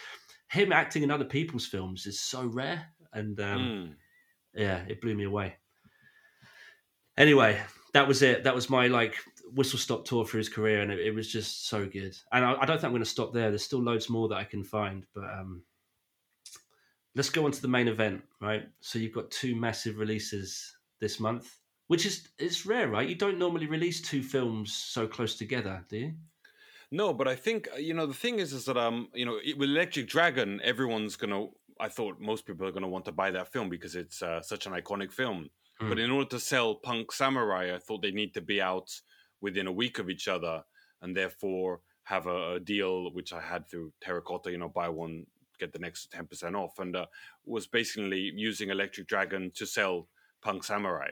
him 0.50 0.72
acting 0.72 1.04
in 1.04 1.12
other 1.12 1.26
people's 1.26 1.66
films 1.66 2.06
is 2.08 2.20
so 2.20 2.46
rare, 2.46 2.86
and 3.14 3.40
um, 3.40 3.60
mm. 3.60 3.94
yeah, 4.54 4.84
it 4.88 5.02
blew 5.02 5.16
me 5.16 5.26
away. 5.26 5.56
Anyway, 7.18 7.60
that 7.94 8.08
was 8.08 8.22
it. 8.22 8.46
That 8.46 8.56
was 8.56 8.70
my 8.70 8.88
like 8.88 9.16
whistle 9.54 9.80
stop 9.80 10.06
tour 10.06 10.26
for 10.26 10.38
his 10.38 10.50
career, 10.50 10.82
and 10.82 10.92
it, 10.92 11.00
it 11.00 11.14
was 11.14 11.32
just 11.32 11.68
so 11.68 11.86
good. 11.86 12.18
And 12.32 12.44
I, 12.44 12.54
I, 12.54 12.66
don't 12.66 12.78
think 12.78 12.86
I'm 12.86 12.92
going 12.92 13.04
to 13.04 13.10
stop 13.10 13.34
there. 13.34 13.50
There's 13.50 13.64
still 13.64 13.84
loads 13.84 14.10
more 14.10 14.30
that 14.30 14.38
I 14.38 14.46
can 14.46 14.64
find, 14.64 15.06
but 15.14 15.26
um, 15.26 15.64
let's 17.16 17.30
go 17.30 17.46
on 17.46 17.52
to 17.52 17.62
the 17.62 17.68
main 17.68 17.88
event, 17.88 18.22
right? 18.40 18.64
So 18.80 18.98
you've 18.98 19.14
got 19.14 19.30
two 19.30 19.56
massive 19.56 19.98
releases 19.98 20.76
this 21.02 21.20
month, 21.20 21.54
which 21.88 22.06
is 22.06 22.30
it's 22.40 22.66
rare, 22.66 22.88
right? 22.88 23.08
You 23.08 23.16
don't 23.16 23.40
normally 23.40 23.68
release 23.68 24.02
two 24.02 24.24
films 24.24 24.74
so 24.74 25.08
close 25.08 25.36
together, 25.36 25.84
do 25.90 25.98
you? 25.98 26.14
No, 26.92 27.14
but 27.14 27.28
I 27.28 27.36
think 27.36 27.70
uh, 27.74 27.78
you 27.78 27.94
know 27.94 28.06
the 28.06 28.14
thing 28.14 28.40
is 28.40 28.52
is 28.52 28.66
that 28.66 28.78
um 28.78 29.08
you 29.14 29.26
know 29.26 29.40
with 29.58 29.70
Electric 29.70 30.08
Dragon, 30.08 30.60
everyone's 30.64 31.16
gonna. 31.16 31.48
I 31.80 31.88
thought 31.88 32.20
most 32.20 32.46
people 32.46 32.68
are 32.68 32.72
gonna 32.72 32.90
want 32.90 33.06
to 33.06 33.12
buy 33.12 33.32
that 33.32 33.52
film 33.52 33.70
because 33.70 33.96
it's 33.96 34.22
uh, 34.22 34.42
such 34.42 34.68
an 34.68 34.74
iconic 34.74 35.12
film. 35.12 35.50
Mm. 35.82 35.90
But 35.90 36.00
in 36.00 36.12
order 36.12 36.30
to 36.32 36.40
sell 36.40 36.76
Punk 36.76 37.12
Samurai, 37.12 37.74
I 37.74 37.80
thought 37.80 38.02
they 38.02 38.12
need 38.12 38.34
to 38.34 38.42
be 38.42 38.62
out 38.62 38.92
within 39.40 39.68
a 39.68 39.72
week 39.72 39.98
of 39.98 40.10
each 40.10 40.28
other, 40.28 40.64
and 41.02 41.16
therefore 41.16 41.80
have 42.04 42.28
a, 42.28 42.56
a 42.56 42.60
deal 42.60 43.12
which 43.14 43.32
I 43.32 43.42
had 43.42 43.70
through 43.70 43.94
Terracotta. 44.02 44.52
You 44.52 44.58
know, 44.58 44.70
buy 44.70 44.90
one 44.90 45.26
get 45.60 45.72
the 45.72 45.80
next 45.80 46.12
ten 46.12 46.28
percent 46.28 46.58
off, 46.58 46.78
and 46.78 46.96
uh, 46.96 47.06
was 47.46 47.68
basically 47.68 48.34
using 48.36 48.70
Electric 48.70 49.08
Dragon 49.08 49.52
to 49.56 49.66
sell 49.66 50.10
Punk 50.42 50.66
Samurai 50.66 51.12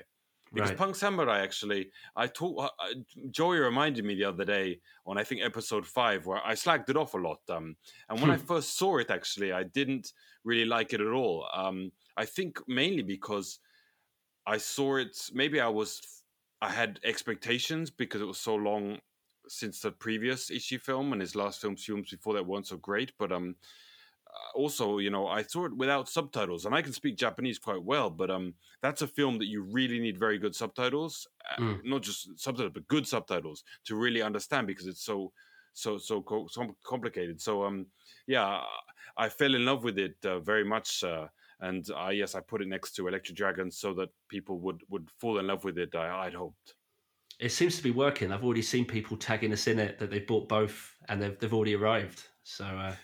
because 0.54 0.70
right. 0.70 0.78
Punk 0.78 0.96
Samurai 0.96 1.42
actually, 1.42 1.92
I 2.16 2.28
talk. 2.28 2.58
Uh, 2.58 2.84
uh, 2.84 2.94
Joey 3.30 3.60
reminded 3.60 4.06
me 4.06 4.16
the 4.16 4.26
other 4.26 4.46
day 4.46 4.80
on 5.06 5.18
I 5.18 5.24
think 5.24 5.42
episode 5.44 5.86
five 5.86 6.26
where 6.26 6.46
I 6.46 6.54
slagged 6.54 6.90
it 6.90 6.98
off 6.98 7.14
a 7.14 7.18
lot. 7.18 7.40
Um, 7.50 7.76
and 8.10 8.20
when 8.20 8.32
I 8.32 8.38
hmm. 8.38 8.46
first 8.46 8.78
saw 8.78 8.98
it, 8.98 9.12
actually, 9.12 9.52
I 9.52 9.64
didn't 9.64 10.14
really 10.44 10.66
like 10.66 10.94
it 10.94 11.02
at 11.02 11.08
all. 11.08 11.48
Um, 11.54 11.92
I 12.18 12.26
think 12.26 12.60
mainly 12.68 13.04
because 13.04 13.60
I 14.46 14.58
saw 14.58 14.98
it. 14.98 15.30
Maybe 15.34 15.60
I 15.62 15.68
was 15.68 16.02
I 16.62 16.70
had 16.70 17.00
expectations 17.04 17.90
because 17.90 18.22
it 18.22 18.28
was 18.28 18.40
so 18.40 18.56
long 18.56 19.00
since 19.48 19.82
the 19.82 19.92
previous 19.92 20.50
Ishii 20.50 20.82
film 20.82 21.12
and 21.12 21.22
his 21.22 21.36
last 21.36 21.62
films 21.62 21.84
films 21.84 22.12
before 22.12 22.34
that 22.34 22.46
weren't 22.46 22.68
so 22.68 22.78
great. 22.78 23.12
But 23.18 23.32
um, 23.32 23.56
also 24.56 24.98
you 25.00 25.10
know 25.10 25.28
I 25.28 25.44
saw 25.44 25.66
it 25.66 25.76
without 25.76 26.10
subtitles, 26.10 26.66
and 26.66 26.74
I 26.76 26.82
can 26.82 26.94
speak 26.94 27.18
Japanese 27.18 27.60
quite 27.60 27.84
well. 27.84 28.10
But 28.10 28.30
um, 28.32 28.54
that's 28.82 29.02
a 29.02 29.08
film 29.08 29.38
that 29.40 29.48
you 29.48 29.62
really 29.64 30.00
need 30.00 30.18
very 30.18 30.38
good 30.40 30.56
subtitles, 30.56 31.28
uh, 31.52 31.62
Mm. 31.62 31.84
not 31.84 32.02
just 32.04 32.40
subtitles, 32.40 32.74
but 32.74 32.88
good 32.88 33.08
subtitles 33.08 33.64
to 33.86 33.96
really 33.96 34.22
understand 34.22 34.68
because 34.68 34.88
it's 34.88 35.04
so 35.04 35.32
so 35.74 35.98
so, 35.98 36.22
co- 36.22 36.48
so 36.48 36.76
complicated. 36.84 37.40
So 37.42 37.64
um, 37.64 37.88
yeah, 38.28 38.64
I 39.18 39.30
fell 39.30 39.56
in 39.56 39.66
love 39.66 39.84
with 39.84 39.98
it 39.98 40.16
uh, 40.26 40.40
very 40.40 40.64
much. 40.64 41.04
Uh, 41.04 41.28
and 41.62 41.86
uh, 41.92 42.10
yes, 42.10 42.36
I 42.36 42.40
put 42.42 42.62
it 42.62 42.68
next 42.70 42.94
to 42.96 43.08
Electric 43.08 43.36
Dragon 43.38 43.70
so 43.72 43.94
that 43.96 44.10
people 44.30 44.60
would 44.60 44.82
would 44.90 45.10
fall 45.20 45.40
in 45.40 45.48
love 45.48 45.64
with 45.64 45.78
it. 45.78 45.94
I, 45.96 46.26
I'd 46.26 46.34
hoped. 46.34 46.76
It 47.40 47.50
seems 47.54 47.78
to 47.78 47.84
be 47.84 47.92
working. 47.92 48.32
I've 48.34 48.44
already 48.44 48.62
seen 48.62 48.86
people 48.86 49.16
tagging 49.16 49.54
us 49.54 49.68
in 49.68 49.80
it 49.80 49.98
that 50.00 50.10
they 50.10 50.20
bought 50.20 50.50
both 50.50 50.96
and 51.08 51.22
they've 51.22 51.38
they've 51.40 51.54
already 51.54 51.76
arrived. 51.76 52.24
So 52.44 52.66
uh, 52.66 52.96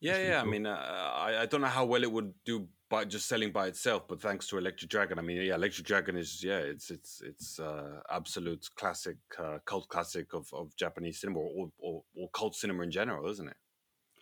Yeah, 0.00 0.16
really 0.16 0.28
yeah. 0.28 0.40
I 0.40 0.44
mean, 0.44 0.66
uh, 0.66 1.12
I, 1.14 1.42
I 1.42 1.46
don't 1.46 1.60
know 1.60 1.66
how 1.66 1.84
well 1.84 2.02
it 2.02 2.10
would 2.10 2.32
do 2.44 2.68
by 2.88 3.04
just 3.04 3.28
selling 3.28 3.52
by 3.52 3.68
itself, 3.68 4.08
but 4.08 4.20
thanks 4.20 4.48
to 4.48 4.58
Electric 4.58 4.90
Dragon, 4.90 5.18
I 5.18 5.22
mean, 5.22 5.40
yeah, 5.42 5.54
Electric 5.54 5.86
Dragon 5.86 6.16
is 6.16 6.42
yeah, 6.42 6.58
it's 6.58 6.90
it's 6.90 7.22
it's 7.24 7.60
uh, 7.60 8.00
absolute 8.10 8.68
classic, 8.76 9.16
uh, 9.38 9.58
cult 9.64 9.88
classic 9.88 10.34
of, 10.34 10.48
of 10.52 10.74
Japanese 10.76 11.20
cinema 11.20 11.38
or, 11.38 11.70
or 11.78 12.02
or 12.16 12.28
cult 12.30 12.54
cinema 12.56 12.82
in 12.82 12.90
general, 12.90 13.30
isn't 13.30 13.48
it? 13.48 13.56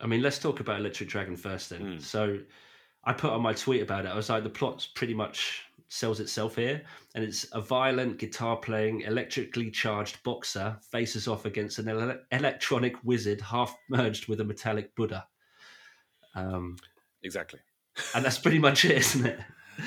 I 0.00 0.06
mean, 0.06 0.22
let's 0.22 0.38
talk 0.38 0.60
about 0.60 0.80
Electric 0.80 1.08
Dragon 1.08 1.36
first 1.36 1.70
then. 1.70 1.82
Mm. 1.82 2.02
So 2.02 2.38
I 3.04 3.12
put 3.12 3.32
on 3.32 3.42
my 3.42 3.54
tweet 3.54 3.82
about 3.82 4.04
it. 4.04 4.08
I 4.08 4.16
was 4.16 4.28
like, 4.28 4.44
the 4.44 4.50
plot's 4.50 4.86
pretty 4.86 5.14
much 5.14 5.64
sells 5.88 6.20
itself 6.20 6.56
here, 6.56 6.82
and 7.14 7.24
it's 7.24 7.44
a 7.52 7.60
violent 7.60 8.18
guitar 8.18 8.56
playing, 8.56 9.00
electrically 9.02 9.70
charged 9.70 10.22
boxer 10.22 10.76
faces 10.82 11.26
off 11.26 11.46
against 11.46 11.78
an 11.78 11.88
ele- 11.88 12.18
electronic 12.32 12.96
wizard 13.02 13.40
half 13.40 13.74
merged 13.88 14.28
with 14.28 14.40
a 14.40 14.44
metallic 14.44 14.94
Buddha. 14.94 15.26
Um, 16.38 16.76
Exactly. 17.22 17.60
and 18.14 18.24
that's 18.24 18.38
pretty 18.38 18.58
much 18.58 18.84
it, 18.84 18.98
isn't 18.98 19.26
it? 19.26 19.40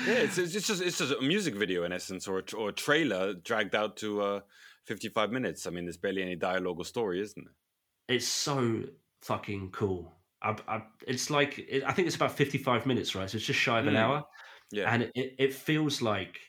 Yeah, 0.06 0.14
it's, 0.14 0.38
it's 0.38 0.52
just 0.52 0.82
it's 0.82 0.98
just 0.98 1.12
a 1.12 1.20
music 1.20 1.54
video 1.54 1.84
in 1.84 1.92
essence, 1.92 2.26
or 2.26 2.38
a, 2.38 2.56
or 2.56 2.70
a 2.70 2.72
trailer 2.72 3.34
dragged 3.34 3.74
out 3.74 3.96
to 3.98 4.22
uh, 4.22 4.40
fifty 4.84 5.08
five 5.08 5.30
minutes. 5.30 5.66
I 5.66 5.70
mean, 5.70 5.84
there's 5.84 5.96
barely 5.98 6.22
any 6.22 6.36
dialogue 6.36 6.78
or 6.78 6.84
story, 6.84 7.20
isn't 7.20 7.46
it? 7.46 8.14
It's 8.14 8.26
so 8.26 8.84
fucking 9.22 9.70
cool. 9.70 10.12
I, 10.42 10.56
I, 10.66 10.82
it's 11.06 11.30
like 11.30 11.58
it, 11.58 11.84
I 11.86 11.92
think 11.92 12.06
it's 12.06 12.16
about 12.16 12.32
fifty-five 12.32 12.86
minutes, 12.86 13.14
right? 13.14 13.28
So 13.28 13.36
it's 13.36 13.46
just 13.46 13.60
shy 13.60 13.78
of 13.80 13.86
an 13.86 13.94
Mm. 13.94 13.98
hour, 13.98 14.24
Yeah, 14.72 14.92
and 14.92 15.04
it, 15.14 15.34
it 15.38 15.54
feels 15.54 16.02
like 16.02 16.40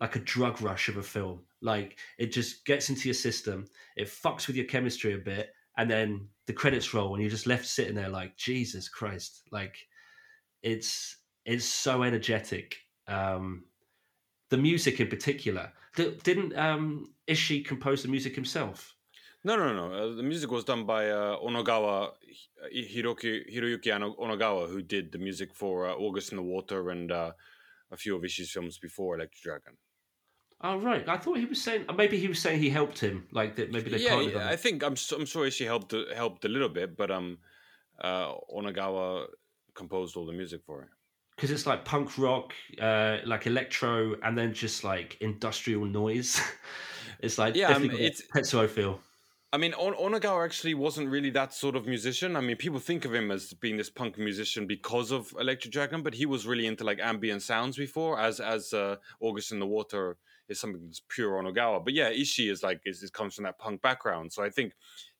like 0.00 0.16
a 0.16 0.20
drug 0.20 0.60
rush 0.60 0.88
of 0.88 0.96
a 0.96 1.02
film. 1.02 1.44
Like 1.62 1.98
it 2.18 2.32
just 2.32 2.64
gets 2.64 2.88
into 2.90 3.08
your 3.08 3.14
system, 3.14 3.66
it 3.96 4.08
fucks 4.08 4.46
with 4.46 4.56
your 4.56 4.66
chemistry 4.66 5.14
a 5.14 5.18
bit, 5.18 5.50
and 5.76 5.90
then 5.90 6.28
the 6.50 6.56
credits 6.56 6.92
roll, 6.92 7.14
and 7.14 7.22
you're 7.22 7.30
just 7.30 7.46
left 7.46 7.64
sitting 7.64 7.94
there 7.94 8.08
like 8.08 8.36
Jesus 8.36 8.88
Christ. 8.88 9.42
Like 9.52 9.76
it's 10.64 11.16
it's 11.44 11.64
so 11.64 12.02
energetic. 12.02 12.76
Um, 13.06 13.66
the 14.48 14.56
music 14.56 14.98
in 14.98 15.06
particular. 15.06 15.72
Didn't 15.94 16.58
um, 16.58 17.14
Ishii 17.28 17.64
compose 17.64 18.02
the 18.02 18.08
music 18.08 18.34
himself? 18.34 18.96
No, 19.44 19.54
no, 19.54 19.72
no. 19.72 19.86
Uh, 19.94 20.16
the 20.16 20.24
music 20.24 20.50
was 20.50 20.64
done 20.64 20.84
by 20.86 21.08
uh, 21.10 21.36
Onogawa, 21.38 22.10
Hi- 22.62 22.88
Hiroki, 22.94 23.32
Hiroyuki 23.54 23.90
Onogawa, 24.18 24.68
who 24.68 24.82
did 24.82 25.12
the 25.12 25.18
music 25.18 25.54
for 25.54 25.88
uh, 25.88 25.94
August 25.94 26.32
in 26.32 26.36
the 26.36 26.42
Water 26.42 26.90
and 26.90 27.12
uh, 27.12 27.30
a 27.92 27.96
few 27.96 28.16
of 28.16 28.22
Ishii's 28.22 28.50
films 28.50 28.76
before 28.78 29.14
Electric 29.14 29.40
Dragon. 29.40 29.74
Oh 30.62 30.78
right, 30.78 31.08
I 31.08 31.16
thought 31.16 31.38
he 31.38 31.46
was 31.46 31.60
saying 31.62 31.86
maybe 31.96 32.18
he 32.18 32.28
was 32.28 32.38
saying 32.38 32.60
he 32.60 32.68
helped 32.68 32.98
him, 32.98 33.26
like 33.32 33.56
that. 33.56 33.72
Maybe 33.72 33.90
they 33.90 33.98
yeah, 33.98 34.20
yeah, 34.20 34.48
I 34.48 34.56
think 34.56 34.82
I'm 34.82 34.92
I'm 35.16 35.24
sure 35.26 35.46
Ishii 35.46 35.64
helped 35.66 35.94
uh, 35.94 36.04
helped 36.14 36.44
a 36.44 36.48
little 36.48 36.68
bit, 36.68 36.96
but 36.96 37.10
um, 37.10 37.38
uh, 38.00 38.34
Onogawa 38.54 39.26
composed 39.74 40.16
all 40.16 40.26
the 40.26 40.32
music 40.34 40.60
for 40.66 40.82
it. 40.82 40.88
because 41.36 41.50
it's 41.50 41.66
like 41.66 41.84
punk 41.86 42.18
rock, 42.18 42.52
uh, 42.80 43.18
like 43.24 43.46
electro, 43.46 44.16
and 44.22 44.36
then 44.36 44.52
just 44.52 44.84
like 44.84 45.16
industrial 45.20 45.86
noise. 45.86 46.38
it's 47.20 47.38
like 47.38 47.56
Yeah, 47.56 47.70
um, 47.70 47.84
it's- 47.90 48.22
Tetsuo 48.34 48.68
feel. 48.68 49.00
I 49.52 49.56
mean, 49.56 49.74
On- 49.74 49.94
Onogawa 49.94 50.44
actually 50.44 50.74
wasn't 50.74 51.08
really 51.08 51.30
that 51.30 51.52
sort 51.52 51.74
of 51.74 51.84
musician. 51.86 52.36
I 52.36 52.40
mean, 52.40 52.56
people 52.56 52.78
think 52.78 53.04
of 53.04 53.12
him 53.12 53.32
as 53.32 53.52
being 53.54 53.76
this 53.78 53.90
punk 53.90 54.16
musician 54.16 54.66
because 54.68 55.10
of 55.10 55.34
Electric 55.40 55.72
Dragon, 55.72 56.02
but 56.02 56.14
he 56.14 56.24
was 56.24 56.46
really 56.46 56.66
into 56.66 56.84
like 56.84 57.00
ambient 57.00 57.42
sounds 57.42 57.76
before, 57.76 58.20
as 58.20 58.38
as 58.38 58.72
uh, 58.72 58.96
August 59.20 59.50
in 59.50 59.58
the 59.58 59.66
Water 59.66 60.18
is 60.50 60.60
something 60.60 60.82
that's 60.84 61.02
pure 61.08 61.42
Onogawa. 61.42 61.82
But 61.84 61.94
yeah, 61.94 62.10
Ishii 62.10 62.50
is 62.50 62.62
like 62.62 62.80
is, 62.84 63.02
is 63.02 63.10
comes 63.10 63.34
from 63.34 63.44
that 63.44 63.58
punk 63.58 63.80
background, 63.80 64.32
so 64.32 64.42
I 64.42 64.50
think 64.50 64.72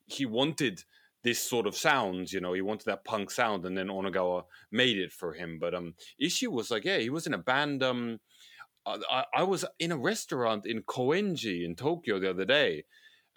he 0.05 0.25
wanted 0.27 0.83
this 1.23 1.39
sort 1.39 1.65
of 1.67 1.75
sound. 1.75 2.31
You 2.31 2.41
know, 2.41 2.53
he 2.53 2.61
wanted 2.61 2.85
that 2.85 3.03
punk 3.05 3.31
sound, 3.31 3.65
and 3.65 3.75
then 3.77 3.87
Onogawa 3.87 4.43
made 4.71 4.97
it 4.97 5.11
for 5.11 5.33
him. 5.33 5.57
But 5.59 5.73
um, 5.73 5.95
Ishii 6.21 6.47
was 6.49 6.69
like, 6.69 6.85
yeah, 6.85 6.97
he 6.99 7.09
was 7.09 7.25
in 7.27 7.33
a 7.33 7.37
band. 7.39 7.81
Um, 7.81 8.19
I, 8.85 8.97
I- 9.09 9.25
I 9.41 9.43
was 9.43 9.63
in 9.79 9.91
a 9.91 9.97
restaurant 9.97 10.65
in 10.65 10.81
Koenji 10.83 11.63
in 11.65 11.75
Tokyo 11.75 12.19
the 12.19 12.29
other 12.31 12.45
day 12.45 12.83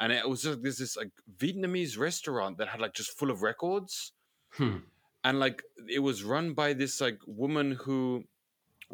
and 0.00 0.10
it 0.12 0.28
was 0.28 0.42
just 0.42 0.60
there's 0.60 0.78
this 0.78 0.96
like 0.96 1.10
Vietnamese 1.38 1.96
restaurant 1.96 2.58
that 2.58 2.66
had 2.66 2.80
like 2.80 2.94
just 2.94 3.16
full 3.16 3.30
of 3.30 3.42
records, 3.42 4.12
Hmm. 4.56 4.78
and 5.22 5.38
like 5.38 5.62
it 5.88 6.00
was 6.00 6.24
run 6.24 6.52
by 6.52 6.72
this 6.72 7.00
like 7.00 7.18
woman 7.28 7.72
who 7.72 8.24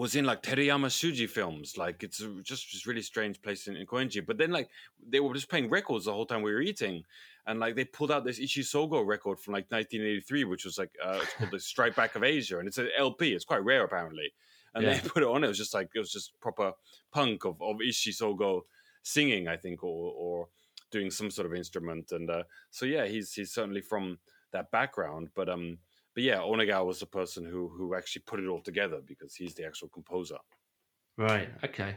was 0.00 0.16
in 0.16 0.24
like 0.24 0.42
Terayama 0.42 0.86
Shuji 0.88 1.28
films. 1.28 1.76
Like 1.76 2.02
it's 2.02 2.24
just 2.42 2.72
this 2.72 2.86
really 2.86 3.02
strange 3.02 3.42
place 3.42 3.66
in, 3.68 3.76
in 3.76 3.86
Koenji. 3.86 4.24
But 4.24 4.38
then 4.38 4.50
like 4.50 4.70
they 5.06 5.20
were 5.20 5.34
just 5.34 5.50
playing 5.50 5.68
records 5.68 6.06
the 6.06 6.12
whole 6.14 6.24
time 6.24 6.40
we 6.40 6.54
were 6.54 6.62
eating, 6.62 7.04
and 7.46 7.60
like 7.60 7.76
they 7.76 7.84
pulled 7.84 8.10
out 8.10 8.24
this 8.24 8.40
Ishii 8.40 8.64
Sogo 8.64 9.06
record 9.06 9.38
from 9.38 9.52
like 9.52 9.70
1983, 9.70 10.44
which 10.44 10.64
was 10.64 10.78
like 10.78 10.90
uh, 11.04 11.18
it's 11.22 11.34
called 11.34 11.50
the 11.50 11.60
Strike 11.60 11.94
Back 11.96 12.14
of 12.16 12.24
Asia, 12.24 12.58
and 12.58 12.66
it's 12.66 12.78
an 12.78 12.88
LP. 12.96 13.34
It's 13.34 13.44
quite 13.44 13.62
rare 13.62 13.84
apparently. 13.84 14.32
And 14.74 14.84
Yeah. 14.84 14.94
they 14.94 15.08
put 15.14 15.22
it 15.22 15.28
on. 15.28 15.44
It 15.44 15.48
was 15.48 15.58
just 15.58 15.74
like 15.74 15.90
it 15.94 15.98
was 15.98 16.12
just 16.12 16.32
proper 16.40 16.72
punk 17.12 17.44
of 17.44 17.60
of 17.60 17.76
Ishii 17.76 18.16
Sogo 18.20 18.62
singing, 19.02 19.48
I 19.48 19.58
think, 19.58 19.84
or 19.84 20.14
or 20.16 20.48
doing 20.90 21.10
some 21.10 21.30
sort 21.30 21.46
of 21.46 21.54
instrument. 21.54 22.10
And 22.12 22.30
uh, 22.30 22.44
so 22.70 22.86
yeah, 22.86 23.04
he's 23.06 23.34
he's 23.34 23.52
certainly 23.52 23.82
from 23.82 24.18
that 24.52 24.70
background. 24.70 25.28
But 25.34 25.50
um, 25.50 25.76
but 26.14 26.24
yeah, 26.24 26.38
Onogawa 26.38 26.86
was 26.86 27.00
the 27.00 27.06
person 27.06 27.44
who 27.44 27.68
who 27.68 27.94
actually 27.94 28.22
put 28.26 28.40
it 28.40 28.46
all 28.46 28.60
together 28.60 29.00
because 29.06 29.34
he's 29.34 29.54
the 29.54 29.64
actual 29.64 29.88
composer. 29.88 30.38
Right. 31.16 31.48
Okay. 31.64 31.96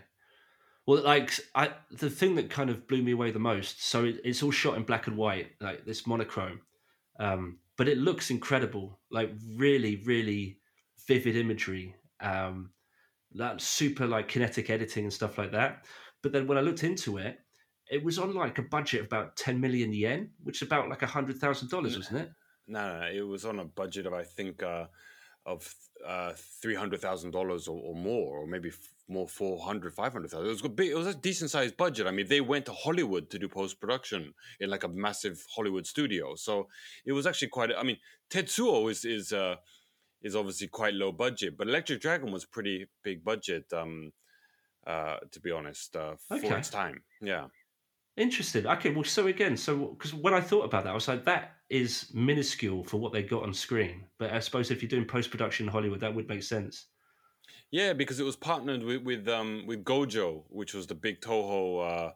Well, 0.85 1.01
like 1.01 1.31
I, 1.55 1.71
the 1.91 2.09
thing 2.09 2.35
that 2.35 2.49
kind 2.49 2.69
of 2.69 2.87
blew 2.87 3.01
me 3.01 3.13
away 3.13 3.31
the 3.31 3.39
most. 3.39 3.85
So 3.85 4.03
it, 4.03 4.19
it's 4.23 4.43
all 4.43 4.51
shot 4.51 4.75
in 4.75 4.83
black 4.83 5.07
and 5.07 5.17
white, 5.17 5.51
like 5.61 5.85
this 5.85 6.05
monochrome, 6.05 6.59
um, 7.19 7.59
but 7.77 7.87
it 7.87 7.97
looks 7.97 8.29
incredible. 8.29 8.99
Like 9.09 9.31
really, 9.55 10.03
really 10.05 10.59
vivid 11.07 11.37
imagery. 11.37 11.95
Um, 12.19 12.71
that 13.35 13.61
super 13.61 14.05
like 14.05 14.27
kinetic 14.27 14.69
editing 14.69 15.05
and 15.05 15.13
stuff 15.13 15.37
like 15.37 15.51
that. 15.53 15.85
But 16.21 16.33
then 16.33 16.47
when 16.47 16.57
I 16.57 16.61
looked 16.61 16.83
into 16.83 17.17
it, 17.17 17.39
it 17.89 18.03
was 18.03 18.19
on 18.19 18.33
like 18.33 18.59
a 18.59 18.63
budget 18.63 19.01
of 19.01 19.07
about 19.07 19.35
ten 19.37 19.59
million 19.59 19.93
yen, 19.93 20.31
which 20.43 20.61
is 20.61 20.67
about 20.67 20.89
like 20.89 21.01
a 21.01 21.07
hundred 21.07 21.37
thousand 21.37 21.69
dollars, 21.69 21.97
wasn't 21.97 22.21
it? 22.21 22.31
No, 22.67 22.87
no, 22.87 22.99
no, 23.01 23.05
it 23.07 23.21
was 23.21 23.45
on 23.45 23.59
a 23.59 23.65
budget 23.65 24.05
of 24.05 24.13
I 24.13 24.23
think 24.23 24.63
uh, 24.63 24.85
of 25.45 25.73
uh, 26.05 26.33
three 26.61 26.75
hundred 26.75 27.01
thousand 27.01 27.31
dollars 27.31 27.67
or 27.67 27.95
more, 27.95 28.39
or 28.39 28.47
maybe 28.47 28.69
f- 28.69 28.89
more 29.09 29.27
400, 29.27 29.93
500,000. 29.93 30.45
It 30.45 30.49
was 30.49 30.63
a 30.63 30.69
big, 30.69 30.89
it 30.89 30.95
was 30.95 31.07
a 31.07 31.13
decent 31.13 31.51
sized 31.51 31.75
budget. 31.75 32.07
I 32.07 32.11
mean, 32.11 32.27
they 32.27 32.39
went 32.39 32.65
to 32.67 32.71
Hollywood 32.73 33.29
to 33.31 33.37
do 33.39 33.49
post 33.49 33.79
production 33.81 34.33
in 34.61 34.69
like 34.69 34.85
a 34.85 34.87
massive 34.87 35.45
Hollywood 35.53 35.85
studio, 35.85 36.35
so 36.35 36.69
it 37.05 37.11
was 37.11 37.27
actually 37.27 37.49
quite. 37.49 37.71
I 37.77 37.83
mean, 37.83 37.97
Tetsuo 38.29 38.89
is 38.89 39.03
is 39.03 39.33
uh, 39.33 39.55
is 40.21 40.35
obviously 40.35 40.67
quite 40.67 40.93
low 40.93 41.11
budget, 41.11 41.57
but 41.57 41.67
Electric 41.67 41.99
Dragon 41.99 42.31
was 42.31 42.45
pretty 42.45 42.87
big 43.03 43.23
budget. 43.25 43.65
Um, 43.73 44.13
uh, 44.87 45.17
to 45.31 45.39
be 45.39 45.51
honest, 45.51 45.95
uh, 45.95 46.15
for 46.27 46.35
Okay. 46.35 46.57
its 46.57 46.69
time, 46.69 47.03
yeah. 47.21 47.47
Interesting. 48.15 48.67
Okay, 48.67 48.91
well, 48.91 49.03
so 49.03 49.25
again, 49.27 49.57
so 49.57 49.87
because 49.87 50.13
when 50.13 50.35
I 50.35 50.41
thought 50.41 50.65
about 50.65 50.83
that, 50.83 50.91
I 50.91 50.93
was 50.93 51.07
like, 51.07 51.25
that 51.25 51.53
is 51.69 52.11
minuscule 52.13 52.83
for 52.83 52.97
what 52.97 53.11
they 53.11 53.23
got 53.23 53.43
on 53.43 53.53
screen. 53.53 54.05
But 54.19 54.31
I 54.31 54.39
suppose 54.39 54.69
if 54.69 54.81
you're 54.83 54.89
doing 54.89 55.05
post 55.05 55.31
production 55.31 55.65
in 55.65 55.71
Hollywood, 55.71 56.01
that 56.01 56.13
would 56.13 56.27
make 56.27 56.43
sense. 56.43 56.87
Yeah, 57.71 57.93
because 57.93 58.19
it 58.19 58.23
was 58.23 58.35
partnered 58.35 58.83
with 58.83 59.01
with 59.01 59.27
um 59.27 59.65
with 59.65 59.83
Gojoe, 59.83 60.43
which 60.49 60.75
was 60.75 60.85
the 60.85 60.93
big 60.93 61.21
Toho 61.21 61.81
uh, 61.81 62.11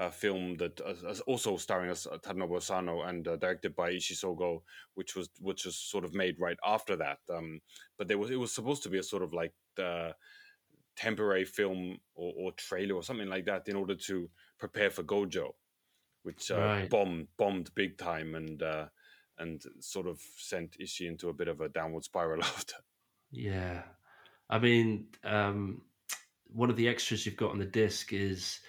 uh, 0.00 0.10
film 0.10 0.56
that 0.56 0.80
uh, 0.80 0.94
uh, 1.06 1.14
also 1.26 1.58
starring 1.58 1.90
as 1.90 2.06
uh, 2.06 2.16
Tadanobu 2.16 2.56
Asano 2.56 3.02
and 3.02 3.28
uh, 3.28 3.36
directed 3.36 3.76
by 3.76 3.92
Ishii 3.92 4.16
Sogo, 4.24 4.62
which 4.94 5.14
was 5.14 5.28
which 5.38 5.66
was 5.66 5.76
sort 5.76 6.06
of 6.06 6.14
made 6.14 6.40
right 6.40 6.56
after 6.64 6.96
that. 6.96 7.18
Um, 7.30 7.60
but 7.98 8.08
there 8.08 8.16
was 8.16 8.30
it 8.30 8.36
was 8.36 8.54
supposed 8.54 8.82
to 8.84 8.88
be 8.88 8.98
a 8.98 9.02
sort 9.02 9.22
of 9.22 9.34
like 9.34 9.52
the 9.76 10.14
temporary 10.96 11.44
film 11.44 11.98
or, 12.14 12.32
or 12.36 12.52
trailer 12.52 12.94
or 12.94 13.02
something 13.02 13.28
like 13.28 13.46
that 13.46 13.68
in 13.68 13.76
order 13.76 13.94
to 13.94 14.28
prepare 14.58 14.90
for 14.90 15.02
Gojoe, 15.02 15.54
which 16.22 16.50
uh, 16.50 16.58
Right. 16.58 16.90
bombed 16.90 17.28
bombed 17.36 17.74
big 17.74 17.98
time 17.98 18.34
and 18.34 18.62
uh, 18.62 18.86
and 19.38 19.62
sort 19.80 20.06
of 20.06 20.20
sent 20.36 20.78
Ishii 20.78 21.08
into 21.08 21.28
a 21.28 21.34
bit 21.34 21.48
of 21.48 21.60
a 21.60 21.68
downward 21.68 22.04
spiral 22.04 22.42
after. 22.44 22.76
Yeah. 23.30 23.82
I 24.50 24.58
mean, 24.58 25.06
um, 25.24 25.82
one 26.46 26.68
of 26.70 26.76
the 26.76 26.88
extras 26.88 27.24
you've 27.24 27.36
got 27.36 27.50
on 27.52 27.58
the 27.58 27.64
disc 27.64 28.12
is 28.12 28.60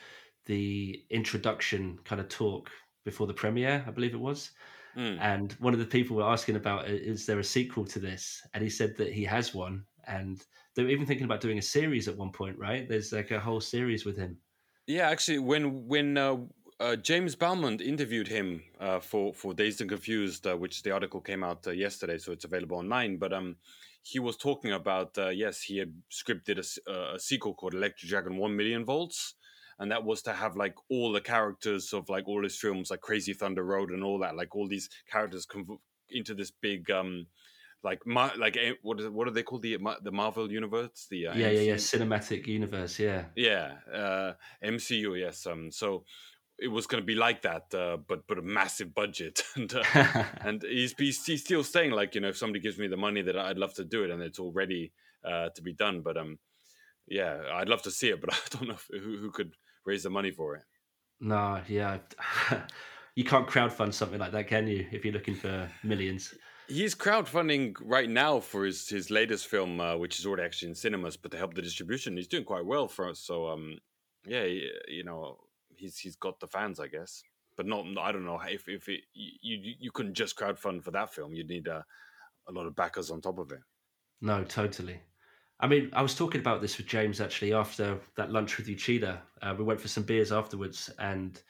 the 0.46 1.04
introduction 1.10 2.00
kind 2.06 2.22
of 2.22 2.30
talk 2.30 2.70
before 3.06 3.28
the 3.28 3.34
premiere, 3.34 3.84
I 3.86 3.92
believe 3.92 4.14
it 4.14 4.20
was. 4.20 4.52
Mm. 4.98 5.20
And 5.20 5.52
one 5.54 5.74
of 5.74 5.80
the 5.80 5.86
people 5.86 6.18
were 6.18 6.24
asking 6.24 6.56
about 6.56 6.88
is 6.88 7.26
there 7.26 7.40
a 7.40 7.44
sequel 7.44 7.86
to 7.86 8.00
this? 8.00 8.42
And 8.54 8.64
he 8.64 8.70
said 8.70 8.96
that 8.98 9.12
he 9.12 9.24
has 9.26 9.54
one, 9.54 9.84
and 10.08 10.44
they 10.76 10.84
were 10.84 10.90
even 10.90 11.06
thinking 11.06 11.26
about 11.26 11.42
doing 11.42 11.58
a 11.58 11.62
series 11.62 12.08
at 12.08 12.18
one 12.18 12.32
point, 12.32 12.58
right? 12.58 12.88
There's 12.88 13.12
like 13.12 13.32
a 13.32 13.40
whole 13.40 13.62
series 13.62 14.06
with 14.06 14.18
him. 14.18 14.38
Yeah, 14.88 15.10
actually, 15.10 15.40
when 15.40 15.88
when 15.88 16.18
uh, 16.18 16.38
uh, 16.80 16.96
James 16.98 17.36
Balmont 17.36 17.82
interviewed 17.82 18.28
him 18.28 18.62
uh, 18.80 19.00
for 19.00 19.34
for 19.34 19.54
Dazed 19.54 19.82
and 19.82 19.90
Confused, 19.90 20.46
uh, 20.46 20.56
which 20.58 20.84
the 20.84 20.92
article 20.92 21.22
came 21.22 21.44
out 21.44 21.66
uh, 21.68 21.72
yesterday, 21.72 22.18
so 22.18 22.32
it's 22.32 22.46
available 22.46 22.78
online. 22.78 23.18
But 23.18 23.34
um, 23.34 23.56
he 24.02 24.20
was 24.20 24.36
talking 24.36 24.74
about 24.74 25.18
uh, 25.18 25.30
yes, 25.30 25.62
he 25.62 25.78
had 25.78 25.94
scripted 26.12 26.58
a, 26.88 26.92
a, 27.16 27.20
sequel 27.20 27.54
called 27.54 27.74
Electric 27.74 28.10
Dragon 28.10 28.38
One 28.38 28.56
Million 28.56 28.84
Volts, 28.84 29.36
and 29.80 29.92
that 29.92 30.04
was 30.04 30.22
to 30.24 30.34
have 30.34 30.58
like 30.58 30.76
all 30.90 31.14
the 31.14 31.22
characters 31.22 31.94
of 31.94 32.10
like 32.10 32.28
all 32.28 32.44
his 32.44 32.58
films, 32.58 32.92
like 32.92 33.02
Crazy 33.02 33.34
Thunder 33.34 33.64
Road 33.64 33.92
and 33.92 34.04
all 34.04 34.20
that, 34.20 34.36
like 34.36 34.56
all 34.56 34.68
these 34.68 34.90
characters 35.10 35.46
conv- 35.46 35.80
into 36.10 36.34
this 36.34 36.52
big 36.52 36.92
um 36.92 37.28
like 37.84 38.06
Mar- 38.06 38.34
like 38.38 38.58
eh, 38.58 38.74
what 38.82 39.00
is 39.00 39.10
what 39.10 39.28
are 39.28 39.32
they 39.32 39.44
called? 39.44 39.62
The 39.62 39.78
the 40.02 40.12
Marvel 40.12 40.52
universe? 40.52 41.08
The 41.10 41.28
uh, 41.28 41.36
yeah 41.36 41.50
yeah 41.50 41.60
yeah 41.60 41.76
cinematic 41.76 42.48
universe 42.48 42.98
yeah. 43.00 43.26
Yeah 43.36 43.74
uh, 43.94 44.34
MCU 44.64 45.20
yes 45.20 45.46
um 45.46 45.72
so 45.72 46.06
it 46.60 46.68
was 46.68 46.88
going 46.88 47.02
to 47.02 47.06
be 47.06 47.16
like 47.16 47.42
that 47.42 47.74
uh, 47.74 47.98
but 48.08 48.26
but 48.28 48.38
a 48.38 48.42
massive 48.42 48.94
budget. 48.94 49.44
And 49.56 49.74
uh, 49.74 49.84
and 50.42 50.64
he's, 50.64 50.94
he's, 50.98 51.42
still 51.42 51.64
saying 51.64 51.92
like 51.92 52.16
you 52.16 52.22
know 52.22 52.30
if 52.30 52.38
somebody 52.38 52.62
gives 52.62 52.78
me 52.78 52.88
the 52.88 52.98
money 52.98 53.22
that 53.22 53.38
I'd 53.38 53.58
love 53.58 53.74
to 53.76 53.84
do 53.84 54.04
it 54.04 54.12
and 54.12 54.22
it's 54.22 54.40
all 54.40 54.52
ready 54.52 54.94
uh, 55.26 55.50
to 55.56 55.62
be 55.62 55.74
done 55.74 56.02
but 56.02 56.18
um 56.18 56.40
yeah 57.08 57.42
I'd 57.54 57.70
love 57.70 57.82
to 57.84 57.92
see 57.92 58.10
it 58.10 58.22
but 58.22 58.34
I 58.34 58.38
don't 58.52 58.68
know 58.70 58.76
if, 58.76 58.88
who 58.90 59.18
who 59.18 59.32
could 59.32 59.54
raise 59.86 60.04
the 60.04 60.10
money 60.10 60.32
for 60.32 60.56
it. 60.56 60.64
No 61.20 61.62
yeah 61.68 61.98
you 63.16 63.26
can't 63.26 63.48
crowdfund 63.48 63.94
something 63.94 64.20
like 64.20 64.32
that 64.32 64.48
can 64.48 64.68
you 64.68 64.88
if 64.92 65.04
you're 65.04 65.14
looking 65.14 65.36
for 65.36 65.70
millions 65.84 66.34
He's 66.68 66.96
crowdfunding 66.96 67.76
right 67.82 68.10
now 68.10 68.40
for 68.40 68.66
his 68.66 68.88
his 68.88 69.10
latest 69.10 69.48
film, 69.48 69.80
uh, 69.80 69.98
which 69.98 70.20
is 70.20 70.26
already 70.26 70.44
actually 70.44 70.70
in 70.70 70.76
cinemas, 70.76 71.18
but 71.18 71.32
to 71.32 71.38
help 71.38 71.54
the 71.54 71.62
distribution, 71.62 72.16
he's 72.16 72.28
doing 72.28 72.46
quite 72.46 72.66
well 72.66 72.88
for 72.88 73.10
us. 73.10 73.20
So, 73.20 73.48
um, 73.48 73.80
yeah, 74.26 74.46
you 74.88 75.04
know, 75.04 75.38
he's 75.76 75.98
he's 75.98 76.16
got 76.16 76.40
the 76.40 76.48
fans, 76.48 76.80
I 76.80 76.88
guess, 76.88 77.24
but 77.58 77.66
not. 77.66 77.86
I 78.00 78.12
don't 78.12 78.26
know 78.26 78.40
if 78.48 78.68
if 78.70 78.88
it, 78.88 79.02
you 79.14 79.76
you 79.80 79.92
couldn't 79.92 80.14
just 80.14 80.38
crowdfund 80.38 80.84
for 80.84 80.92
that 80.92 81.14
film. 81.14 81.34
You'd 81.34 81.50
need 81.50 81.68
a, 81.68 81.86
a 82.48 82.52
lot 82.52 82.66
of 82.66 82.76
backers 82.76 83.12
on 83.12 83.22
top 83.22 83.40
of 83.40 83.52
it. 83.52 83.62
No, 84.22 84.44
totally. 84.44 85.02
I 85.60 85.68
mean, 85.68 85.90
I 85.94 86.02
was 86.02 86.16
talking 86.16 86.42
about 86.42 86.62
this 86.62 86.78
with 86.78 86.88
James 86.88 87.22
actually 87.22 87.54
after 87.54 88.00
that 88.18 88.32
lunch 88.32 88.58
with 88.58 88.68
Uchida. 88.68 89.20
Uh, 89.42 89.56
we 89.58 89.64
went 89.64 89.80
for 89.80 89.88
some 89.88 90.04
beers 90.04 90.32
afterwards, 90.32 90.90
and 91.00 91.42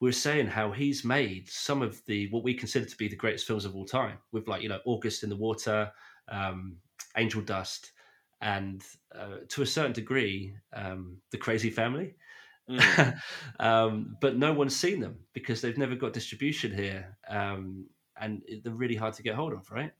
we 0.00 0.08
were 0.08 0.12
saying 0.12 0.46
how 0.46 0.70
he's 0.70 1.04
made 1.04 1.48
some 1.48 1.82
of 1.82 2.04
the 2.06 2.28
what 2.30 2.44
we 2.44 2.54
consider 2.54 2.86
to 2.86 2.96
be 2.96 3.08
the 3.08 3.16
greatest 3.16 3.46
films 3.46 3.64
of 3.64 3.74
all 3.74 3.84
time, 3.84 4.18
with 4.32 4.46
like 4.48 4.62
you 4.62 4.68
know 4.68 4.80
August 4.84 5.22
in 5.22 5.28
the 5.28 5.36
Water, 5.36 5.90
um, 6.28 6.76
Angel 7.16 7.40
Dust, 7.40 7.92
and 8.40 8.82
uh, 9.14 9.38
to 9.48 9.62
a 9.62 9.66
certain 9.66 9.92
degree, 9.92 10.54
um, 10.72 11.16
The 11.30 11.38
Crazy 11.38 11.70
Family. 11.70 12.14
Mm. 12.70 13.20
um, 13.60 14.16
but 14.20 14.36
no 14.36 14.52
one's 14.52 14.76
seen 14.76 15.00
them 15.00 15.18
because 15.32 15.60
they've 15.60 15.78
never 15.78 15.96
got 15.96 16.12
distribution 16.12 16.72
here, 16.72 17.16
um, 17.28 17.86
and 18.20 18.42
they're 18.62 18.72
really 18.72 18.96
hard 18.96 19.14
to 19.14 19.22
get 19.22 19.34
hold 19.34 19.52
of, 19.52 19.70
right? 19.70 19.92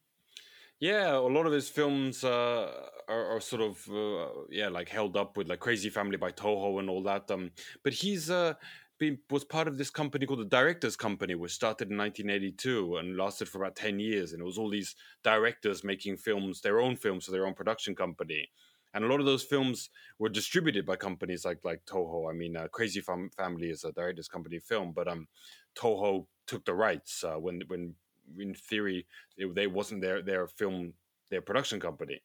Yeah, 0.80 1.16
a 1.16 1.18
lot 1.18 1.46
of 1.46 1.52
his 1.52 1.68
films 1.68 2.22
uh, 2.22 2.70
are, 3.08 3.36
are, 3.36 3.40
sort 3.40 3.62
of 3.62 3.88
uh, 3.90 4.28
yeah, 4.48 4.68
like 4.68 4.88
held 4.88 5.16
up 5.16 5.36
with 5.36 5.48
like 5.48 5.58
Crazy 5.58 5.90
Family 5.90 6.16
by 6.16 6.30
Toho 6.30 6.78
and 6.78 6.88
all 6.88 7.02
that. 7.02 7.28
Um, 7.32 7.50
but 7.82 7.92
he's 7.92 8.30
uh, 8.30 8.54
been 8.98 9.18
was 9.30 9.44
part 9.44 9.68
of 9.68 9.78
this 9.78 9.90
company 9.90 10.26
called 10.26 10.40
the 10.40 10.44
Directors 10.44 10.96
Company, 10.96 11.34
which 11.34 11.52
started 11.52 11.90
in 11.90 11.96
1982 11.96 12.96
and 12.96 13.16
lasted 13.16 13.48
for 13.48 13.58
about 13.58 13.76
10 13.76 14.00
years. 14.00 14.32
And 14.32 14.40
it 14.40 14.44
was 14.44 14.58
all 14.58 14.70
these 14.70 14.94
directors 15.22 15.84
making 15.84 16.16
films, 16.16 16.60
their 16.60 16.80
own 16.80 16.96
films 16.96 17.24
for 17.24 17.30
their 17.30 17.46
own 17.46 17.54
production 17.54 17.94
company. 17.94 18.48
And 18.94 19.04
a 19.04 19.08
lot 19.08 19.20
of 19.20 19.26
those 19.26 19.44
films 19.44 19.90
were 20.18 20.28
distributed 20.28 20.86
by 20.86 20.96
companies 20.96 21.44
like 21.44 21.64
like 21.64 21.84
Toho. 21.86 22.30
I 22.30 22.34
mean, 22.34 22.56
uh, 22.56 22.68
Crazy 22.72 23.00
Fam- 23.00 23.30
Family 23.36 23.68
is 23.70 23.84
a 23.84 23.92
directors 23.92 24.28
company 24.28 24.58
film, 24.58 24.92
but 24.92 25.08
um, 25.08 25.28
Toho 25.76 26.26
took 26.46 26.64
the 26.64 26.74
rights 26.74 27.22
uh, 27.22 27.34
when 27.34 27.62
when 27.68 27.94
in 28.38 28.54
theory 28.54 29.06
it, 29.36 29.54
they 29.54 29.66
wasn't 29.66 30.00
their 30.00 30.22
their 30.22 30.46
film 30.46 30.94
their 31.30 31.42
production 31.42 31.80
company. 31.80 32.22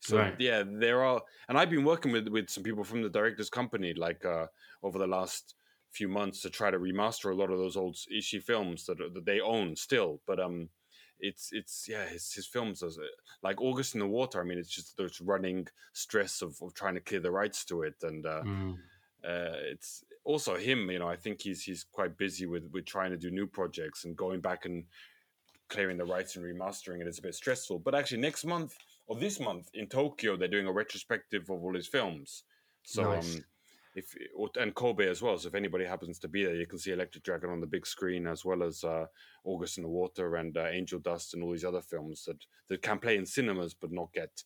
So 0.00 0.18
right. 0.18 0.34
yeah, 0.38 0.62
there 0.66 1.02
are, 1.02 1.20
and 1.48 1.58
I've 1.58 1.70
been 1.70 1.84
working 1.84 2.12
with 2.12 2.28
with 2.28 2.48
some 2.48 2.62
people 2.62 2.84
from 2.84 3.02
the 3.02 3.10
directors 3.10 3.50
company 3.50 3.92
like 3.94 4.24
uh, 4.24 4.46
over 4.82 4.98
the 4.98 5.06
last 5.06 5.54
few 5.92 6.08
months 6.08 6.42
to 6.42 6.50
try 6.50 6.70
to 6.70 6.78
remaster 6.78 7.30
a 7.30 7.34
lot 7.34 7.50
of 7.50 7.58
those 7.58 7.76
old 7.76 7.94
Ishii 7.94 8.42
films 8.42 8.86
that, 8.86 8.98
that 8.98 9.24
they 9.24 9.40
own 9.40 9.76
still. 9.76 10.20
But 10.26 10.40
um, 10.40 10.68
it's 11.20 11.50
it's 11.52 11.86
yeah, 11.88 12.06
his 12.06 12.32
his 12.32 12.46
films 12.46 12.82
are, 12.82 12.90
like 13.42 13.60
August 13.60 13.94
in 13.94 14.00
the 14.00 14.06
Water. 14.06 14.40
I 14.40 14.44
mean, 14.44 14.58
it's 14.58 14.70
just 14.70 14.96
there's 14.96 15.20
running 15.20 15.66
stress 15.92 16.42
of, 16.42 16.56
of 16.62 16.74
trying 16.74 16.94
to 16.94 17.00
clear 17.00 17.20
the 17.20 17.30
rights 17.30 17.64
to 17.66 17.82
it, 17.82 17.94
and 18.02 18.26
uh, 18.26 18.42
mm. 18.42 18.74
uh, 19.24 19.56
it's 19.70 20.04
also 20.24 20.56
him. 20.56 20.90
You 20.90 20.98
know, 20.98 21.08
I 21.08 21.16
think 21.16 21.40
he's 21.40 21.62
he's 21.62 21.84
quite 21.84 22.18
busy 22.18 22.46
with 22.46 22.68
with 22.72 22.84
trying 22.84 23.10
to 23.12 23.16
do 23.16 23.30
new 23.30 23.46
projects 23.46 24.04
and 24.04 24.16
going 24.16 24.40
back 24.40 24.64
and 24.64 24.84
clearing 25.68 25.96
the 25.96 26.04
rights 26.04 26.36
and 26.36 26.44
remastering 26.44 27.00
it 27.00 27.08
is 27.08 27.18
a 27.18 27.22
bit 27.22 27.34
stressful. 27.34 27.78
But 27.78 27.94
actually, 27.94 28.20
next 28.20 28.44
month 28.44 28.76
or 29.06 29.16
this 29.16 29.40
month 29.40 29.70
in 29.74 29.86
Tokyo, 29.86 30.36
they're 30.36 30.48
doing 30.48 30.66
a 30.66 30.72
retrospective 30.72 31.48
of 31.50 31.62
all 31.62 31.74
his 31.74 31.86
films. 31.86 32.44
So 32.84 33.14
nice. 33.14 33.36
um, 33.36 33.44
if 33.96 34.14
and 34.60 34.74
Kobe 34.74 35.08
as 35.08 35.22
well. 35.22 35.38
So 35.38 35.48
if 35.48 35.54
anybody 35.54 35.86
happens 35.86 36.18
to 36.20 36.28
be 36.28 36.44
there, 36.44 36.54
you 36.54 36.66
can 36.66 36.78
see 36.78 36.92
Electric 36.92 37.24
Dragon 37.24 37.50
on 37.50 37.60
the 37.60 37.66
big 37.66 37.86
screen 37.86 38.26
as 38.26 38.44
well 38.44 38.62
as 38.62 38.84
uh, 38.84 39.06
August 39.42 39.78
in 39.78 39.82
the 39.84 39.88
Water 39.88 40.36
and 40.36 40.56
uh, 40.56 40.66
Angel 40.66 41.00
Dust 41.00 41.32
and 41.32 41.42
all 41.42 41.52
these 41.52 41.64
other 41.64 41.80
films 41.80 42.24
that 42.26 42.36
that 42.68 42.82
can 42.82 42.98
play 42.98 43.16
in 43.16 43.24
cinemas 43.24 43.74
but 43.74 43.90
not 43.90 44.12
get 44.12 44.42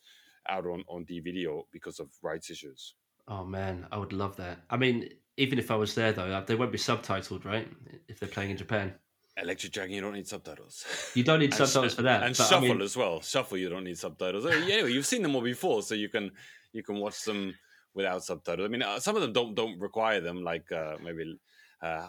out 0.48 0.66
on 0.66 0.84
on 0.88 1.04
DVD 1.04 1.50
or 1.50 1.64
because 1.72 1.98
of 1.98 2.08
rights 2.22 2.48
issues. 2.48 2.94
Oh 3.26 3.44
man, 3.44 3.86
I 3.90 3.98
would 3.98 4.12
love 4.12 4.36
that. 4.36 4.58
I 4.70 4.76
mean, 4.76 5.08
even 5.36 5.58
if 5.58 5.72
I 5.72 5.76
was 5.76 5.94
there 5.96 6.12
though, 6.12 6.30
uh, 6.30 6.44
they 6.44 6.54
won't 6.54 6.72
be 6.72 6.78
subtitled, 6.78 7.44
right? 7.44 7.68
If 8.08 8.20
they're 8.20 8.28
playing 8.28 8.50
in 8.50 8.56
Japan. 8.56 8.94
Electric 9.36 9.72
Dragon, 9.72 9.94
you 9.94 10.00
don't 10.00 10.14
need 10.14 10.28
subtitles. 10.28 10.84
You 11.14 11.24
don't 11.24 11.40
need 11.40 11.54
subtitles 11.60 11.94
for 11.94 12.02
that. 12.02 12.22
And 12.22 12.36
Shuffle 12.36 12.58
I 12.58 12.60
mean... 12.60 12.82
as 12.82 12.96
well. 12.96 13.20
Shuffle, 13.20 13.58
you 13.58 13.68
don't 13.68 13.84
need 13.84 13.98
subtitles. 13.98 14.46
Anyway, 14.46 14.92
you've 14.92 15.06
seen 15.06 15.22
them 15.22 15.34
all 15.34 15.42
before, 15.42 15.82
so 15.82 15.94
you 15.94 16.08
can 16.08 16.30
you 16.72 16.84
can 16.84 16.96
watch 17.00 17.24
them 17.24 17.54
without 17.94 18.24
subtitles. 18.24 18.66
I 18.66 18.68
mean, 18.68 18.82
uh, 18.82 19.00
some 19.00 19.16
of 19.16 19.22
them 19.22 19.32
don't 19.32 19.54
don't 19.54 19.78
require 19.80 20.20
them, 20.20 20.42
like 20.42 20.70
uh, 20.72 20.96
maybe 21.02 21.38
uh, 21.82 22.06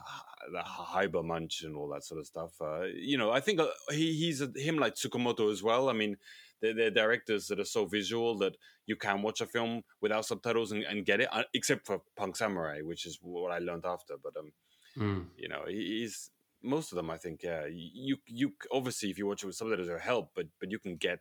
the 0.51 0.61
Hyper 0.61 1.23
Munch 1.23 1.63
and 1.63 1.75
all 1.75 1.89
that 1.89 2.03
sort 2.03 2.19
of 2.19 2.27
stuff. 2.27 2.51
Uh, 2.61 2.84
you 2.93 3.17
know, 3.17 3.32
I 3.32 3.39
think 3.39 3.59
uh, 3.59 3.67
he 3.89 4.13
he's 4.13 4.41
a, 4.41 4.51
him 4.55 4.77
like 4.77 4.95
Tsukamoto 4.95 5.51
as 5.51 5.63
well. 5.63 5.89
I 5.89 5.93
mean, 5.93 6.17
they're, 6.61 6.73
they're, 6.73 6.91
directors 6.91 7.47
that 7.47 7.59
are 7.59 7.65
so 7.65 7.86
visual 7.86 8.38
that 8.39 8.55
you 8.86 8.95
can 8.95 9.21
watch 9.21 9.41
a 9.41 9.45
film 9.45 9.84
without 10.01 10.25
subtitles 10.25 10.71
and, 10.71 10.84
and 10.84 11.05
get 11.05 11.21
it, 11.21 11.29
uh, 11.32 11.43
except 11.53 11.86
for 11.86 12.01
Punk 12.15 12.36
Samurai, 12.36 12.82
which 12.82 13.05
is 13.05 13.17
what 13.21 13.51
I 13.51 13.59
learned 13.59 13.86
after. 13.86 14.15
But 14.21 14.34
um, 14.38 14.51
mm. 14.97 15.25
you 15.38 15.47
know, 15.47 15.63
he's 15.67 16.29
most 16.61 16.91
of 16.91 16.97
them. 16.97 17.09
I 17.09 17.17
think, 17.17 17.41
yeah, 17.43 17.65
you 17.71 18.17
you 18.25 18.53
obviously 18.71 19.09
if 19.09 19.17
you 19.17 19.27
watch 19.27 19.43
it 19.43 19.47
with 19.47 19.55
subtitles, 19.55 19.89
will 19.89 19.99
help, 19.99 20.32
but 20.36 20.47
but 20.59 20.71
you 20.71 20.79
can 20.79 20.97
get 20.97 21.19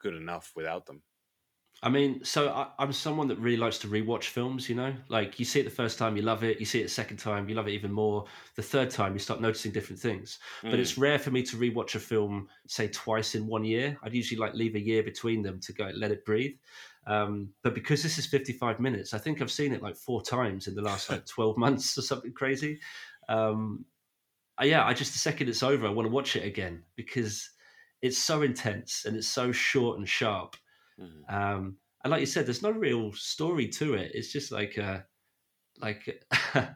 good 0.00 0.14
enough 0.14 0.52
without 0.56 0.86
them. 0.86 1.02
I 1.82 1.88
mean, 1.88 2.22
so 2.24 2.50
I, 2.50 2.82
am 2.82 2.92
someone 2.92 3.26
that 3.28 3.38
really 3.38 3.56
likes 3.56 3.78
to 3.78 3.88
rewatch 3.88 4.24
films. 4.24 4.68
You 4.68 4.74
know, 4.74 4.94
like 5.08 5.38
you 5.38 5.46
see 5.46 5.60
it 5.60 5.64
the 5.64 5.70
first 5.70 5.98
time, 5.98 6.14
you 6.14 6.22
love 6.22 6.44
it. 6.44 6.60
You 6.60 6.66
see 6.66 6.80
it 6.80 6.84
the 6.84 6.90
second 6.90 7.16
time, 7.16 7.48
you 7.48 7.54
love 7.54 7.68
it 7.68 7.72
even 7.72 7.90
more. 7.90 8.26
The 8.56 8.62
third 8.62 8.90
time, 8.90 9.14
you 9.14 9.18
start 9.18 9.40
noticing 9.40 9.72
different 9.72 10.00
things. 10.00 10.38
Mm. 10.62 10.72
But 10.72 10.80
it's 10.80 10.94
mm. 10.94 11.02
rare 11.02 11.18
for 11.18 11.30
me 11.30 11.42
to 11.44 11.56
rewatch 11.56 11.94
a 11.94 11.98
film, 12.00 12.48
say 12.66 12.88
twice 12.88 13.34
in 13.34 13.46
one 13.46 13.64
year. 13.64 13.96
I'd 14.02 14.14
usually 14.14 14.38
like 14.38 14.52
leave 14.54 14.74
a 14.74 14.80
year 14.80 15.02
between 15.02 15.42
them 15.42 15.58
to 15.60 15.72
go 15.72 15.90
let 15.94 16.10
it 16.10 16.24
breathe. 16.26 16.56
Um, 17.06 17.48
but 17.62 17.74
because 17.74 18.02
this 18.02 18.18
is 18.18 18.26
55 18.26 18.78
minutes, 18.78 19.14
I 19.14 19.18
think 19.18 19.40
I've 19.40 19.50
seen 19.50 19.72
it 19.72 19.82
like 19.82 19.96
four 19.96 20.20
times 20.20 20.66
in 20.66 20.74
the 20.74 20.82
last 20.82 21.08
like 21.08 21.24
12 21.34 21.56
months 21.56 21.96
or 21.96 22.02
something 22.02 22.34
crazy. 22.34 22.78
Um, 23.30 23.86
uh, 24.60 24.66
yeah, 24.66 24.84
I 24.84 24.92
just 24.92 25.12
the 25.12 25.18
second 25.18 25.48
it's 25.48 25.62
over, 25.62 25.86
I 25.86 25.90
want 25.90 26.06
to 26.06 26.12
watch 26.12 26.36
it 26.36 26.44
again 26.44 26.82
because 26.94 27.48
it's 28.02 28.18
so 28.18 28.42
intense 28.42 29.06
and 29.06 29.16
it's 29.16 29.26
so 29.26 29.50
short 29.50 29.98
and 29.98 30.06
sharp 30.06 30.56
Mm-hmm. 31.00 31.34
Um, 31.34 31.76
and 32.04 32.10
like 32.10 32.20
you 32.20 32.26
said, 32.26 32.46
there's 32.46 32.62
no 32.62 32.70
real 32.70 33.12
story 33.12 33.68
to 33.68 33.94
it. 33.94 34.12
It's 34.14 34.32
just 34.32 34.52
like 34.52 34.76
a, 34.76 35.04
like 35.80 36.24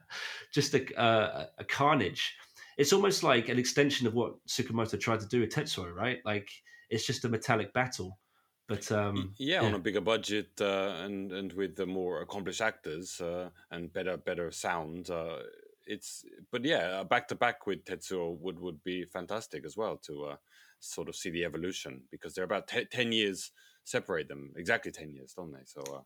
just 0.55 0.75
a, 0.75 1.03
a, 1.03 1.49
a 1.59 1.64
carnage. 1.64 2.35
It's 2.77 2.93
almost 2.93 3.22
like 3.22 3.49
an 3.49 3.59
extension 3.59 4.07
of 4.07 4.14
what 4.14 4.35
Tsukamoto 4.47 5.01
tried 5.01 5.20
to 5.20 5.29
do 5.29 5.41
with 5.41 5.51
Tetsuo, 5.51 5.95
right? 5.95 6.18
Like 6.25 6.49
it's 6.91 7.07
just 7.07 7.25
a 7.25 7.29
metallic 7.29 7.72
battle. 7.72 8.18
But 8.66 8.91
um, 8.91 9.35
yeah, 9.39 9.61
yeah, 9.61 9.68
on 9.68 9.75
a 9.75 9.79
bigger 9.79 10.01
budget 10.01 10.49
uh, 10.59 10.95
and 11.05 11.31
and 11.33 11.53
with 11.53 11.77
the 11.77 11.85
more 11.85 12.22
accomplished 12.22 12.62
actors 12.62 13.20
uh, 13.20 13.51
and 13.70 13.93
better 13.93 14.16
better 14.16 14.51
sound, 14.51 15.11
uh, 15.11 15.41
it's 15.87 16.25
but 16.51 16.64
yeah, 16.64 17.03
back 17.03 17.29
to 17.29 17.35
back 17.35 17.66
with 17.66 17.85
Tetsuo 17.85 18.39
would 18.41 18.59
would 18.59 18.83
be 18.83 19.05
fantastic 19.05 19.66
as 19.66 19.77
well 19.77 19.99
to 20.07 20.25
uh, 20.25 20.37
sort 20.81 21.11
of 21.11 21.16
see 21.16 21.29
the 21.29 21.45
evolution 21.45 22.05
because 22.11 22.33
they're 22.33 22.45
about 22.45 22.66
t- 22.66 22.87
ten 22.91 23.12
years 23.12 23.51
separate 23.85 24.28
them 24.28 24.53
exactly 24.57 24.91
10 24.91 25.12
years 25.12 25.35
don't 25.35 25.53
they 25.53 25.64
so 25.64 25.82
uh, 25.95 26.01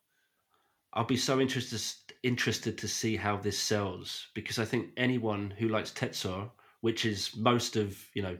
I'll 0.92 1.04
be 1.04 1.16
so 1.16 1.40
interested 1.40 1.82
interested 2.22 2.78
to 2.78 2.88
see 2.88 3.16
how 3.16 3.36
this 3.36 3.58
sells 3.58 4.28
because 4.34 4.58
I 4.58 4.64
think 4.64 4.90
anyone 4.96 5.50
who 5.50 5.68
likes 5.68 5.90
Tetsuo, 5.90 6.50
which 6.80 7.04
is 7.04 7.36
most 7.36 7.76
of 7.76 8.02
you 8.14 8.22
know 8.22 8.38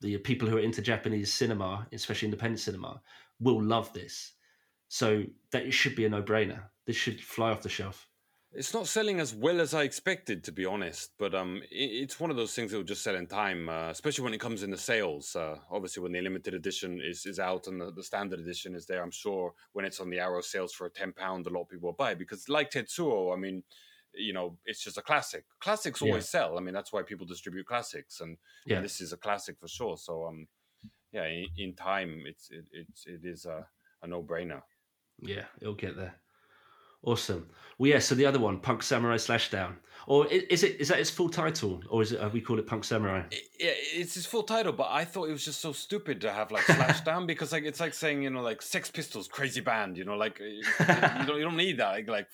the 0.00 0.16
people 0.18 0.48
who 0.48 0.56
are 0.56 0.60
into 0.60 0.80
Japanese 0.80 1.32
cinema, 1.32 1.86
especially 1.92 2.26
independent 2.26 2.60
cinema, 2.60 3.02
will 3.40 3.62
love 3.62 3.92
this. 3.92 4.32
So 4.88 5.24
that 5.52 5.66
it 5.66 5.72
should 5.72 5.94
be 5.94 6.04
a 6.04 6.08
no 6.08 6.22
brainer. 6.22 6.62
This 6.86 6.96
should 6.96 7.20
fly 7.20 7.50
off 7.50 7.62
the 7.62 7.68
shelf. 7.68 8.08
It's 8.52 8.74
not 8.74 8.88
selling 8.88 9.20
as 9.20 9.32
well 9.32 9.60
as 9.60 9.74
I 9.74 9.84
expected, 9.84 10.42
to 10.44 10.52
be 10.52 10.66
honest. 10.66 11.12
But 11.18 11.34
um, 11.34 11.62
it, 11.70 11.90
it's 12.02 12.18
one 12.18 12.30
of 12.30 12.36
those 12.36 12.54
things 12.54 12.70
that 12.70 12.78
will 12.78 12.84
just 12.84 13.04
sell 13.04 13.14
in 13.14 13.26
time, 13.26 13.68
uh, 13.68 13.90
especially 13.90 14.24
when 14.24 14.34
it 14.34 14.40
comes 14.40 14.62
in 14.62 14.70
the 14.70 14.76
sales. 14.76 15.36
Uh, 15.36 15.56
obviously, 15.70 16.02
when 16.02 16.12
the 16.12 16.20
limited 16.20 16.54
edition 16.54 17.00
is, 17.00 17.26
is 17.26 17.38
out 17.38 17.68
and 17.68 17.80
the, 17.80 17.92
the 17.92 18.02
standard 18.02 18.40
edition 18.40 18.74
is 18.74 18.86
there, 18.86 19.02
I'm 19.02 19.12
sure 19.12 19.54
when 19.72 19.84
it's 19.84 20.00
on 20.00 20.10
the 20.10 20.18
Arrow 20.18 20.40
sales 20.40 20.72
for 20.72 20.86
a 20.86 20.90
ten 20.90 21.12
pound, 21.12 21.46
a 21.46 21.50
lot 21.50 21.62
of 21.62 21.68
people 21.68 21.88
will 21.88 21.94
buy 21.94 22.12
it 22.12 22.18
because, 22.18 22.48
like 22.48 22.72
Tetsuo, 22.72 23.32
I 23.32 23.36
mean, 23.38 23.62
you 24.14 24.32
know, 24.32 24.56
it's 24.64 24.82
just 24.82 24.98
a 24.98 25.02
classic. 25.02 25.44
Classics 25.60 26.02
always 26.02 26.24
yeah. 26.24 26.40
sell. 26.40 26.58
I 26.58 26.60
mean, 26.60 26.74
that's 26.74 26.92
why 26.92 27.02
people 27.02 27.26
distribute 27.26 27.66
classics, 27.66 28.20
and, 28.20 28.36
yeah. 28.66 28.76
and 28.76 28.84
this 28.84 29.00
is 29.00 29.12
a 29.12 29.16
classic 29.16 29.58
for 29.60 29.68
sure. 29.68 29.96
So 29.96 30.26
um, 30.26 30.48
yeah, 31.12 31.26
in, 31.26 31.46
in 31.56 31.74
time, 31.74 32.24
it's 32.26 32.50
it, 32.50 32.64
it's 32.72 33.06
it 33.06 33.20
is 33.22 33.44
a, 33.44 33.64
a 34.02 34.08
no 34.08 34.22
brainer. 34.22 34.62
Yeah, 35.20 35.44
it'll 35.60 35.74
get 35.74 35.96
there. 35.96 36.16
Awesome. 37.02 37.48
Well, 37.78 37.90
yeah. 37.90 37.98
So 37.98 38.14
the 38.14 38.26
other 38.26 38.38
one, 38.38 38.58
Punk 38.58 38.82
Samurai 38.82 39.16
Slashdown, 39.16 39.76
or 40.06 40.26
is 40.26 40.62
it 40.62 40.78
is 40.80 40.88
that 40.88 40.98
its 41.00 41.08
full 41.08 41.30
title, 41.30 41.80
or 41.88 42.02
is 42.02 42.12
it 42.12 42.18
uh, 42.20 42.28
we 42.28 42.42
call 42.42 42.58
it 42.58 42.66
Punk 42.66 42.84
Samurai? 42.84 43.22
Yeah, 43.58 43.70
it's 43.94 44.14
his 44.14 44.26
full 44.26 44.42
title, 44.42 44.72
but 44.72 44.88
I 44.90 45.06
thought 45.06 45.28
it 45.28 45.32
was 45.32 45.44
just 45.44 45.60
so 45.60 45.72
stupid 45.72 46.20
to 46.20 46.32
have 46.32 46.50
like 46.50 46.64
Slashdown 46.64 47.26
because 47.32 47.52
like 47.52 47.64
it's 47.64 47.80
like 47.80 47.94
saying 47.94 48.22
you 48.22 48.28
know 48.28 48.42
like 48.42 48.60
Sex 48.60 48.90
Pistols, 48.90 49.28
crazy 49.28 49.62
band, 49.62 49.96
you 49.96 50.04
know, 50.04 50.14
like 50.16 50.40
you 50.40 50.62
don't 51.26 51.38
you 51.38 51.44
don't 51.44 51.56
need 51.56 51.78
that. 51.78 51.92
Like, 51.92 52.08
like 52.08 52.28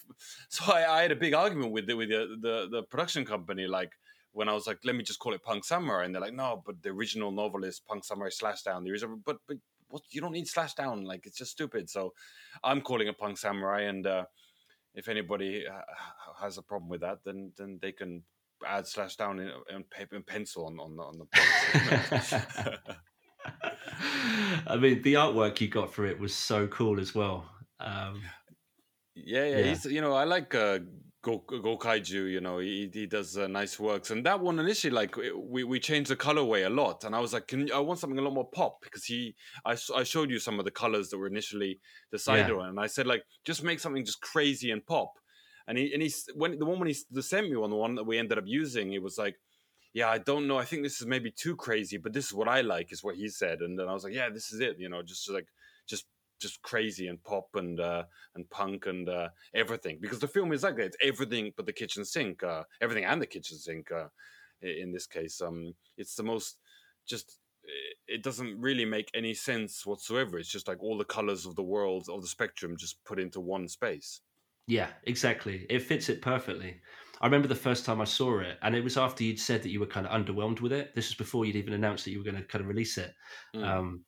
so 0.49 0.73
I, 0.73 0.99
I 0.99 1.03
had 1.03 1.13
a 1.13 1.17
big 1.17 1.35
argument 1.35 1.71
with 1.71 1.87
the, 1.87 1.95
with 1.95 2.09
the, 2.09 2.37
the 2.41 2.69
the 2.69 2.83
production 2.83 3.25
company, 3.25 3.69
like 3.69 3.93
when 4.33 4.49
I 4.49 4.53
was 4.53 4.67
like, 4.67 4.79
let 4.85 4.97
me 4.97 5.05
just 5.05 5.21
call 5.21 5.33
it 5.33 5.45
Punk 5.45 5.65
Samurai, 5.65 6.05
and 6.07 6.15
they're 6.15 6.23
like, 6.23 6.35
no, 6.35 6.63
but 6.67 6.83
the 6.83 6.89
original 6.91 7.31
novel 7.31 7.63
is 7.63 7.79
Punk 7.79 8.05
Samurai 8.05 8.31
Slashdown. 8.31 8.83
The 8.83 8.91
original, 8.91 9.21
but 9.25 9.39
but 9.47 9.59
what 9.91 10.03
you 10.11 10.21
don't 10.21 10.33
need 10.33 10.47
Slashdown, 10.47 11.05
like 11.05 11.25
it's 11.25 11.39
just 11.39 11.53
stupid. 11.53 11.89
So 11.89 12.15
I'm 12.65 12.81
calling 12.81 13.07
it 13.07 13.17
Punk 13.17 13.39
Samurai, 13.39 13.83
and. 13.83 14.09
uh 14.09 14.25
if 14.97 15.09
anybody 15.09 15.65
has 16.41 16.59
a 16.59 16.63
problem 16.63 16.89
with 16.89 17.03
that, 17.03 17.19
then 17.25 17.53
then 17.57 17.79
they 17.81 17.93
can 17.93 18.23
add 18.67 18.87
slash 18.87 19.17
down 19.17 19.39
in, 19.39 19.51
in 19.71 19.85
paper 19.85 20.17
and 20.17 20.27
pencil 20.27 20.67
on 20.67 20.81
on, 20.81 20.99
on 20.99 21.19
the 21.19 21.27
box. 21.27 22.35
I 24.67 24.77
mean, 24.77 25.03
the 25.03 25.15
artwork 25.15 25.61
you 25.61 25.69
got 25.69 25.93
for 25.93 26.05
it 26.07 26.19
was 26.19 26.35
so 26.35 26.67
cool 26.67 26.99
as 26.99 27.15
well. 27.15 27.49
Um, 27.79 28.23
yeah, 29.15 29.45
yeah, 29.45 29.59
yeah, 29.59 29.63
he's 29.65 29.85
you 29.85 30.01
know 30.01 30.15
I 30.15 30.25
like 30.25 30.55
uh, 30.55 30.81
Go 31.27 31.39
go 31.39 31.77
kaiju 31.77 32.31
you 32.31 32.41
know, 32.41 32.59
he, 32.61 32.89
he 32.93 33.05
does 33.05 33.37
uh, 33.37 33.49
nice 33.49 33.81
works. 33.81 34.13
And 34.13 34.25
that 34.27 34.39
one 34.39 34.61
initially, 34.61 34.93
like 34.93 35.17
we, 35.37 35.65
we 35.65 35.81
changed 35.81 36.09
the 36.09 36.15
colorway 36.15 36.65
a 36.65 36.71
lot, 36.71 37.03
and 37.03 37.17
I 37.17 37.19
was 37.19 37.33
like, 37.33 37.49
can 37.49 37.69
I 37.73 37.81
want 37.81 37.99
something 37.99 38.21
a 38.21 38.23
lot 38.23 38.33
more 38.33 38.49
pop 38.49 38.81
because 38.81 39.05
he, 39.05 39.35
I, 39.65 39.77
I 39.97 40.05
showed 40.05 40.31
you 40.31 40.39
some 40.39 40.61
of 40.61 40.65
the 40.65 40.71
colors 40.71 41.09
that 41.09 41.19
were 41.19 41.27
initially 41.27 41.81
decided 42.13 42.55
yeah. 42.55 42.61
on, 42.63 42.69
and 42.69 42.79
I 42.79 42.87
said 42.87 43.09
like, 43.09 43.25
just 43.45 43.65
make 43.65 43.81
something 43.81 44.05
just 44.05 44.21
crazy 44.21 44.71
and 44.71 44.87
pop. 44.87 45.15
And 45.67 45.77
he 45.77 45.93
and 45.93 46.01
he's 46.01 46.29
when 46.37 46.61
the 46.61 46.65
one 46.65 46.79
when 46.79 46.87
he 46.87 46.95
sent 47.21 47.51
me 47.51 47.57
one 47.57 47.71
the 47.71 47.77
one 47.77 47.97
that 47.97 48.05
we 48.05 48.19
ended 48.19 48.39
up 48.39 48.45
using, 48.47 48.93
he 48.93 49.01
was 49.01 49.19
like, 49.19 49.35
yeah, 49.93 50.09
I 50.09 50.19
don't 50.19 50.47
know, 50.47 50.59
I 50.59 50.65
think 50.65 50.85
this 50.85 51.01
is 51.01 51.09
maybe 51.09 51.33
too 51.33 51.57
crazy, 51.57 51.97
but 51.97 52.13
this 52.13 52.27
is 52.27 52.35
what 52.35 52.47
I 52.47 52.61
like, 52.61 52.93
is 52.93 53.03
what 53.03 53.17
he 53.17 53.29
said, 53.29 53.63
and 53.63 53.77
then 53.77 53.89
I 53.89 53.95
was 53.95 54.05
like, 54.05 54.15
yeah, 54.15 54.31
this 54.31 54.53
is 54.53 54.61
it, 54.61 54.77
you 54.79 54.89
know, 54.89 55.03
just 55.03 55.29
like 55.29 55.49
just 55.89 56.07
just 56.41 56.63
crazy 56.63 57.09
and 57.09 57.23
pop 57.25 57.49
and 57.55 57.81
uh, 57.81 58.05
and 58.35 58.49
punk 58.51 58.87
and 58.87 59.09
uh, 59.09 59.29
everything 59.55 59.99
because 60.01 60.19
the 60.19 60.29
film 60.29 60.53
is 60.53 60.63
like 60.63 60.77
that. 60.77 60.87
It's 60.87 60.97
everything 61.03 61.53
but 61.57 61.67
the 61.67 61.73
kitchen 61.73 62.05
sink, 62.05 62.43
uh, 62.43 62.65
everything 62.81 63.05
and 63.05 63.21
the 63.21 63.27
kitchen 63.27 63.59
sink. 63.59 63.91
Uh, 63.91 64.09
in 64.63 64.93
this 64.93 65.07
case, 65.07 65.41
um, 65.41 65.75
it's 65.97 66.15
the 66.15 66.23
most 66.23 66.59
just. 67.07 67.39
It 68.07 68.23
doesn't 68.23 68.61
really 68.61 68.85
make 68.85 69.11
any 69.13 69.35
sense 69.35 69.85
whatsoever. 69.85 70.39
It's 70.39 70.49
just 70.49 70.69
like 70.69 70.81
all 70.81 70.97
the 70.97 71.05
colors 71.05 71.47
of 71.47 71.57
the 71.57 71.65
world 71.65 72.07
of 72.09 72.23
the 72.23 72.29
spectrum 72.29 72.77
just 72.77 73.03
put 73.05 73.19
into 73.19 73.41
one 73.41 73.67
space. 73.67 74.21
Yeah, 74.69 74.89
exactly. 75.03 75.67
It 75.69 75.83
fits 75.83 76.09
it 76.09 76.23
perfectly. 76.23 76.81
I 77.21 77.27
remember 77.27 77.49
the 77.49 77.55
first 77.55 77.85
time 77.85 78.01
I 78.01 78.05
saw 78.05 78.41
it, 78.41 78.59
and 78.63 78.75
it 78.75 78.85
was 78.85 78.97
after 78.97 79.25
you'd 79.25 79.41
said 79.41 79.63
that 79.63 79.71
you 79.71 79.81
were 79.81 79.87
kind 79.87 80.07
of 80.07 80.13
underwhelmed 80.13 80.61
with 80.61 80.73
it. 80.73 80.95
This 80.95 81.09
was 81.09 81.15
before 81.15 81.45
you'd 81.45 81.57
even 81.57 81.73
announced 81.73 82.05
that 82.05 82.13
you 82.13 82.19
were 82.19 82.25
going 82.25 82.37
to 82.37 82.43
kind 82.43 82.63
of 82.63 82.69
release 82.69 82.99
it. 82.99 83.13
Mm. 83.55 83.65
Um, 83.65 84.05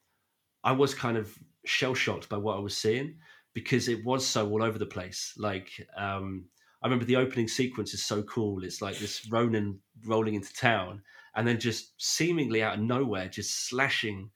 I 0.65 0.73
was 0.73 0.95
kind 0.95 1.17
of 1.17 1.37
shell 1.65 1.95
shocked 1.95 2.29
by 2.29 2.37
what 2.37 2.57
I 2.57 2.61
was 2.61 2.77
seeing 2.77 3.17
because 3.55 3.89
it 3.89 4.05
was 4.05 4.27
so 4.27 4.49
all 4.49 4.63
over 4.63 4.79
the 4.79 4.87
place. 4.87 5.35
Like, 5.37 5.71
um, 5.97 6.47
I 6.83 6.87
remember 6.87 7.05
the 7.05 7.17
opening 7.17 7.49
sequence 7.49 7.93
is 7.95 8.05
so 8.05 8.23
cool. 8.23 8.63
It's 8.63 8.81
like 8.81 8.99
this 8.99 9.29
Ronin 9.31 9.79
rolling 10.05 10.35
into 10.35 10.53
town 10.55 11.03
and 11.35 11.47
then 11.47 11.59
just 11.59 11.93
seemingly 11.99 12.63
out 12.63 12.75
of 12.75 12.81
nowhere, 12.81 13.29
just 13.29 13.69
slashing 13.69 14.31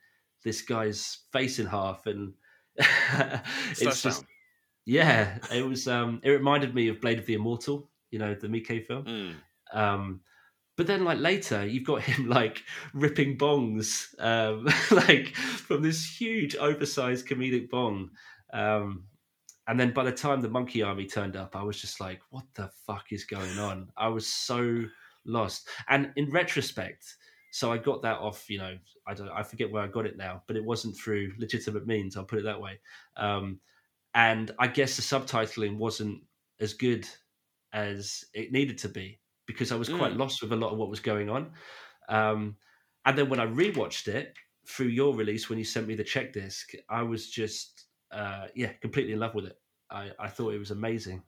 this 0.45 0.63
guy's 0.63 1.19
face 1.33 1.59
in 1.59 1.67
half. 1.67 2.07
And 2.07 2.35
it's 2.77 4.03
just, 4.03 4.25
yeah, 4.85 5.39
it 5.53 5.67
was, 5.67 5.87
um, 5.87 6.21
it 6.25 6.31
reminded 6.31 6.75
me 6.75 6.89
of 6.89 7.01
Blade 7.01 7.19
of 7.19 7.27
the 7.27 7.35
Immortal, 7.35 7.89
you 8.11 8.19
know, 8.19 8.35
the 8.35 8.49
Miike 8.49 8.87
film. 8.87 9.05
Mm. 9.05 9.35
Um, 9.73 10.21
but 10.77 10.87
then, 10.87 11.05
like 11.05 11.19
later, 11.19 11.67
you've 11.67 11.87
got 11.87 12.03
him 12.03 12.29
like 12.29 12.63
ripping 12.95 13.37
bongs, 13.37 14.15
um, 14.19 14.67
like 14.91 15.35
from 15.37 15.83
this 15.83 16.05
huge, 16.05 16.57
oversized 16.57 17.27
comedic 17.27 17.69
bong. 17.71 18.11
Um, 18.53 19.05
and 19.69 19.79
then 19.79 19.93
by 19.93 20.05
the 20.05 20.13
time 20.13 20.41
the 20.41 20.49
monkey 20.49 20.83
army 20.83 21.07
turned 21.07 21.37
up, 21.37 21.55
I 21.55 21.63
was 21.63 21.81
just 21.81 22.01
like, 22.01 22.21
"What 22.31 22.45
the 22.55 22.71
fuck 22.87 23.13
is 23.13 23.25
going 23.25 23.59
on?" 23.59 23.91
I 23.97 24.09
was 24.09 24.27
so 24.27 24.85
lost. 25.25 25.69
And 25.89 26.11
in 26.17 26.31
retrospect, 26.31 27.17
so 27.53 27.71
I 27.73 27.79
got 27.79 28.03
that 28.03 28.19
off. 28.19 28.49
You 28.51 28.59
know, 28.59 28.79
I 29.07 29.15
don't, 29.15 29.29
I 29.29 29.43
forget 29.43 29.71
where 29.71 29.83
I 29.83 29.89
got 29.89 30.07
it 30.07 30.17
now, 30.17 30.43
but 30.47 30.57
it 30.57 30.65
wasn't 30.65 30.97
through 30.97 31.33
legitimate 31.39 31.87
means. 31.87 32.17
I'll 32.17 32.25
put 32.25 32.39
it 32.39 32.45
that 32.45 32.61
way. 32.61 32.81
Um, 33.17 33.61
and 34.15 34.51
I 34.59 34.67
guess 34.67 34.97
the 34.97 35.03
subtitling 35.03 35.77
wasn't 35.77 36.23
as 36.61 36.75
good 36.75 37.09
as 37.73 38.25
it 38.35 38.53
needed 38.53 38.79
to 38.79 38.89
be 38.89 39.19
because 39.47 39.73
I 39.73 39.77
was 39.77 39.89
quite 39.89 40.15
mm. 40.15 40.19
lost 40.19 40.43
with 40.43 40.53
a 40.53 40.57
lot 40.57 40.73
of 40.73 40.79
what 40.79 40.91
was 40.91 41.01
going 41.01 41.29
on. 41.29 41.53
Um, 42.09 42.57
and 43.05 43.19
then 43.19 43.29
when 43.29 43.41
I 43.41 43.47
rewatched 43.47 44.09
it 44.09 44.35
through 44.69 44.87
your 44.87 45.15
release, 45.15 45.49
when 45.49 45.59
you 45.59 45.65
sent 45.65 45.89
me 45.89 45.95
the 45.95 46.05
check 46.05 46.33
disc, 46.33 46.73
I 46.89 47.03
was 47.03 47.29
just 47.29 47.87
uh, 48.13 48.47
yeah, 48.55 48.73
completely 48.81 49.13
in 49.13 49.21
love 49.21 49.35
with 49.35 49.47
it. 49.47 49.57
I, 49.91 50.11
I 50.19 50.29
thought 50.29 50.55
it 50.55 50.59
was 50.59 50.71
amazing. 50.71 51.23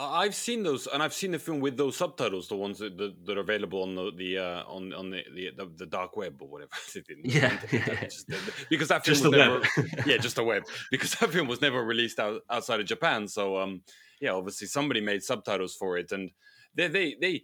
I've 0.00 0.34
seen 0.34 0.62
those, 0.62 0.86
and 0.86 1.02
I've 1.02 1.12
seen 1.12 1.32
the 1.32 1.40
film 1.40 1.58
with 1.58 1.76
those 1.76 1.96
subtitles, 1.96 2.46
the 2.46 2.54
ones 2.54 2.78
that, 2.78 2.96
that, 2.98 3.26
that 3.26 3.36
are 3.36 3.40
available 3.40 3.82
on 3.82 3.96
the, 3.96 4.12
the 4.16 4.38
uh, 4.38 4.62
on 4.62 4.92
on 4.92 5.10
the, 5.10 5.24
the, 5.34 5.68
the 5.76 5.86
dark 5.86 6.16
web 6.16 6.40
or 6.40 6.46
whatever. 6.46 6.70
yeah, 7.24 7.58
yeah. 7.72 8.04
Just, 8.04 8.30
because 8.70 8.88
that 8.88 9.04
film 9.04 9.14
just 9.14 9.24
was 9.24 9.32
never, 9.32 9.60
yeah, 10.06 10.16
just 10.18 10.38
a 10.38 10.44
web. 10.44 10.62
Because 10.92 11.12
that 11.16 11.30
film 11.30 11.48
was 11.48 11.60
never 11.60 11.82
released 11.82 12.20
out, 12.20 12.42
outside 12.48 12.78
of 12.78 12.86
Japan. 12.86 13.26
So 13.26 13.58
um, 13.58 13.82
yeah, 14.20 14.32
obviously 14.32 14.66
somebody 14.66 15.00
made 15.00 15.22
subtitles 15.22 15.74
for 15.74 15.98
it, 15.98 16.12
and 16.12 16.30
they 16.74 16.88
they 16.88 17.16
they 17.20 17.42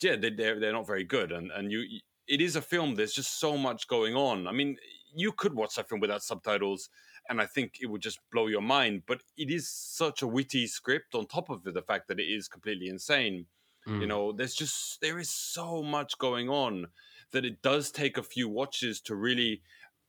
yeah 0.00 0.16
they, 0.16 0.30
they're 0.30 0.58
they're 0.60 0.72
not 0.72 0.86
very 0.86 1.04
good, 1.04 1.32
and 1.32 1.50
and 1.50 1.70
you 1.70 2.00
it 2.26 2.40
is 2.40 2.56
a 2.56 2.62
film. 2.62 2.94
There's 2.94 3.12
just 3.12 3.38
so 3.38 3.56
much 3.56 3.86
going 3.88 4.14
on. 4.14 4.46
I 4.46 4.52
mean, 4.52 4.76
you 5.14 5.32
could 5.32 5.54
watch 5.54 5.74
that 5.76 5.88
film 5.88 6.00
without 6.00 6.22
subtitles, 6.22 6.88
and 7.28 7.40
I 7.40 7.46
think 7.46 7.74
it 7.80 7.86
would 7.86 8.02
just 8.02 8.18
blow 8.32 8.46
your 8.46 8.62
mind. 8.62 9.02
But 9.06 9.22
it 9.36 9.50
is 9.50 9.68
such 9.68 10.22
a 10.22 10.26
witty 10.26 10.66
script 10.66 11.14
on 11.14 11.26
top 11.26 11.50
of 11.50 11.66
it, 11.66 11.74
the 11.74 11.82
fact 11.82 12.08
that 12.08 12.20
it 12.20 12.24
is 12.24 12.48
completely 12.48 12.88
insane. 12.88 13.46
Mm. 13.86 14.00
You 14.00 14.06
know, 14.06 14.32
there's 14.32 14.54
just 14.54 15.00
there 15.00 15.18
is 15.18 15.30
so 15.30 15.82
much 15.82 16.18
going 16.18 16.48
on 16.48 16.86
that 17.32 17.44
it 17.44 17.62
does 17.62 17.90
take 17.90 18.16
a 18.16 18.22
few 18.22 18.48
watches 18.48 19.00
to 19.02 19.14
really 19.14 19.62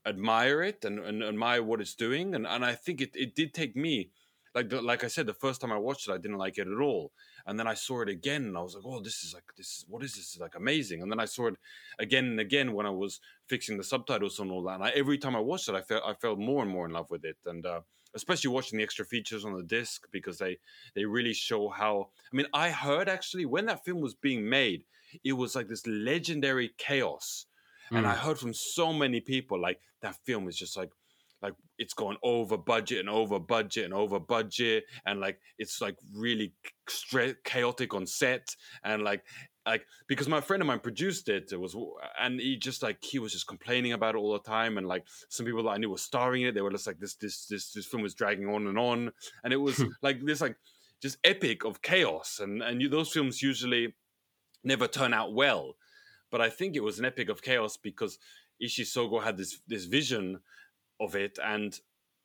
admire 0.06 0.62
it 0.62 0.86
and, 0.86 1.00
and 1.00 1.24
admire 1.24 1.64
what 1.64 1.82
it's 1.82 1.96
doing. 1.96 2.36
And 2.36 2.48
and 2.48 2.64
I 2.64 2.76
think 2.76 3.02
it, 3.02 3.12
it 3.14 3.36
did 3.36 3.54
take 3.54 3.76
me 3.76 4.12
like 4.56 4.70
the, 4.70 4.82
like 4.82 5.04
I 5.04 5.08
said, 5.08 5.28
the 5.28 5.34
first 5.34 5.62
time 5.62 5.72
I 5.72 5.78
watched 5.78 6.08
it, 6.08 6.14
I 6.14 6.18
didn't 6.18 6.38
like 6.38 6.58
it 6.58 6.68
at 6.68 6.80
all 6.82 7.12
and 7.46 7.60
then 7.60 7.68
I 7.68 7.76
saw 7.76 8.02
it 8.02 8.10
again, 8.10 8.46
and 8.46 8.58
I 8.58 8.62
was 8.62 8.76
like, 8.76 8.84
"Oh, 8.86 9.00
this 9.00 9.24
is 9.24 9.34
like 9.34 9.44
this. 9.56 9.68
is 9.68 9.86
What 9.88 10.04
is 10.04 10.16
this? 10.16 10.34
It's 10.34 10.40
like 10.40 10.56
amazing!" 10.56 11.02
And 11.02 11.12
then 11.12 11.20
I 11.20 11.26
saw 11.26 11.48
it 11.48 11.56
again 12.00 12.26
and 12.26 12.40
again 12.40 12.74
when 12.74 12.86
I 12.86 12.90
was 12.90 13.20
fixing 13.48 13.78
the 13.78 13.84
subtitles 13.84 14.40
and 14.40 14.52
all 14.52 14.64
that. 14.64 14.76
And 14.76 14.84
I, 14.84 14.90
every 14.90 15.18
time 15.18 15.36
I 15.36 15.40
watched 15.40 15.70
it, 15.70 15.76
I 15.76 15.82
felt 15.82 16.04
I 16.06 16.14
felt 16.14 16.40
more 16.40 16.64
and 16.64 16.72
more 16.72 16.86
in 16.86 16.94
love 16.94 17.12
with 17.12 17.24
it, 17.24 17.38
and 17.46 17.66
uh, 17.66 17.82
especially 18.16 18.50
watching 18.50 18.78
the 18.78 18.84
extra 18.84 19.06
features 19.06 19.46
on 19.46 19.54
the 19.54 19.64
disc 19.64 20.08
because 20.12 20.40
they 20.40 20.58
they 20.96 21.06
really 21.06 21.34
show 21.34 21.70
how. 21.70 22.10
I 22.32 22.36
mean, 22.36 22.48
I 22.54 22.72
heard 22.72 23.08
actually 23.08 23.46
when 23.46 23.68
that 23.68 23.86
film 23.86 24.02
was 24.02 24.16
being 24.16 24.50
made, 24.50 24.86
it 25.24 25.34
was 25.34 25.56
like 25.56 25.68
this 25.68 25.86
legendary 25.86 26.72
chaos, 26.80 27.46
mm. 27.92 27.98
and 27.98 28.08
I 28.08 28.16
mm. 28.16 28.20
heard 28.20 28.40
from 28.40 28.56
so 28.56 28.92
many 28.92 29.22
people 29.22 29.62
like 29.62 29.80
that 30.02 30.16
film 30.26 30.48
is 30.48 30.58
just 30.58 30.76
like 30.76 30.90
like 31.46 31.54
it's 31.78 31.94
going 31.94 32.18
over 32.24 32.58
budget 32.58 33.00
and 33.00 33.10
over 33.10 33.40
budget 33.40 33.86
and 33.86 33.94
over 33.94 34.20
budget 34.20 34.84
and 35.06 35.20
like 35.20 35.40
it's 35.58 35.82
like 35.82 35.96
really 36.14 36.54
stra- 36.88 37.36
chaotic 37.44 37.94
on 37.94 38.06
set 38.06 38.56
and 38.84 39.04
like 39.04 39.24
like 39.66 39.86
because 40.08 40.28
my 40.28 40.42
friend 40.42 40.62
of 40.62 40.68
mine 40.68 40.80
produced 40.80 41.28
it 41.28 41.52
it 41.52 41.60
was 41.60 41.76
and 42.20 42.40
he 42.40 42.56
just 42.56 42.84
like 42.84 42.98
he 43.02 43.20
was 43.20 43.32
just 43.32 43.48
complaining 43.48 43.94
about 43.94 44.16
it 44.16 44.18
all 44.18 44.34
the 44.34 44.40
time 44.40 44.78
and 44.78 44.88
like 44.88 45.04
some 45.30 45.46
people 45.46 45.64
that 45.64 45.70
i 45.70 45.78
knew 45.78 45.90
were 45.90 45.98
starring 45.98 46.44
in 46.44 46.50
it 46.50 46.56
they 46.56 46.62
were 46.62 46.72
just 46.72 46.88
like 46.88 47.00
this 47.00 47.16
this 47.16 47.46
this 47.48 47.72
this 47.72 47.86
film 47.86 48.04
was 48.04 48.14
dragging 48.14 48.48
on 48.48 48.68
and 48.68 48.78
on 48.78 49.12
and 49.44 49.54
it 49.54 49.58
was 49.58 49.78
hmm. 49.78 49.88
like 50.02 50.24
this 50.24 50.42
like 50.42 50.56
just 51.02 51.18
epic 51.24 51.66
of 51.66 51.82
chaos, 51.82 52.40
and 52.42 52.64
and 52.64 52.82
you, 52.82 52.90
those 52.90 53.12
films 53.12 53.42
usually 53.42 53.94
never 54.64 54.88
turn 54.88 55.14
out 55.14 55.34
well. 55.34 55.76
But 56.32 56.42
I 56.42 56.50
think 56.50 56.76
it 56.76 56.84
was 56.84 56.98
an 57.00 57.06
epic 57.06 57.30
of 57.30 57.42
chaos 57.42 57.78
because 57.78 58.18
Ishii 58.62 58.86
Sogo 58.86 59.24
had 59.24 59.38
this 59.38 59.60
this 59.68 59.86
vision 59.86 60.40
of 61.00 61.16
it 61.16 61.38
and 61.44 61.80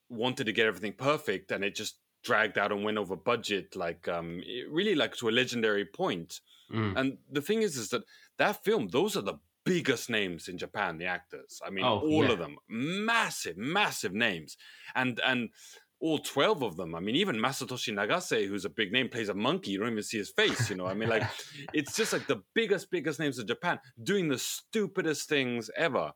wanted 0.08 0.44
to 0.44 0.52
get 0.52 0.66
everything 0.66 0.92
perfect, 0.92 1.52
and 1.52 1.64
it 1.64 1.74
just 1.74 1.98
dragged 2.22 2.58
out 2.58 2.72
and 2.72 2.84
went 2.84 2.98
over 2.98 3.16
budget, 3.16 3.76
like 3.76 4.08
um, 4.08 4.42
really 4.70 4.94
like 4.94 5.16
to 5.16 5.28
a 5.28 5.30
legendary 5.30 5.84
point. 5.84 6.40
Mm. 6.72 6.96
And 6.96 7.18
the 7.30 7.42
thing 7.42 7.62
is, 7.62 7.76
is 7.76 7.88
that 7.90 8.02
that 8.38 8.64
film, 8.64 8.88
those 8.88 9.16
are 9.16 9.22
the 9.22 9.38
biggest 9.64 10.10
names 10.10 10.48
in 10.48 10.58
Japan, 10.58 10.98
the 10.98 11.06
actors. 11.06 11.60
I 11.64 11.70
mean, 11.70 11.84
oh, 11.84 12.00
all 12.00 12.24
yeah. 12.24 12.32
of 12.32 12.38
them, 12.38 12.56
massive, 12.68 13.56
massive 13.56 14.12
names, 14.12 14.56
and 14.94 15.20
and 15.24 15.50
all 16.00 16.18
12 16.18 16.62
of 16.62 16.76
them. 16.76 16.94
I 16.94 17.00
mean, 17.00 17.14
even 17.16 17.36
Masatoshi 17.36 17.92
Nagase, 17.94 18.48
who's 18.48 18.64
a 18.64 18.70
big 18.70 18.90
name, 18.90 19.08
plays 19.08 19.28
a 19.28 19.34
monkey. 19.34 19.72
You 19.72 19.80
don't 19.80 19.92
even 19.92 20.02
see 20.02 20.16
his 20.16 20.30
face, 20.30 20.70
you 20.70 20.76
know? 20.76 20.86
I 20.86 20.94
mean, 20.94 21.10
like, 21.10 21.24
it's 21.74 21.94
just 21.94 22.14
like 22.14 22.26
the 22.26 22.42
biggest, 22.54 22.90
biggest 22.90 23.20
names 23.20 23.38
of 23.38 23.46
Japan 23.46 23.78
doing 24.02 24.28
the 24.28 24.38
stupidest 24.38 25.28
things 25.28 25.70
ever. 25.76 26.12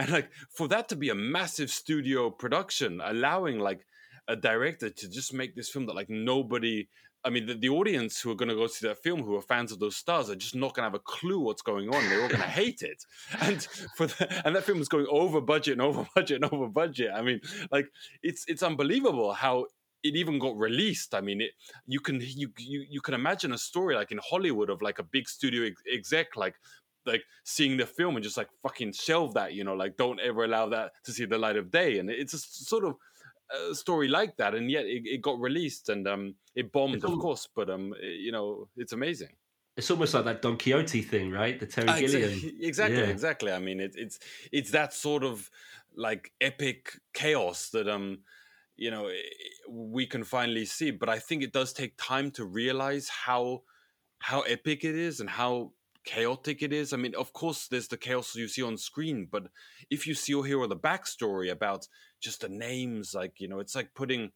And 0.00 0.10
like, 0.10 0.30
for 0.48 0.66
that 0.68 0.88
to 0.88 0.96
be 0.96 1.10
a 1.10 1.14
massive 1.14 1.70
studio 1.70 2.30
production, 2.30 3.02
allowing 3.04 3.58
like 3.58 3.86
a 4.26 4.34
director 4.34 4.88
to 4.88 5.08
just 5.10 5.34
make 5.34 5.54
this 5.54 5.68
film 5.68 5.84
that 5.86 5.94
like 5.94 6.08
nobody 6.08 6.88
I 7.22 7.28
mean, 7.28 7.44
the, 7.44 7.52
the, 7.52 7.68
audience 7.68 8.18
who 8.18 8.30
are 8.30 8.34
going 8.34 8.48
to 8.48 8.54
go 8.54 8.66
see 8.66 8.88
that 8.88 9.02
film, 9.02 9.22
who 9.22 9.36
are 9.36 9.42
fans 9.42 9.72
of 9.72 9.78
those 9.78 9.94
stars, 9.94 10.30
are 10.30 10.34
just 10.34 10.54
not 10.54 10.74
going 10.74 10.84
to 10.84 10.86
have 10.86 10.94
a 10.94 11.00
clue 11.00 11.38
what's 11.38 11.60
going 11.60 11.94
on. 11.94 12.08
They're 12.08 12.22
all 12.22 12.28
going 12.28 12.40
to 12.40 12.48
hate 12.48 12.80
it, 12.80 13.04
and 13.42 13.62
for 13.94 14.06
the, 14.06 14.42
and 14.46 14.56
that 14.56 14.64
film 14.64 14.80
is 14.80 14.88
going 14.88 15.06
over 15.10 15.42
budget 15.42 15.72
and 15.72 15.82
over 15.82 16.06
budget 16.14 16.42
and 16.42 16.50
over 16.50 16.66
budget. 16.68 17.10
I 17.14 17.20
mean, 17.20 17.42
like 17.70 17.88
it's 18.22 18.46
it's 18.48 18.62
unbelievable 18.62 19.34
how 19.34 19.66
it 20.02 20.16
even 20.16 20.38
got 20.38 20.56
released. 20.56 21.14
I 21.14 21.20
mean, 21.20 21.42
it 21.42 21.50
you 21.86 22.00
can 22.00 22.20
you 22.22 22.52
you 22.56 22.86
you 22.88 23.00
can 23.02 23.12
imagine 23.12 23.52
a 23.52 23.58
story 23.58 23.96
like 23.96 24.12
in 24.12 24.20
Hollywood 24.22 24.70
of 24.70 24.80
like 24.80 24.98
a 24.98 25.02
big 25.02 25.28
studio 25.28 25.70
exec 25.92 26.36
like 26.36 26.54
like 27.06 27.22
seeing 27.44 27.76
the 27.76 27.86
film 27.86 28.16
and 28.16 28.22
just 28.22 28.36
like 28.36 28.48
fucking 28.62 28.92
shelve 28.92 29.34
that, 29.34 29.54
you 29.54 29.64
know, 29.64 29.74
like 29.74 29.96
don't 29.96 30.20
ever 30.20 30.44
allow 30.44 30.68
that 30.68 30.92
to 31.04 31.12
see 31.12 31.24
the 31.24 31.38
light 31.38 31.56
of 31.56 31.70
day. 31.70 31.98
And 31.98 32.10
it's 32.10 32.34
a 32.34 32.38
sort 32.38 32.84
of 32.84 32.94
a 33.70 33.74
story 33.74 34.08
like 34.08 34.36
that, 34.36 34.54
and 34.54 34.70
yet 34.70 34.84
it, 34.86 35.02
it 35.04 35.22
got 35.22 35.40
released 35.40 35.88
and 35.88 36.06
um, 36.06 36.34
it 36.54 36.72
bombed, 36.72 37.04
of 37.04 37.18
course. 37.18 37.48
But 37.54 37.70
um, 37.70 37.94
it, 38.00 38.20
you 38.20 38.32
know, 38.32 38.68
it's 38.76 38.92
amazing. 38.92 39.30
It's 39.76 39.90
almost 39.90 40.14
like 40.14 40.24
that 40.24 40.42
Don 40.42 40.58
Quixote 40.58 41.02
thing, 41.02 41.30
right? 41.30 41.58
The 41.58 41.66
Terry 41.66 41.88
uh, 41.88 41.98
Gilliam. 41.98 42.56
Exactly, 42.60 42.98
yeah. 42.98 43.04
exactly. 43.04 43.52
I 43.52 43.58
mean, 43.58 43.80
it, 43.80 43.94
it's 43.96 44.18
it's 44.52 44.70
that 44.72 44.92
sort 44.92 45.24
of 45.24 45.50
like 45.96 46.32
epic 46.40 46.98
chaos 47.14 47.70
that 47.70 47.88
um, 47.88 48.18
you 48.76 48.90
know, 48.90 49.10
we 49.68 50.06
can 50.06 50.24
finally 50.24 50.64
see. 50.64 50.90
But 50.90 51.08
I 51.08 51.18
think 51.18 51.42
it 51.42 51.52
does 51.52 51.72
take 51.72 51.94
time 51.96 52.30
to 52.32 52.44
realize 52.44 53.08
how 53.08 53.62
how 54.18 54.42
epic 54.42 54.84
it 54.84 54.94
is 54.94 55.20
and 55.20 55.30
how 55.30 55.72
chaotic 56.04 56.62
it 56.62 56.72
is. 56.72 56.92
I 56.92 56.96
mean, 56.96 57.14
of 57.14 57.32
course, 57.32 57.68
there's 57.68 57.88
the 57.88 57.96
chaos 57.96 58.34
you 58.34 58.48
see 58.48 58.62
on 58.62 58.76
screen, 58.76 59.28
but 59.30 59.44
if 59.90 60.06
you 60.06 60.14
see 60.14 60.34
or 60.34 60.44
hear 60.44 60.66
the 60.66 60.76
backstory 60.76 61.50
about 61.50 61.86
just 62.20 62.42
the 62.42 62.48
names, 62.48 63.14
like 63.14 63.40
you 63.40 63.48
know, 63.48 63.60
it's 63.60 63.74
like 63.74 63.94
putting 63.94 64.30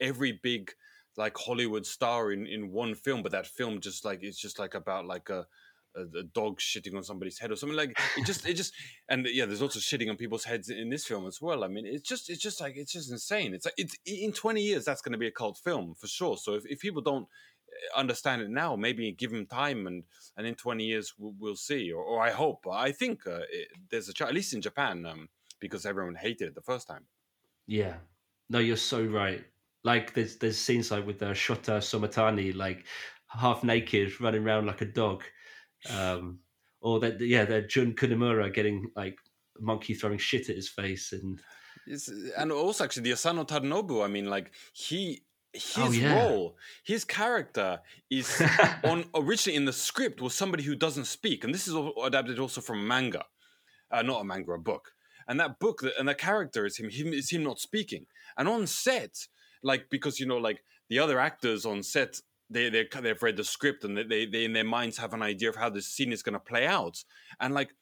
every 0.00 0.32
big 0.32 0.72
like 1.16 1.36
Hollywood 1.36 1.86
star 1.86 2.32
in 2.32 2.46
in 2.46 2.72
one 2.72 2.94
film, 2.94 3.22
but 3.22 3.32
that 3.32 3.46
film 3.46 3.80
just 3.80 4.04
like 4.04 4.22
it's 4.22 4.40
just 4.40 4.58
like 4.58 4.74
about 4.74 5.06
like 5.06 5.28
a 5.28 5.46
a, 5.94 6.18
a, 6.18 6.22
dog 6.22 6.58
shitting 6.58 6.96
on 6.96 7.02
somebody's 7.02 7.38
head 7.38 7.50
or 7.50 7.56
something 7.56 7.76
like 7.76 7.94
it 8.16 8.24
just 8.24 8.48
it 8.48 8.54
just 8.54 8.72
and 9.08 9.26
yeah 9.30 9.44
there's 9.44 9.60
also 9.60 9.78
shitting 9.78 10.08
on 10.08 10.16
people's 10.16 10.44
heads 10.44 10.70
in 10.70 10.88
this 10.90 11.04
film 11.04 11.26
as 11.26 11.40
well. 11.40 11.64
I 11.64 11.68
mean 11.68 11.86
it's 11.86 12.08
just 12.08 12.30
it's 12.30 12.40
just 12.40 12.60
like 12.60 12.76
it's 12.76 12.92
just 12.92 13.10
insane. 13.10 13.54
It's 13.54 13.66
like 13.66 13.74
it's 13.76 13.96
in 14.06 14.32
20 14.32 14.62
years 14.62 14.84
that's 14.84 15.02
going 15.02 15.12
to 15.12 15.18
be 15.18 15.26
a 15.26 15.32
cult 15.32 15.58
film 15.58 15.94
for 15.94 16.06
sure. 16.06 16.36
So 16.36 16.54
if, 16.54 16.64
if 16.66 16.80
people 16.80 17.02
don't 17.02 17.26
understand 17.96 18.42
it 18.42 18.50
now. 18.50 18.76
Maybe 18.76 19.12
give 19.12 19.32
him 19.32 19.46
time, 19.46 19.86
and 19.86 20.04
and 20.36 20.46
in 20.46 20.54
twenty 20.54 20.84
years 20.84 21.14
we'll, 21.18 21.34
we'll 21.38 21.56
see, 21.56 21.92
or, 21.92 22.02
or, 22.02 22.22
I 22.22 22.30
hope. 22.30 22.66
I 22.70 22.92
think 22.92 23.26
uh, 23.26 23.40
it, 23.50 23.68
there's 23.90 24.08
a 24.08 24.12
chance, 24.12 24.28
at 24.28 24.34
least 24.34 24.54
in 24.54 24.60
Japan, 24.60 25.04
um, 25.06 25.28
because 25.60 25.86
everyone 25.86 26.14
hated 26.14 26.48
it 26.48 26.54
the 26.54 26.62
first 26.62 26.88
time. 26.88 27.06
Yeah, 27.66 27.94
no, 28.48 28.58
you're 28.58 28.76
so 28.76 29.04
right. 29.04 29.44
Like 29.84 30.14
there's 30.14 30.36
there's 30.36 30.58
scenes 30.58 30.90
like 30.90 31.06
with 31.06 31.18
the 31.18 31.30
uh, 31.30 31.34
Shota 31.34 31.78
Sometani, 31.78 32.54
like 32.54 32.84
half 33.28 33.64
naked, 33.64 34.20
running 34.20 34.44
around 34.44 34.66
like 34.66 34.80
a 34.80 34.86
dog, 34.86 35.22
um, 35.90 36.38
or 36.80 37.00
that 37.00 37.20
yeah, 37.20 37.44
the 37.44 37.62
Jun 37.62 37.94
Kunimura 37.94 38.52
getting 38.52 38.90
like 38.96 39.18
monkey 39.58 39.94
throwing 39.94 40.18
shit 40.18 40.48
at 40.48 40.56
his 40.56 40.68
face 40.68 41.12
and. 41.12 41.40
It's, 41.84 42.08
and 42.38 42.52
also 42.52 42.84
actually 42.84 43.02
the 43.02 43.14
Asano 43.14 43.42
Tadanobu, 43.42 44.04
I 44.04 44.06
mean, 44.06 44.30
like 44.30 44.52
he 44.72 45.24
his 45.52 45.76
oh, 45.78 45.90
yeah. 45.90 46.14
role, 46.14 46.56
his 46.84 47.04
character 47.04 47.80
is 48.10 48.42
on 48.84 49.04
originally 49.14 49.56
in 49.56 49.64
the 49.64 49.72
script 49.72 50.20
was 50.20 50.34
somebody 50.34 50.62
who 50.62 50.74
doesn't 50.74 51.04
speak, 51.04 51.44
and 51.44 51.54
this 51.54 51.68
is 51.68 51.76
adapted 52.02 52.38
also 52.38 52.60
from 52.60 52.86
manga, 52.86 53.24
uh, 53.90 54.02
not 54.02 54.22
a 54.22 54.24
manga, 54.24 54.52
a 54.52 54.58
book. 54.58 54.92
And 55.28 55.38
that 55.40 55.58
book, 55.58 55.84
and 55.98 56.08
the 56.08 56.14
character 56.14 56.66
is 56.66 56.78
him, 56.78 56.90
him 56.90 57.12
is 57.12 57.30
him 57.30 57.44
not 57.44 57.60
speaking. 57.60 58.06
And 58.36 58.48
on 58.48 58.66
set, 58.66 59.28
like 59.62 59.86
because 59.90 60.18
you 60.18 60.26
know, 60.26 60.38
like 60.38 60.62
the 60.88 60.98
other 60.98 61.20
actors 61.20 61.66
on 61.66 61.82
set, 61.82 62.20
they 62.50 62.70
they 62.70 62.88
they've 63.00 63.22
read 63.22 63.36
the 63.36 63.44
script 63.44 63.84
and 63.84 63.96
they 63.96 64.26
they 64.26 64.44
in 64.44 64.54
their 64.54 64.64
minds 64.64 64.98
have 64.98 65.12
an 65.12 65.22
idea 65.22 65.50
of 65.50 65.56
how 65.56 65.70
the 65.70 65.82
scene 65.82 66.12
is 66.12 66.22
going 66.22 66.34
to 66.34 66.40
play 66.40 66.66
out, 66.66 67.04
and 67.40 67.54
like 67.54 67.74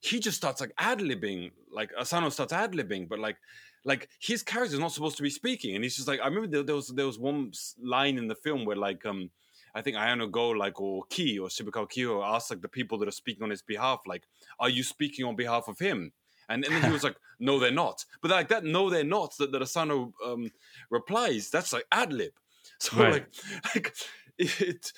he 0.00 0.18
just 0.18 0.36
starts 0.36 0.60
like 0.60 0.72
ad 0.78 0.98
libbing, 0.98 1.52
like 1.72 1.90
Asano 1.98 2.28
starts 2.28 2.52
ad 2.52 2.72
libbing, 2.72 3.08
but 3.08 3.20
like 3.20 3.36
like 3.84 4.08
his 4.20 4.42
character 4.42 4.74
is 4.74 4.80
not 4.80 4.92
supposed 4.92 5.16
to 5.16 5.22
be 5.22 5.30
speaking, 5.30 5.74
and 5.74 5.84
he's 5.84 5.96
just 5.96 6.08
like 6.08 6.20
I 6.20 6.26
remember 6.26 6.48
there, 6.48 6.62
there, 6.62 6.76
was 6.76 6.88
there 6.88 7.06
was 7.06 7.18
one 7.18 7.52
line 7.82 8.18
in 8.18 8.28
the 8.28 8.34
film 8.34 8.64
where 8.64 8.76
like 8.76 9.04
um 9.06 9.30
I 9.74 9.82
think 9.82 9.96
Ayano 9.96 10.30
Go 10.30 10.50
like 10.50 10.80
or 10.80 11.04
Ki 11.10 11.38
or 11.38 11.48
Shibukawa 11.48 11.90
Kiyo 11.90 12.24
asked 12.24 12.50
like 12.50 12.60
the 12.60 12.68
people 12.68 12.98
that 12.98 13.08
are 13.08 13.12
speaking 13.12 13.42
on 13.42 13.50
his 13.50 13.62
behalf 13.62 14.02
like 14.06 14.24
are 14.60 14.68
you 14.68 14.82
speaking 14.82 15.24
on 15.24 15.36
behalf 15.36 15.68
of 15.68 15.78
him? 15.78 16.12
And, 16.48 16.64
and 16.64 16.74
then 16.74 16.82
he 16.84 16.90
was 16.90 17.04
like 17.04 17.16
no 17.40 17.58
they're 17.58 17.70
not. 17.70 18.04
But 18.20 18.30
like 18.30 18.48
that 18.48 18.64
no 18.64 18.90
they're 18.90 19.04
not 19.04 19.36
that, 19.38 19.52
that 19.52 19.62
Asano 19.62 20.12
um 20.24 20.50
replies 20.90 21.50
that's 21.50 21.72
like 21.72 21.86
ad 21.90 22.12
lib 22.12 22.32
so 22.78 22.96
right. 22.98 23.12
like 23.12 23.26
like 23.74 23.94
it 24.38 24.92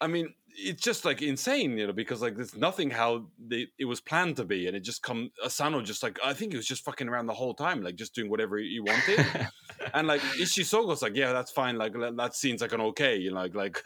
I 0.00 0.06
mean 0.06 0.34
it's 0.54 0.82
just 0.82 1.04
like 1.04 1.22
insane, 1.22 1.76
you 1.76 1.86
know, 1.86 1.92
because 1.92 2.22
like 2.22 2.36
there's 2.36 2.56
nothing 2.56 2.90
how 2.90 3.26
they, 3.38 3.68
it 3.78 3.84
was 3.84 4.00
planned 4.00 4.36
to 4.36 4.44
be, 4.44 4.66
and 4.66 4.76
it 4.76 4.80
just 4.80 5.02
come 5.02 5.30
Asano 5.44 5.82
just 5.82 6.02
like 6.02 6.18
I 6.24 6.32
think 6.34 6.52
he 6.52 6.56
was 6.56 6.66
just 6.66 6.84
fucking 6.84 7.08
around 7.08 7.26
the 7.26 7.34
whole 7.34 7.54
time, 7.54 7.82
like 7.82 7.96
just 7.96 8.14
doing 8.14 8.30
whatever 8.30 8.58
he 8.58 8.80
wanted, 8.80 9.26
and 9.94 10.06
like 10.06 10.20
Ishii 10.20 10.64
Sogo's 10.64 11.02
like, 11.02 11.16
yeah, 11.16 11.32
that's 11.32 11.50
fine, 11.50 11.76
like 11.76 11.94
that 11.94 12.34
seems 12.34 12.60
like 12.60 12.72
an 12.72 12.80
okay, 12.80 13.16
you 13.16 13.32
know, 13.32 13.40
like 13.40 13.54
like 13.54 13.82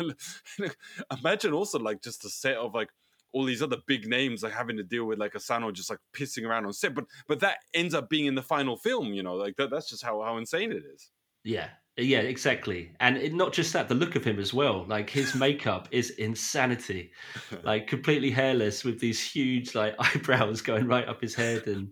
imagine 1.18 1.52
also 1.52 1.78
like 1.78 2.02
just 2.02 2.22
the 2.22 2.30
set 2.30 2.56
of 2.56 2.74
like 2.74 2.90
all 3.32 3.44
these 3.44 3.62
other 3.62 3.76
big 3.86 4.06
names 4.06 4.42
like 4.42 4.52
having 4.52 4.76
to 4.78 4.82
deal 4.82 5.04
with 5.04 5.18
like 5.18 5.36
Asano 5.36 5.70
just 5.70 5.90
like 5.90 5.98
pissing 6.14 6.46
around 6.46 6.66
on 6.66 6.72
set, 6.72 6.94
but 6.94 7.04
but 7.28 7.40
that 7.40 7.58
ends 7.74 7.94
up 7.94 8.08
being 8.08 8.26
in 8.26 8.34
the 8.34 8.42
final 8.42 8.76
film, 8.76 9.12
you 9.12 9.22
know, 9.22 9.34
like 9.34 9.56
that, 9.56 9.70
that's 9.70 9.90
just 9.90 10.02
how 10.02 10.22
how 10.22 10.36
insane 10.36 10.72
it 10.72 10.82
is. 10.94 11.10
Yeah, 11.44 11.68
yeah, 11.96 12.20
exactly. 12.20 12.92
And 13.00 13.16
it, 13.16 13.32
not 13.32 13.52
just 13.52 13.72
that, 13.72 13.88
the 13.88 13.94
look 13.94 14.16
of 14.16 14.24
him 14.24 14.38
as 14.38 14.52
well. 14.52 14.84
Like 14.86 15.08
his 15.08 15.34
makeup 15.46 15.88
is 15.90 16.10
insanity. 16.10 17.12
Like 17.62 17.86
completely 17.86 18.30
hairless 18.30 18.84
with 18.84 19.00
these 19.00 19.20
huge 19.20 19.74
like 19.74 19.94
eyebrows 19.98 20.60
going 20.60 20.86
right 20.86 21.08
up 21.08 21.20
his 21.20 21.34
head 21.34 21.66
and 21.66 21.88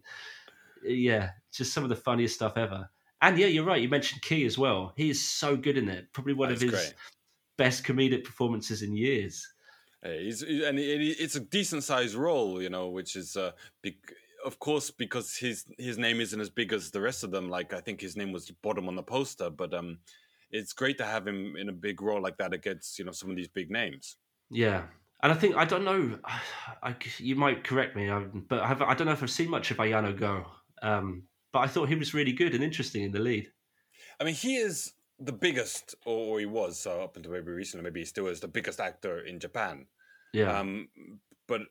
yeah, 0.84 1.30
just 1.52 1.72
some 1.72 1.82
of 1.82 1.88
the 1.88 1.96
funniest 1.96 2.34
stuff 2.34 2.56
ever. 2.56 2.88
And 3.22 3.38
yeah, 3.38 3.46
you're 3.46 3.64
right. 3.64 3.80
You 3.80 3.88
mentioned 3.88 4.22
Key 4.22 4.44
as 4.44 4.58
well. 4.58 4.92
He 4.96 5.10
is 5.10 5.24
so 5.24 5.56
good 5.56 5.78
in 5.78 5.88
it. 5.88 6.12
Probably 6.12 6.34
one 6.34 6.50
That's 6.50 6.62
of 6.62 6.70
his 6.70 6.80
great. 6.80 6.94
best 7.56 7.84
comedic 7.84 8.24
performances 8.24 8.82
in 8.82 8.94
years. 8.94 9.46
He's, 10.04 10.42
and 10.42 10.78
it's 10.78 11.34
a 11.34 11.40
decent 11.40 11.82
sized 11.82 12.14
role, 12.14 12.60
you 12.60 12.68
know, 12.68 12.90
which 12.90 13.16
is 13.16 13.36
uh, 13.36 13.52
of 14.44 14.58
course, 14.58 14.90
because 14.90 15.36
his 15.36 15.64
his 15.78 15.98
name 15.98 16.20
isn't 16.20 16.40
as 16.40 16.50
big 16.50 16.72
as 16.72 16.90
the 16.90 17.00
rest 17.00 17.24
of 17.24 17.30
them. 17.30 17.48
Like 17.48 17.72
I 17.72 17.80
think 17.80 18.00
his 18.00 18.16
name 18.16 18.32
was 18.32 18.50
bottom 18.50 18.88
on 18.88 18.96
the 18.96 19.02
poster, 19.02 19.50
but 19.50 19.74
um, 19.74 19.98
it's 20.50 20.72
great 20.72 20.98
to 20.98 21.04
have 21.04 21.26
him 21.26 21.56
in 21.56 21.68
a 21.68 21.72
big 21.72 22.02
role 22.02 22.22
like 22.22 22.36
that 22.38 22.52
against 22.52 22.98
you 22.98 23.04
know 23.04 23.12
some 23.12 23.30
of 23.30 23.36
these 23.36 23.48
big 23.48 23.70
names. 23.70 24.16
Yeah, 24.50 24.84
and 25.22 25.32
I 25.32 25.34
think 25.34 25.56
I 25.56 25.64
don't 25.64 25.84
know. 25.84 26.18
I, 26.82 26.94
you 27.18 27.36
might 27.36 27.64
correct 27.64 27.96
me, 27.96 28.08
um, 28.08 28.44
but 28.48 28.60
I, 28.60 28.68
have, 28.68 28.82
I 28.82 28.94
don't 28.94 29.06
know 29.06 29.12
if 29.12 29.22
I've 29.22 29.30
seen 29.30 29.50
much 29.50 29.70
of 29.70 29.78
Ayano 29.78 30.16
Go. 30.16 30.44
Um, 30.82 31.24
but 31.52 31.60
I 31.60 31.66
thought 31.68 31.88
he 31.88 31.94
was 31.94 32.12
really 32.12 32.32
good 32.32 32.54
and 32.54 32.62
interesting 32.62 33.04
in 33.04 33.12
the 33.12 33.20
lead. 33.20 33.48
I 34.20 34.24
mean, 34.24 34.34
he 34.34 34.56
is 34.56 34.92
the 35.18 35.32
biggest, 35.32 35.94
or, 36.04 36.40
he 36.40 36.46
was 36.46 36.86
uh, 36.86 37.04
up 37.04 37.16
until 37.16 37.32
maybe 37.32 37.52
recently. 37.52 37.84
Maybe 37.84 38.00
he 38.00 38.06
still 38.06 38.26
is 38.26 38.40
the 38.40 38.48
biggest 38.48 38.80
actor 38.80 39.20
in 39.20 39.38
Japan. 39.38 39.86
Yeah. 40.32 40.58
Um, 40.58 40.88
but 41.46 41.62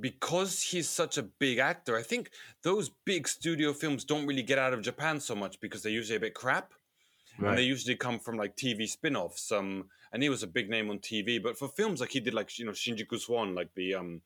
because 0.00 0.62
he's 0.62 0.88
such 0.88 1.18
a 1.18 1.22
big 1.22 1.58
actor, 1.58 1.96
I 1.96 2.02
think 2.02 2.30
those 2.62 2.90
big 3.04 3.28
studio 3.28 3.72
films 3.72 4.04
don't 4.04 4.26
really 4.26 4.42
get 4.42 4.58
out 4.58 4.72
of 4.72 4.82
Japan 4.82 5.20
so 5.20 5.34
much 5.34 5.60
because 5.60 5.82
they're 5.82 5.92
usually 5.92 6.16
a 6.16 6.20
bit 6.20 6.34
crap. 6.34 6.72
Right. 7.38 7.50
And 7.50 7.58
they 7.58 7.62
usually 7.62 7.96
come 7.96 8.20
from 8.20 8.36
like 8.36 8.56
TV 8.56 8.86
spin-offs. 8.88 9.50
Um, 9.50 9.86
and 10.12 10.22
he 10.22 10.28
was 10.28 10.42
a 10.42 10.46
big 10.46 10.70
name 10.70 10.90
on 10.90 10.98
TV, 10.98 11.42
but 11.42 11.58
for 11.58 11.68
films 11.68 12.00
like 12.00 12.10
he 12.10 12.20
did, 12.20 12.34
like 12.34 12.56
you 12.58 12.64
know 12.64 12.72
Shinjuku 12.72 13.18
Swan, 13.18 13.54
like 13.54 13.74
the 13.74 13.94
um, 13.94 14.20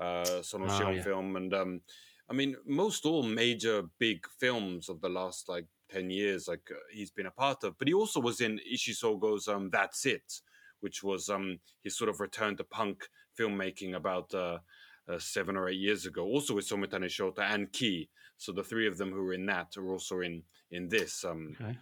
uh, 0.00 0.42
Sono 0.42 0.66
oh, 0.68 0.90
yeah. 0.90 1.02
film, 1.02 1.36
and 1.36 1.52
um, 1.52 1.80
I 2.28 2.32
mean 2.32 2.56
most 2.66 3.04
all 3.04 3.22
major 3.22 3.82
big 3.98 4.26
films 4.40 4.88
of 4.88 5.00
the 5.02 5.10
last 5.10 5.48
like 5.48 5.66
10 5.90 6.08
years 6.08 6.48
like 6.48 6.70
uh, 6.70 6.78
he's 6.90 7.10
been 7.10 7.26
a 7.26 7.30
part 7.30 7.62
of 7.62 7.76
but 7.78 7.86
he 7.86 7.92
also 7.92 8.18
was 8.18 8.40
in 8.40 8.58
Ishii 8.72 8.96
Sogo's 8.96 9.46
um 9.46 9.68
that's 9.70 10.06
it 10.06 10.40
which 10.80 11.04
was 11.04 11.28
um 11.28 11.58
his 11.82 11.96
sort 11.96 12.08
of 12.08 12.20
return 12.20 12.56
to 12.56 12.64
punk 12.64 13.06
filmmaking 13.38 13.94
about 13.94 14.32
uh, 14.34 14.58
uh, 15.08 15.18
seven 15.18 15.56
or 15.56 15.68
eight 15.68 15.78
years 15.78 16.06
ago 16.06 16.24
also 16.24 16.54
with 16.54 16.68
Sometani 16.68 17.06
Shota 17.06 17.40
and 17.40 17.72
key 17.72 18.08
so 18.36 18.52
the 18.52 18.64
three 18.64 18.86
of 18.88 18.98
them 18.98 19.12
who 19.12 19.22
were 19.22 19.34
in 19.34 19.46
that 19.46 19.76
are 19.76 19.90
also 19.90 20.20
in 20.20 20.42
in 20.70 20.88
this 20.88 21.24
um 21.24 21.56
Okay. 21.60 21.78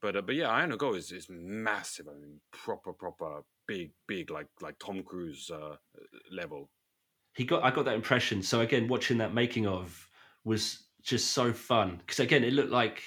but 0.00 0.16
uh, 0.16 0.22
but 0.22 0.34
yeah 0.34 0.48
Ayano 0.48 0.78
Go 0.78 0.94
is, 0.94 1.12
is 1.12 1.26
massive 1.28 2.06
i 2.08 2.14
mean 2.14 2.40
proper 2.52 2.92
proper 2.92 3.42
big 3.66 3.90
big 4.06 4.30
like 4.30 4.48
like 4.60 4.78
tom 4.78 5.02
cruise 5.02 5.50
uh 5.50 5.76
level 6.30 6.70
he 7.36 7.44
got 7.44 7.62
I 7.62 7.70
got 7.70 7.84
that 7.84 7.94
impression. 7.94 8.42
So 8.42 8.60
again, 8.60 8.88
watching 8.88 9.18
that 9.18 9.34
making 9.34 9.66
of 9.66 10.08
was 10.44 10.84
just 11.02 11.32
so 11.32 11.52
fun 11.52 11.98
because 11.98 12.18
again, 12.18 12.42
it 12.42 12.54
looked 12.54 12.72
like 12.72 13.02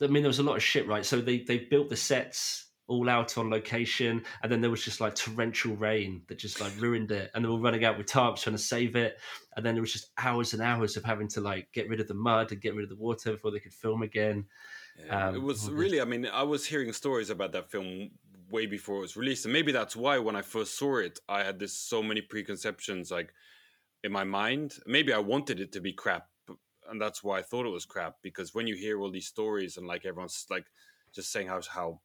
I 0.00 0.06
mean 0.06 0.22
there 0.22 0.28
was 0.28 0.38
a 0.38 0.44
lot 0.44 0.56
of 0.56 0.62
shit, 0.62 0.86
right? 0.86 1.04
So 1.04 1.20
they 1.20 1.38
they 1.40 1.58
built 1.58 1.90
the 1.90 1.96
sets 1.96 2.70
all 2.86 3.08
out 3.08 3.38
on 3.38 3.50
location, 3.50 4.22
and 4.42 4.52
then 4.52 4.60
there 4.60 4.70
was 4.70 4.84
just 4.84 5.00
like 5.00 5.14
torrential 5.14 5.74
rain 5.76 6.22
that 6.28 6.38
just 6.38 6.60
like 6.60 6.72
ruined 6.80 7.10
it, 7.10 7.30
and 7.34 7.44
they 7.44 7.48
were 7.48 7.58
running 7.58 7.84
out 7.84 7.96
with 7.96 8.06
tarps 8.06 8.42
trying 8.42 8.56
to 8.56 8.62
save 8.62 8.94
it, 8.96 9.18
and 9.56 9.64
then 9.64 9.74
there 9.74 9.82
was 9.82 9.92
just 9.92 10.10
hours 10.18 10.52
and 10.52 10.62
hours 10.62 10.96
of 10.96 11.04
having 11.04 11.28
to 11.28 11.40
like 11.40 11.72
get 11.72 11.88
rid 11.88 12.00
of 12.00 12.08
the 12.08 12.14
mud 12.14 12.52
and 12.52 12.60
get 12.60 12.74
rid 12.74 12.84
of 12.84 12.90
the 12.90 12.96
water 12.96 13.32
before 13.32 13.50
they 13.50 13.60
could 13.60 13.72
film 13.72 14.02
again. 14.02 14.46
Yeah, 15.06 15.28
Um, 15.28 15.34
it 15.36 15.42
was 15.42 15.70
really. 15.70 16.00
I 16.00 16.04
mean, 16.04 16.26
I 16.26 16.42
was 16.42 16.66
hearing 16.66 16.92
stories 16.92 17.30
about 17.30 17.52
that 17.52 17.70
film 17.70 18.10
way 18.50 18.66
before 18.66 18.98
it 18.98 19.00
was 19.02 19.16
released, 19.16 19.44
and 19.46 19.52
maybe 19.52 19.72
that's 19.72 19.96
why 19.96 20.18
when 20.18 20.36
I 20.36 20.42
first 20.42 20.76
saw 20.78 20.98
it, 20.98 21.18
I 21.28 21.42
had 21.42 21.58
this 21.58 21.76
so 21.76 22.02
many 22.02 22.20
preconceptions, 22.20 23.10
like 23.10 23.32
in 24.02 24.12
my 24.12 24.24
mind. 24.24 24.74
Maybe 24.86 25.12
I 25.12 25.18
wanted 25.18 25.60
it 25.60 25.72
to 25.72 25.80
be 25.80 25.92
crap, 25.92 26.28
and 26.88 27.00
that's 27.00 27.24
why 27.24 27.38
I 27.38 27.42
thought 27.42 27.66
it 27.66 27.70
was 27.70 27.86
crap. 27.86 28.16
Because 28.22 28.54
when 28.54 28.66
you 28.66 28.76
hear 28.76 29.00
all 29.00 29.10
these 29.10 29.26
stories 29.26 29.76
and 29.76 29.86
like 29.86 30.04
everyone's 30.04 30.46
like 30.50 30.66
just 31.14 31.32
saying 31.32 31.48
how 31.48 31.60
how 31.70 32.00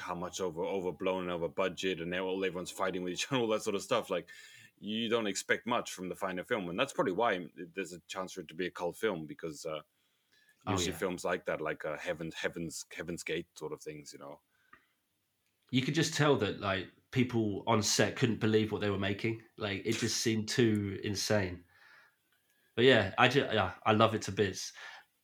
how 0.00 0.14
much 0.14 0.40
over 0.40 0.62
overblown 0.64 1.22
and 1.24 1.30
over 1.32 1.48
budget, 1.48 2.00
and 2.00 2.10
now 2.10 2.24
all 2.24 2.44
everyone's 2.44 2.70
fighting 2.70 3.02
with 3.02 3.12
each 3.14 3.26
other, 3.30 3.40
all 3.42 3.48
that 3.48 3.62
sort 3.62 3.76
of 3.76 3.82
stuff, 3.82 4.10
like. 4.10 4.28
You 4.82 5.10
don't 5.10 5.26
expect 5.26 5.66
much 5.66 5.92
from 5.92 6.08
the 6.08 6.16
final 6.16 6.42
film, 6.42 6.70
and 6.70 6.80
that's 6.80 6.94
probably 6.94 7.12
why 7.12 7.46
there's 7.74 7.92
a 7.92 8.00
chance 8.08 8.32
for 8.32 8.40
it 8.40 8.48
to 8.48 8.54
be 8.54 8.66
a 8.66 8.70
cult 8.70 8.96
film 8.96 9.26
because 9.26 9.66
uh, 9.66 9.80
Oh, 10.66 10.72
usually 10.72 10.92
yeah. 10.92 10.96
films 10.96 11.24
like 11.24 11.46
that, 11.46 11.60
like 11.60 11.84
uh, 11.84 11.98
Heaven, 11.98 12.32
Heaven's, 12.34 12.86
Heaven's 12.96 13.22
Gate 13.22 13.46
sort 13.54 13.72
of 13.72 13.82
things, 13.82 14.12
you 14.12 14.18
know. 14.18 14.40
you 15.70 15.82
could 15.82 15.94
just 15.94 16.14
tell 16.14 16.36
that 16.36 16.60
like 16.60 16.88
people 17.12 17.62
on 17.66 17.82
set 17.82 18.16
couldn't 18.16 18.40
believe 18.40 18.72
what 18.72 18.80
they 18.80 18.90
were 18.90 18.98
making. 18.98 19.42
Like 19.56 19.82
it 19.84 19.98
just 19.98 20.18
seemed 20.18 20.48
too 20.48 20.98
insane. 21.04 21.64
But 22.76 22.84
yeah, 22.84 23.12
I 23.18 23.28
just, 23.28 23.52
yeah, 23.52 23.72
I 23.84 23.92
love 23.92 24.14
it 24.14 24.22
to 24.22 24.32
bits. 24.32 24.72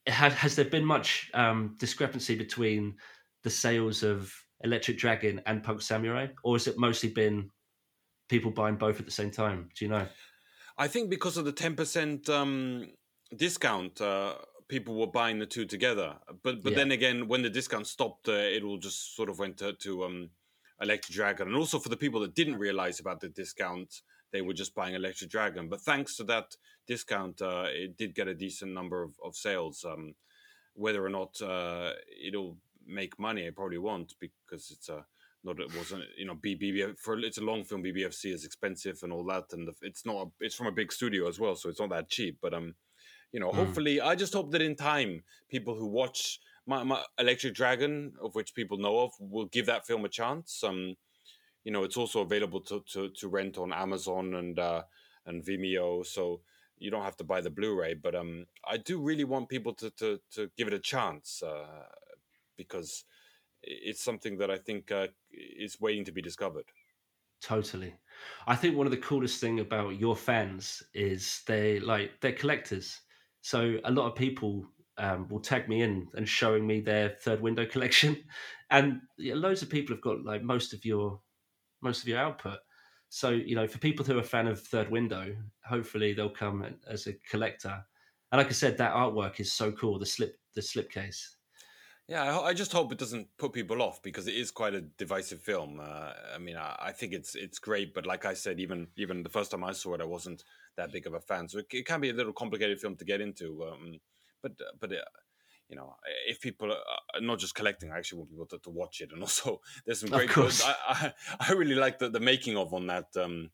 It 0.05 0.13
had, 0.13 0.33
has 0.33 0.57
there 0.57 0.65
been 0.65 0.85
much 0.85 1.31
um, 1.35 1.77
discrepancy 1.79 2.37
between 2.37 2.97
the 3.43 3.51
sales 3.51 4.03
of 4.03 4.33
Electric 4.65 4.99
Dragon 4.99 5.41
and 5.47 5.63
Punk 5.63 5.83
Samurai, 5.83 6.29
or 6.43 6.55
has 6.55 6.67
it 6.67 6.79
mostly 6.79 7.11
been 7.11 7.51
people 8.29 8.51
buying 8.51 8.77
both 8.77 8.99
at 8.99 9.05
the 9.07 9.13
same 9.13 9.31
time? 9.31 9.69
Do 9.77 9.85
you 9.85 9.91
know? 9.91 10.07
I 10.79 10.89
think 10.89 11.11
because 11.11 11.37
of 11.37 11.45
the 11.45 11.53
ten 11.53 11.75
percent 11.77 12.29
um, 12.29 12.91
discount, 13.37 14.01
uh, 14.01 14.35
people 14.69 14.95
were 14.95 15.07
buying 15.07 15.39
the 15.39 15.47
two 15.47 15.65
together. 15.65 16.17
But 16.43 16.63
but 16.63 16.73
Yeah. 16.73 16.77
then 16.77 16.91
again, 16.93 17.29
when 17.29 17.43
the 17.43 17.51
discount 17.51 17.87
stopped, 17.87 18.29
uh, 18.29 18.33
it 18.33 18.63
all 18.63 18.79
just 18.79 19.15
sort 19.15 19.29
of 19.29 19.39
went 19.39 19.59
to, 19.59 19.73
to 19.75 20.05
um, 20.05 20.31
Electric 20.81 21.15
Dragon. 21.15 21.49
And 21.49 21.57
also 21.57 21.79
for 21.79 21.89
the 21.89 21.97
people 21.97 22.21
that 22.21 22.35
didn't 22.35 22.59
realize 22.59 23.01
about 23.01 23.21
the 23.21 23.29
discount, 23.29 24.03
they 24.33 24.43
were 24.43 24.55
just 24.55 24.75
buying 24.75 24.95
Electric 24.95 25.31
Dragon. 25.31 25.69
But 25.69 25.81
thanks 25.83 26.17
to 26.17 26.25
that 26.25 26.57
discount, 26.87 27.41
uh, 27.41 27.67
it 27.69 27.97
did 27.97 28.15
get 28.15 28.29
a 28.29 28.35
decent 28.35 28.73
number 28.73 29.03
of, 29.03 29.13
of 29.23 29.37
sales. 29.37 29.85
Um, 29.85 30.15
whether 30.75 31.03
or 31.03 31.09
not 31.09 31.41
uh, 31.41 31.93
it'll 32.23 32.59
make 32.87 33.19
money, 33.19 33.47
I 33.47 33.51
probably 33.51 33.79
won't 33.79 34.13
because 34.21 34.71
it's 34.71 34.89
a 34.89 35.05
not 35.45 35.61
it 35.61 35.77
wasn't 35.77 36.05
you 36.19 36.27
know 36.27 36.35
BBF 36.35 36.99
for 36.99 37.19
it's 37.19 37.39
a 37.39 37.45
long 37.45 37.65
film. 37.65 37.83
BBFC 37.83 38.33
is 38.33 38.45
expensive 38.45 38.99
and 39.03 39.13
all 39.13 39.25
that, 39.27 39.45
and 39.53 39.69
the, 39.69 39.75
it's 39.83 40.05
not 40.05 40.17
a, 40.17 40.27
it's 40.41 40.55
from 40.55 40.67
a 40.67 40.73
big 40.73 40.93
studio 40.93 41.29
as 41.29 41.39
well, 41.39 41.55
so 41.55 41.69
it's 41.69 41.81
not 41.81 41.91
that 41.91 42.09
cheap. 42.09 42.39
But 42.43 42.55
um, 42.55 42.75
you 43.33 43.41
know, 43.41 43.51
Mm. 43.51 43.55
hopefully, 43.57 44.01
I 44.01 44.15
just 44.15 44.33
hope 44.35 44.51
that 44.53 44.63
in 44.63 44.75
time, 44.77 45.23
people 45.49 45.75
who 45.75 45.87
watch 45.87 46.41
my, 46.67 46.83
my 46.83 47.03
Electric 47.19 47.55
Dragon, 47.55 48.13
of 48.21 48.35
which 48.35 48.55
people 48.55 48.79
know 48.79 49.01
of, 49.01 49.13
will 49.21 49.47
give 49.47 49.67
that 49.67 49.87
film 49.87 50.05
a 50.05 50.09
chance. 50.09 50.65
Um, 50.65 50.97
you 51.65 51.73
know, 51.73 51.85
it's 51.85 51.97
also 51.97 52.21
available 52.21 52.61
to 52.63 52.83
to, 52.93 53.11
to 53.11 53.29
rent 53.29 53.59
on 53.59 53.73
Amazon 53.73 54.35
and 54.35 54.59
uh, 54.59 54.83
and 55.27 55.45
Vimeo, 55.45 56.05
so 56.05 56.41
you 56.79 56.91
don't 56.91 57.05
have 57.05 57.17
to 57.17 57.25
buy 57.25 57.41
the 57.41 57.51
Blu-ray. 57.51 57.95
But 57.95 58.15
um, 58.15 58.47
I 58.69 58.77
do 58.79 59.01
really 59.01 59.25
want 59.25 59.49
people 59.49 59.75
to 59.75 59.91
to 59.91 60.21
to 60.33 60.51
give 60.57 60.67
it 60.69 60.75
a 60.75 60.79
chance 60.79 61.43
uh, 61.43 61.67
because 62.57 63.05
it's 63.63 64.03
something 64.03 64.39
that 64.39 64.51
I 64.51 64.59
think 64.59 64.93
uh, 64.93 65.09
is 65.31 65.81
waiting 65.81 66.05
to 66.07 66.13
be 66.13 66.23
discovered. 66.23 66.67
Totally. 67.41 67.95
I 68.47 68.57
think 68.57 68.77
one 68.77 68.87
of 68.87 68.91
the 68.91 68.97
coolest 68.97 69.41
thing 69.41 69.61
about 69.61 69.99
your 70.01 70.17
fans 70.17 70.83
is 70.95 71.43
they 71.47 71.79
like 71.81 72.21
they're 72.21 72.33
collectors. 72.33 73.01
So 73.43 73.79
a 73.85 73.91
lot 73.91 74.09
of 74.11 74.17
people 74.17 74.67
um, 74.97 75.29
will 75.29 75.41
tag 75.41 75.69
me 75.69 75.83
in 75.83 76.09
and 76.15 76.29
showing 76.29 76.67
me 76.67 76.81
their 76.81 77.11
third 77.11 77.41
window 77.41 77.67
collection, 77.75 78.25
and 78.71 79.01
loads 79.19 79.63
of 79.63 79.69
people 79.71 79.95
have 79.95 80.03
got 80.03 80.25
like 80.25 80.43
most 80.43 80.73
of 80.73 80.85
your 80.85 81.21
most 81.83 82.03
of 82.03 82.09
your 82.09 82.19
output. 82.19 82.59
So 83.09 83.31
you 83.31 83.55
know, 83.55 83.69
for 83.69 83.79
people 83.79 84.05
who 84.05 84.17
are 84.17 84.21
a 84.21 84.25
fan 84.25 84.49
of 84.49 84.61
Third 84.61 84.91
Window, 84.91 85.37
hopefully 85.65 86.15
they'll 86.15 86.31
come 86.31 86.65
as 86.89 87.07
a 87.07 87.15
collector. 87.31 87.85
And 88.33 88.39
like 88.39 88.49
I 88.49 88.53
said, 88.53 88.79
that 88.79 88.95
artwork 88.95 89.41
is 89.41 89.53
so 89.53 89.73
cool. 89.73 89.99
The 89.99 90.07
slip, 90.07 90.37
the 90.55 90.61
slipcase. 90.61 91.36
Yeah, 92.09 92.39
I, 92.39 92.49
I 92.49 92.55
just 92.55 92.73
hope 92.73 92.93
it 92.93 92.99
doesn't 92.99 93.37
put 93.37 93.53
people 93.53 93.83
off 93.83 94.01
because 94.03 94.29
it 94.29 94.35
is 94.35 94.53
quite 94.53 94.75
a 94.75 94.81
divisive 94.81 95.41
film. 95.41 95.81
Uh, 95.81 96.13
I 96.35 96.39
mean, 96.39 96.57
I, 96.57 96.77
I 96.79 96.93
think 96.93 97.13
it's 97.13 97.35
it's 97.35 97.59
great, 97.59 97.95
but 97.95 98.07
like 98.07 98.25
I 98.25 98.35
said, 98.35 98.61
even 98.61 98.87
even 98.97 99.23
the 99.25 99.29
first 99.29 99.51
time 99.51 99.65
I 99.65 99.73
saw 99.73 99.95
it, 99.95 100.01
I 100.01 100.05
wasn't 100.05 100.45
that 100.77 100.93
big 100.93 101.07
of 101.07 101.15
a 101.15 101.21
fan, 101.21 101.49
so 101.49 101.59
it, 101.59 101.67
it 101.73 101.87
can 101.87 102.01
be 102.01 102.11
a 102.11 102.15
little 102.15 102.33
complicated 102.33 102.81
film 102.81 102.95
to 102.97 103.05
get 103.05 103.21
into. 103.21 103.65
Um, 103.65 103.99
but 104.41 104.53
but 104.79 104.93
uh, 104.93 104.99
you 105.69 105.75
know, 105.75 105.97
if 106.29 106.41
people 106.41 106.71
are 106.73 107.21
not 107.21 107.41
just 107.41 107.57
collecting, 107.57 107.91
I 107.91 107.99
actually 107.99 108.19
want 108.19 108.31
people 108.31 108.47
to, 108.47 108.59
to 108.59 108.71
watch 108.71 109.01
it, 109.01 109.11
and 109.13 109.23
also 109.23 109.61
there's 109.85 110.01
some 110.01 110.11
great. 110.11 110.31
I, 110.37 110.75
I 110.89 111.13
I 111.41 111.53
really 111.55 111.75
like 111.75 111.99
the, 111.99 112.09
the 112.09 112.21
making 112.21 112.57
of 112.57 112.73
on 112.73 112.87
that. 112.87 113.09
Um, 113.17 113.51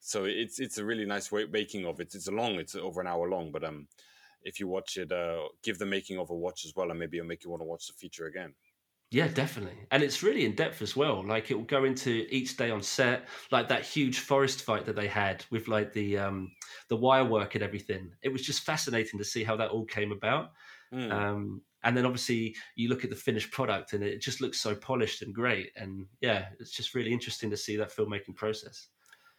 so 0.00 0.24
it's 0.24 0.58
it's 0.58 0.78
a 0.78 0.84
really 0.84 1.04
nice 1.04 1.30
way, 1.30 1.46
making 1.46 1.86
of 1.86 2.00
it. 2.00 2.16
It's 2.16 2.26
a 2.26 2.32
long, 2.32 2.56
it's 2.56 2.74
over 2.74 3.00
an 3.00 3.06
hour 3.06 3.28
long, 3.28 3.52
but 3.52 3.62
um, 3.62 3.86
if 4.44 4.60
you 4.60 4.68
watch 4.68 4.96
it, 4.96 5.12
uh, 5.12 5.48
give 5.62 5.78
the 5.78 5.86
making 5.86 6.18
of 6.18 6.30
a 6.30 6.34
watch 6.34 6.64
as 6.64 6.74
well, 6.76 6.90
and 6.90 6.98
maybe 6.98 7.18
it'll 7.18 7.28
make 7.28 7.44
you 7.44 7.50
want 7.50 7.62
to 7.62 7.66
watch 7.66 7.86
the 7.86 7.94
feature 7.94 8.26
again. 8.26 8.54
Yeah, 9.12 9.28
definitely. 9.28 9.76
And 9.90 10.02
it's 10.02 10.22
really 10.22 10.46
in 10.46 10.54
depth 10.54 10.80
as 10.80 10.96
well. 10.96 11.22
Like 11.22 11.50
it 11.50 11.54
will 11.54 11.64
go 11.64 11.84
into 11.84 12.26
each 12.30 12.56
day 12.56 12.70
on 12.70 12.80
set, 12.82 13.28
like 13.50 13.68
that 13.68 13.84
huge 13.84 14.20
forest 14.20 14.62
fight 14.62 14.86
that 14.86 14.96
they 14.96 15.06
had 15.06 15.44
with 15.50 15.68
like 15.68 15.92
the 15.92 16.16
um 16.16 16.50
the 16.88 16.96
wire 16.96 17.24
work 17.24 17.54
and 17.54 17.62
everything. 17.62 18.14
It 18.22 18.30
was 18.30 18.40
just 18.40 18.62
fascinating 18.62 19.18
to 19.18 19.24
see 19.24 19.44
how 19.44 19.54
that 19.56 19.70
all 19.70 19.84
came 19.84 20.12
about. 20.12 20.52
Mm. 20.94 21.12
Um 21.12 21.62
and 21.84 21.94
then 21.94 22.06
obviously 22.06 22.56
you 22.74 22.88
look 22.88 23.04
at 23.04 23.10
the 23.10 23.16
finished 23.16 23.50
product 23.50 23.92
and 23.92 24.02
it 24.02 24.22
just 24.22 24.40
looks 24.40 24.58
so 24.58 24.74
polished 24.74 25.20
and 25.20 25.34
great. 25.34 25.72
And 25.76 26.06
yeah, 26.22 26.48
it's 26.58 26.70
just 26.70 26.94
really 26.94 27.12
interesting 27.12 27.50
to 27.50 27.56
see 27.56 27.76
that 27.76 27.94
filmmaking 27.94 28.36
process. 28.36 28.88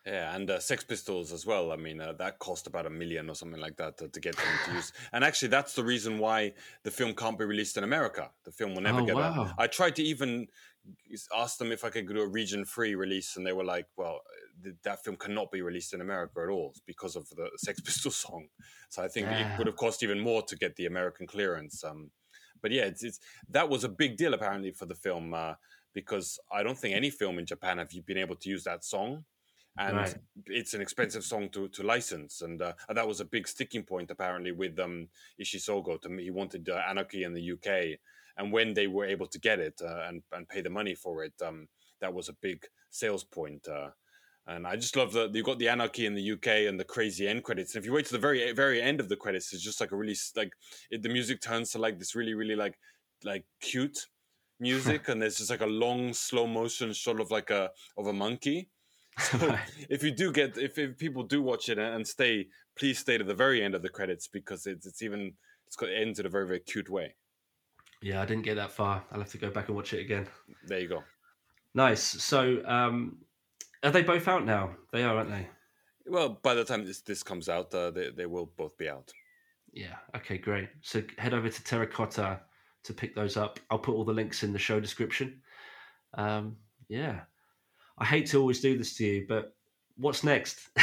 Yeah, 0.05 0.35
and 0.35 0.49
uh, 0.49 0.59
Sex 0.59 0.83
Pistols 0.83 1.31
as 1.31 1.45
well. 1.45 1.71
I 1.71 1.77
mean, 1.77 2.01
uh, 2.01 2.11
that 2.13 2.37
cost 2.39 2.67
about 2.67 2.85
a 2.85 2.89
million 2.89 3.29
or 3.29 3.35
something 3.35 3.61
like 3.61 3.77
that 3.77 3.97
to, 3.99 4.09
to 4.09 4.19
get 4.19 4.35
them 4.35 4.45
to 4.65 4.73
use. 4.73 4.91
And 5.13 5.23
actually, 5.23 5.47
that's 5.47 5.75
the 5.75 5.83
reason 5.83 6.19
why 6.19 6.53
the 6.83 6.91
film 6.91 7.13
can't 7.15 7.37
be 7.39 7.45
released 7.45 7.77
in 7.77 7.85
America. 7.85 8.29
The 8.43 8.51
film 8.51 8.75
will 8.75 8.81
never 8.81 8.99
Oh, 8.99 9.05
get 9.05 9.15
wow. 9.15 9.53
I 9.57 9.67
tried 9.67 9.95
to 9.95 10.03
even 10.03 10.47
ask 11.33 11.57
them 11.57 11.71
if 11.71 11.85
I 11.85 11.89
could 11.89 12.07
do 12.07 12.19
a 12.21 12.27
region 12.27 12.65
free 12.65 12.95
release, 12.95 13.37
and 13.37 13.47
they 13.47 13.53
were 13.53 13.63
like, 13.63 13.87
well, 13.95 14.19
th- 14.61 14.75
that 14.83 15.03
film 15.05 15.15
cannot 15.15 15.51
be 15.51 15.61
released 15.61 15.93
in 15.93 16.01
America 16.01 16.41
at 16.41 16.49
all 16.49 16.73
because 16.85 17.15
of 17.15 17.29
the 17.29 17.49
Sex 17.57 17.79
Pistols 17.85 18.17
song. 18.17 18.49
So 18.89 19.03
I 19.03 19.07
think 19.07 19.31
Yeah. 19.31 19.39
it 19.39 19.57
would 19.57 19.67
have 19.67 19.77
cost 19.77 20.03
even 20.03 20.19
more 20.19 20.41
to 20.43 20.55
get 20.57 20.75
the 20.75 20.85
American 20.85 21.27
clearance. 21.27 21.81
Um, 21.81 22.11
but 22.61 22.71
yeah, 22.71 22.83
it's, 22.83 23.03
it's 23.03 23.19
that 23.49 23.69
was 23.69 23.85
a 23.85 23.89
big 23.89 24.17
deal 24.17 24.33
apparently 24.33 24.71
for 24.71 24.85
the 24.85 24.95
film 24.95 25.33
uh, 25.33 25.55
because 25.93 26.39
I 26.51 26.63
don't 26.63 26.77
think 26.77 26.95
any 26.95 27.09
film 27.09 27.39
in 27.39 27.45
Japan 27.45 27.77
have 27.77 27.93
you 27.93 28.01
been 28.01 28.17
able 28.17 28.35
to 28.35 28.49
use 28.49 28.63
that 28.65 28.83
song 28.83 29.25
and 29.77 29.95
Right. 29.95 30.15
it's 30.47 30.73
an 30.73 30.81
expensive 30.81 31.23
song 31.23 31.49
to, 31.49 31.67
to 31.69 31.83
license, 31.83 32.41
and, 32.41 32.61
uh, 32.61 32.73
and 32.87 32.97
that 32.97 33.07
was 33.07 33.19
a 33.19 33.25
big 33.25 33.47
sticking 33.47 33.83
point 33.83 34.11
apparently 34.11 34.51
with 34.51 34.79
um, 34.79 35.09
Ishii 35.41 35.59
Sogo. 35.59 35.99
To 36.01 36.09
me, 36.09 36.23
he 36.23 36.31
wanted 36.31 36.69
uh, 36.69 36.81
Anarchy 36.87 37.23
in 37.23 37.33
the 37.33 37.51
UK, 37.53 37.99
and 38.37 38.51
when 38.51 38.73
they 38.73 38.87
were 38.87 39.05
able 39.05 39.27
to 39.27 39.39
get 39.39 39.59
it 39.59 39.81
uh, 39.81 40.05
and 40.07 40.23
and 40.31 40.47
pay 40.47 40.61
the 40.61 40.69
money 40.69 40.95
for 40.95 41.23
it, 41.23 41.33
um, 41.41 41.67
that 42.01 42.13
was 42.13 42.29
a 42.29 42.33
big 42.33 42.65
sales 42.89 43.23
point. 43.23 43.67
Uh, 43.67 43.91
and 44.45 44.67
I 44.67 44.75
just 44.75 44.95
love 44.97 45.13
that 45.13 45.33
you 45.33 45.41
got 45.43 45.57
the 45.57 45.69
Anarchy 45.69 46.05
in 46.05 46.15
the 46.15 46.31
UK 46.33 46.67
and 46.67 46.79
the 46.79 46.83
crazy 46.83 47.27
end 47.27 47.43
credits. 47.43 47.75
And 47.75 47.81
if 47.81 47.85
you 47.85 47.93
wait 47.93 48.05
to 48.07 48.13
the 48.13 48.19
very 48.19 48.51
very 48.51 48.81
end 48.81 48.99
of 48.99 49.09
the 49.09 49.15
credits, 49.15 49.53
it's 49.53 49.63
just 49.63 49.79
like 49.79 49.91
a 49.91 49.95
really 49.95 50.17
like 50.35 50.53
it, 50.91 51.01
the 51.01 51.09
music 51.09 51.41
turns 51.41 51.71
to 51.71 51.79
like 51.79 51.97
this 51.97 52.13
really 52.15 52.33
really 52.33 52.55
like 52.55 52.77
like 53.23 53.45
cute 53.61 54.07
music, 54.59 55.07
and 55.09 55.21
there's 55.21 55.37
just 55.37 55.49
like 55.49 55.61
a 55.61 55.65
long 55.65 56.13
slow 56.13 56.45
motion 56.47 56.93
shot 56.93 57.19
of 57.19 57.31
like 57.31 57.49
a 57.49 57.71
of 57.97 58.07
a 58.07 58.13
monkey. 58.13 58.69
So 59.19 59.55
if 59.89 60.03
you 60.03 60.11
do 60.11 60.31
get 60.31 60.57
if, 60.57 60.77
if 60.77 60.97
people 60.97 61.23
do 61.23 61.41
watch 61.41 61.69
it 61.69 61.77
and 61.77 62.07
stay, 62.07 62.47
please 62.77 62.99
stay 62.99 63.17
to 63.17 63.23
the 63.23 63.33
very 63.33 63.63
end 63.63 63.75
of 63.75 63.81
the 63.81 63.89
credits 63.89 64.27
because 64.27 64.65
it's 64.65 64.85
it's 64.85 65.01
even 65.01 65.33
it's 65.67 65.75
got 65.75 65.89
it 65.89 66.01
ends 66.01 66.19
in 66.19 66.25
a 66.25 66.29
very 66.29 66.47
very 66.47 66.59
cute 66.59 66.89
way. 66.89 67.15
Yeah, 68.01 68.21
I 68.21 68.25
didn't 68.25 68.43
get 68.43 68.55
that 68.55 68.71
far. 68.71 69.03
I'll 69.11 69.19
have 69.19 69.31
to 69.31 69.37
go 69.37 69.49
back 69.49 69.67
and 69.67 69.75
watch 69.75 69.93
it 69.93 70.01
again. 70.01 70.27
There 70.67 70.79
you 70.79 70.89
go. 70.89 71.03
Nice. 71.73 72.03
So, 72.03 72.61
um, 72.65 73.17
are 73.81 73.91
they 73.91 74.03
both 74.03 74.27
out 74.27 74.45
now? 74.45 74.75
They 74.91 75.03
are, 75.03 75.15
aren't 75.15 75.29
they? 75.29 75.47
Well, 76.05 76.37
by 76.43 76.53
the 76.53 76.65
time 76.65 76.85
this 76.85 77.01
this 77.01 77.23
comes 77.23 77.47
out, 77.47 77.73
uh, 77.73 77.91
they 77.91 78.09
they 78.09 78.25
will 78.25 78.51
both 78.57 78.77
be 78.77 78.89
out. 78.89 79.11
Yeah. 79.71 79.95
Okay, 80.15 80.37
great. 80.37 80.69
So 80.81 81.01
head 81.17 81.33
over 81.33 81.49
to 81.49 81.63
Terracotta 81.63 82.41
to 82.83 82.93
pick 82.93 83.15
those 83.15 83.37
up. 83.37 83.59
I'll 83.69 83.79
put 83.79 83.95
all 83.95 84.03
the 84.03 84.13
links 84.13 84.43
in 84.43 84.53
the 84.53 84.59
show 84.59 84.79
description. 84.79 85.41
Um, 86.15 86.57
yeah. 86.89 87.21
I 87.97 88.05
hate 88.05 88.25
to 88.27 88.39
always 88.39 88.59
do 88.61 88.77
this 88.77 88.95
to 88.97 89.05
you, 89.05 89.25
but 89.27 89.55
what's 89.97 90.23
next? 90.23 90.69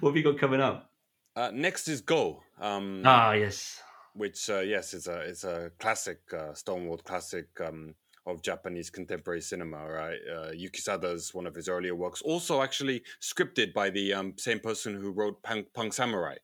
what 0.00 0.10
have 0.10 0.16
you 0.16 0.22
got 0.22 0.38
coming 0.38 0.60
up? 0.60 0.90
Uh, 1.36 1.50
next 1.52 1.88
is 1.88 2.00
Go. 2.00 2.42
Um, 2.60 3.02
Ah, 3.04 3.32
yes. 3.32 3.82
which 4.14 4.48
uh, 4.48 4.60
yes, 4.60 4.94
it's 4.94 5.08
a 5.08 5.20
it's 5.22 5.44
a 5.44 5.72
classic, 5.80 6.20
uh, 6.32 6.54
stonewall 6.54 6.98
classic 6.98 7.48
um, 7.60 7.94
of 8.26 8.42
Japanese 8.42 8.88
contemporary 8.90 9.40
cinema. 9.40 9.84
Right, 9.88 10.18
uh, 10.32 10.50
Yukisada's 10.52 11.34
one 11.34 11.46
of 11.46 11.54
his 11.56 11.68
earlier 11.68 11.96
works, 11.96 12.22
also 12.22 12.62
actually 12.62 13.02
scripted 13.20 13.74
by 13.74 13.90
the 13.90 14.14
um, 14.14 14.34
same 14.38 14.60
person 14.60 14.94
who 14.94 15.10
wrote 15.10 15.42
Punk, 15.42 15.72
Punk 15.74 15.92
Samurai. 15.92 16.36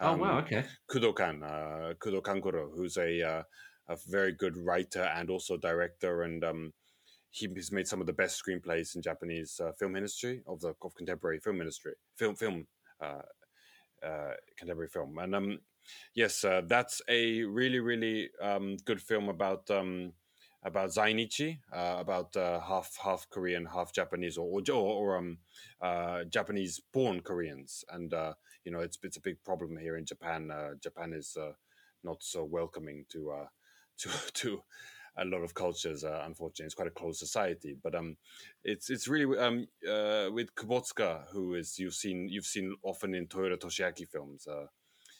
Oh, 0.00 0.12
Um, 0.12 0.20
wow. 0.20 0.38
Okay. 0.40 0.66
Kudokan, 0.90 1.42
uh, 1.42 1.94
Kudo 1.94 2.20
Kankuro, 2.20 2.70
who's 2.76 2.98
a 2.98 3.22
uh, 3.22 3.42
a 3.88 3.96
very 4.08 4.32
good 4.32 4.58
writer 4.58 5.04
and 5.04 5.30
also 5.30 5.56
director, 5.56 6.22
and 6.24 6.44
um, 6.44 6.74
he 7.36 7.48
has 7.54 7.70
made 7.70 7.86
some 7.86 8.00
of 8.00 8.06
the 8.06 8.12
best 8.12 8.42
screenplays 8.42 8.96
in 8.96 9.02
Japanese 9.02 9.60
uh, 9.62 9.72
film 9.72 9.94
industry 9.94 10.42
of 10.46 10.60
the 10.60 10.74
of 10.82 10.94
contemporary 10.94 11.38
film 11.38 11.60
industry, 11.60 11.92
film 12.16 12.34
film 12.34 12.66
uh, 13.00 13.22
uh, 14.02 14.32
contemporary 14.56 14.88
film, 14.88 15.18
and 15.18 15.34
um, 15.34 15.58
yes, 16.14 16.44
uh, 16.44 16.62
that's 16.66 17.02
a 17.08 17.42
really 17.42 17.80
really 17.80 18.30
um, 18.42 18.76
good 18.84 19.00
film 19.00 19.28
about. 19.28 19.70
Um, 19.70 20.12
about 20.64 20.90
Zainichi, 20.90 21.60
uh, 21.72 21.98
about 22.00 22.34
uh, 22.36 22.58
half 22.58 22.98
half 23.00 23.28
Korean, 23.30 23.66
half 23.66 23.92
Japanese, 23.92 24.36
or 24.36 24.60
or, 24.68 24.72
or 24.72 25.16
um, 25.16 25.38
Japanese 26.28 26.80
born 26.92 27.20
Koreans, 27.20 27.84
and 27.88 28.12
you 28.64 28.72
know 28.72 28.80
it's 28.80 28.98
it's 29.04 29.16
a 29.16 29.20
big 29.20 29.36
problem 29.44 29.76
here 29.76 29.96
in 29.96 30.04
Japan. 30.04 30.50
Japan 30.82 31.12
is 31.12 31.36
not 32.02 32.22
so 32.22 32.44
welcoming 32.44 33.04
to 33.10 33.30
uh, 33.30 33.46
to 33.98 34.10
to 34.32 34.62
a 35.18 35.24
lot 35.24 35.42
of 35.42 35.54
cultures. 35.54 36.04
Uh, 36.04 36.22
unfortunately, 36.24 36.66
it's 36.66 36.74
quite 36.74 36.88
a 36.88 36.92
closed 36.92 37.18
society. 37.18 37.76
But 37.82 37.94
um, 37.94 38.16
it's 38.64 38.90
it's 38.90 39.08
really 39.08 39.38
um 39.38 39.66
uh, 39.88 40.30
with 40.32 40.54
Kubozuka, 40.54 41.28
who 41.32 41.54
is 41.54 41.78
you've 41.78 41.94
seen 41.94 42.28
you've 42.28 42.46
seen 42.46 42.76
often 42.82 43.14
in 43.14 43.26
Toyota 43.26 43.58
Toshiaki 43.58 44.08
films. 44.08 44.46
Uh, 44.46 44.66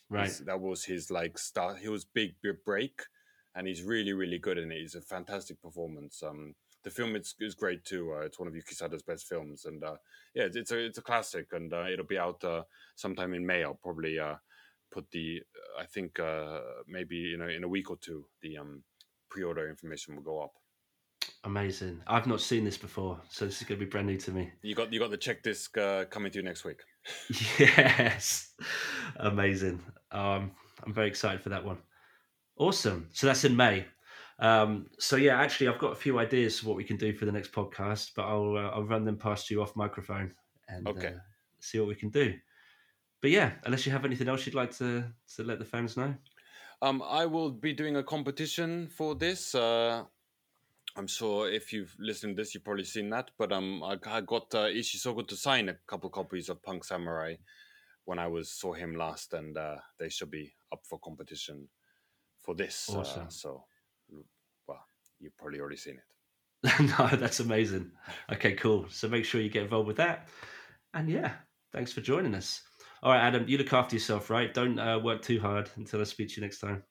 Right. 0.09 0.41
that 0.45 0.61
was 0.61 0.85
his 0.85 1.11
like 1.11 1.39
start. 1.39 1.79
He 1.79 1.89
was 1.89 2.05
big 2.05 2.37
big 2.43 2.65
break, 2.65 3.03
and 3.55 3.67
he's 3.67 3.83
really 3.83 4.13
really 4.13 4.39
good 4.39 4.59
in 4.59 4.71
it. 4.73 4.81
He's 4.81 4.95
a 4.95 5.01
fantastic 5.01 5.61
performance. 5.61 6.23
Um, 6.23 6.55
the 6.83 6.91
film 6.91 7.17
is, 7.17 7.35
is 7.41 7.55
great 7.55 7.85
too. 7.85 8.13
Uh, 8.15 8.21
it's 8.21 8.39
one 8.39 8.47
of 8.49 8.55
Yukisada's 8.55 9.03
best 9.03 9.27
films, 9.27 9.65
and 9.65 9.83
uh, 9.83 9.97
yeah, 10.35 10.45
it's, 10.45 10.57
it's 10.57 10.71
a 10.71 10.79
it's 10.79 10.99
a 10.99 11.03
classic, 11.03 11.53
and 11.53 11.73
uh, 11.73 11.87
it'll 11.93 12.07
be 12.07 12.19
out 12.19 12.43
uh, 12.45 12.65
sometime 12.95 13.35
in 13.35 13.45
May. 13.47 13.65
I'll 13.65 13.75
probably 13.75 14.19
uh, 14.19 14.37
put 14.91 15.11
the 15.11 15.43
I 15.79 15.87
think 15.87 16.21
uh, 16.21 16.61
maybe 16.87 17.17
you 17.17 17.37
know 17.39 17.49
in 17.49 17.65
a 17.65 17.69
week 17.69 17.91
or 17.91 17.97
two 17.97 18.29
the 18.41 18.59
um, 18.59 18.85
pre-order 19.29 19.69
information 19.69 20.15
will 20.17 20.23
go 20.23 20.41
up. 20.43 20.53
Amazing. 21.45 22.03
I've 22.07 22.27
not 22.27 22.41
seen 22.41 22.65
this 22.65 22.77
before, 22.79 23.21
so 23.29 23.45
this 23.47 23.61
is 23.61 23.67
going 23.67 23.79
to 23.79 23.85
be 23.85 23.89
brand 23.91 24.07
new 24.07 24.17
to 24.19 24.31
me. 24.33 24.51
You 24.63 24.75
got 24.75 24.93
you 24.93 24.99
got 24.99 25.11
the 25.11 25.17
check 25.17 25.43
disc 25.43 25.77
uh, 25.79 26.05
coming 26.07 26.31
to 26.33 26.39
you 26.39 26.45
next 26.45 26.65
week. 26.65 26.81
Yes. 27.59 28.53
Amazing. 29.17 29.81
Um, 30.11 30.51
I'm 30.85 30.93
very 30.93 31.09
excited 31.09 31.41
for 31.41 31.51
that 31.51 31.65
one. 31.65 31.79
Awesome. 32.59 33.09
So 33.13 33.27
that's 33.27 33.45
in 33.45 33.57
May. 33.57 33.87
Um, 34.39 34.87
so 34.99 35.17
yeah, 35.17 35.41
actually, 35.41 35.69
I've 35.69 35.79
got 35.79 35.93
a 35.93 35.97
few 35.97 36.19
ideas 36.19 36.61
for 36.61 36.69
what 36.69 36.77
we 36.77 36.85
can 36.85 36.97
do 36.97 37.13
for 37.15 37.25
the 37.25 37.33
next 37.33 37.53
podcast, 37.53 38.11
but 38.17 38.25
I'll 38.25 38.57
uh, 38.57 38.71
I'll 38.75 38.85
run 38.85 39.05
them 39.05 39.17
past 39.17 39.51
you 39.51 39.63
off 39.63 39.75
microphone 39.77 40.33
and 40.69 40.87
Okay. 40.89 41.09
uh, 41.09 41.19
see 41.61 41.79
what 41.79 41.89
we 41.89 41.95
can 41.95 42.11
do. 42.11 42.35
But 43.23 43.31
yeah, 43.31 43.53
unless 43.65 43.87
you 43.87 43.93
have 43.93 44.05
anything 44.05 44.29
else 44.29 44.45
you'd 44.47 44.55
like 44.55 44.77
to 44.79 45.05
to 45.37 45.43
let 45.43 45.59
the 45.59 45.65
fans 45.65 45.97
know. 45.97 46.15
Um, 46.83 47.03
I 47.03 47.27
will 47.27 47.51
be 47.51 47.73
doing 47.73 47.97
a 47.97 48.03
competition 48.03 48.89
for 48.89 49.15
this. 49.15 49.55
Uh, 49.55 50.05
I'm 50.97 51.07
sure 51.07 51.51
if 51.51 51.73
you've 51.73 51.95
listened 51.99 52.37
to 52.37 52.43
this, 52.43 52.55
you've 52.55 52.65
probably 52.65 52.85
seen 52.85 53.11
that. 53.11 53.31
But 53.39 53.53
um, 53.53 53.83
I, 53.83 53.97
I 54.07 54.21
got 54.21 54.55
uh, 54.55 54.67
Ishii 54.67 54.97
Sogo 54.97 55.27
to 55.27 55.37
sign 55.37 55.69
a 55.69 55.77
couple 55.87 56.11
copies 56.11 56.49
of 56.49 56.63
Punk 56.63 56.85
Samurai 56.85 57.37
when 58.05 58.19
I 58.19 58.29
was 58.29 58.51
saw 58.51 58.73
him 58.73 58.95
last, 58.95 59.33
and 59.35 59.57
uh, 59.57 59.77
they 59.99 60.09
should 60.09 60.31
be 60.31 60.55
up 60.73 60.81
for 60.89 60.99
competition 60.99 61.69
for 62.39 62.55
this. 62.55 62.89
Uh, 62.89 63.29
so, 63.29 63.65
well, 64.67 64.85
you've 65.19 65.37
probably 65.37 65.61
already 65.61 65.77
seen 65.77 65.99
it. 65.99 66.81
no, 66.99 67.09
that's 67.17 67.41
amazing. 67.41 67.91
Okay, 68.33 68.53
cool. 68.55 68.87
So 68.89 69.09
make 69.09 69.25
sure 69.25 69.41
you 69.41 69.51
get 69.51 69.65
involved 69.65 69.89
with 69.89 69.97
that. 69.97 70.29
And 70.95 71.09
yeah, 71.11 71.33
thanks 71.73 71.93
for 71.93 72.01
joining 72.01 72.35
us. 72.35 72.63
All 73.03 73.13
right, 73.13 73.21
Adam, 73.21 73.45
you 73.47 73.59
look 73.59 73.73
after 73.73 73.97
yourself, 73.97 74.31
right? 74.31 74.53
Don't 74.53 74.79
uh, 74.79 74.99
work 74.99 75.23
too 75.23 75.41
hard 75.41 75.71
until 75.77 76.01
I 76.01 76.05
speak 76.05 76.29
to 76.31 76.37
you 76.37 76.43
next 76.43 76.61
time. 76.61 76.83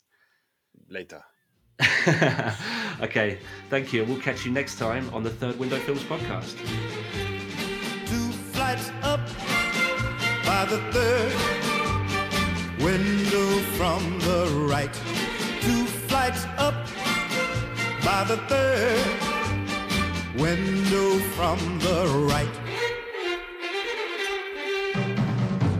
Later. 0.90 1.22
okay, 3.02 3.40
thank 3.70 3.92
you. 3.92 4.06
We'll 4.06 4.22
catch 4.22 4.46
you 4.46 4.52
next 4.52 4.78
time 4.78 5.10
on 5.14 5.24
the 5.24 5.30
Third 5.30 5.58
Window 5.60 5.78
Films 5.80 6.04
podcast. 6.04 6.56
two 8.06 8.32
flights 8.54 8.92
up 9.02 9.20
by 10.46 10.66
the 10.70 10.80
third 10.92 11.34
window 12.82 13.60
from 13.78 14.20
the 14.20 14.68
right 14.70 14.94
two 15.62 15.86
flights 16.08 16.46
up 16.58 16.76
by 18.04 18.24
the 18.28 18.38
third 18.48 19.00
window 20.38 21.18
from 21.36 21.58
the 21.80 22.28
right 22.30 22.65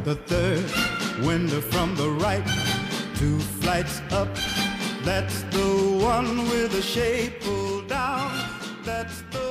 the 0.06 0.16
third 0.16 1.26
window 1.26 1.60
from 1.60 1.96
the 1.96 2.08
right, 2.08 2.46
two 3.16 3.40
flights 3.40 4.02
up. 4.12 4.30
That's 5.04 5.42
the 5.50 6.00
one 6.00 6.48
with 6.50 6.74
the 6.74 6.82
shape 6.84 7.42
pulled 7.42 7.88
down. 7.88 8.32
That's 8.84 9.24
the 9.32 9.45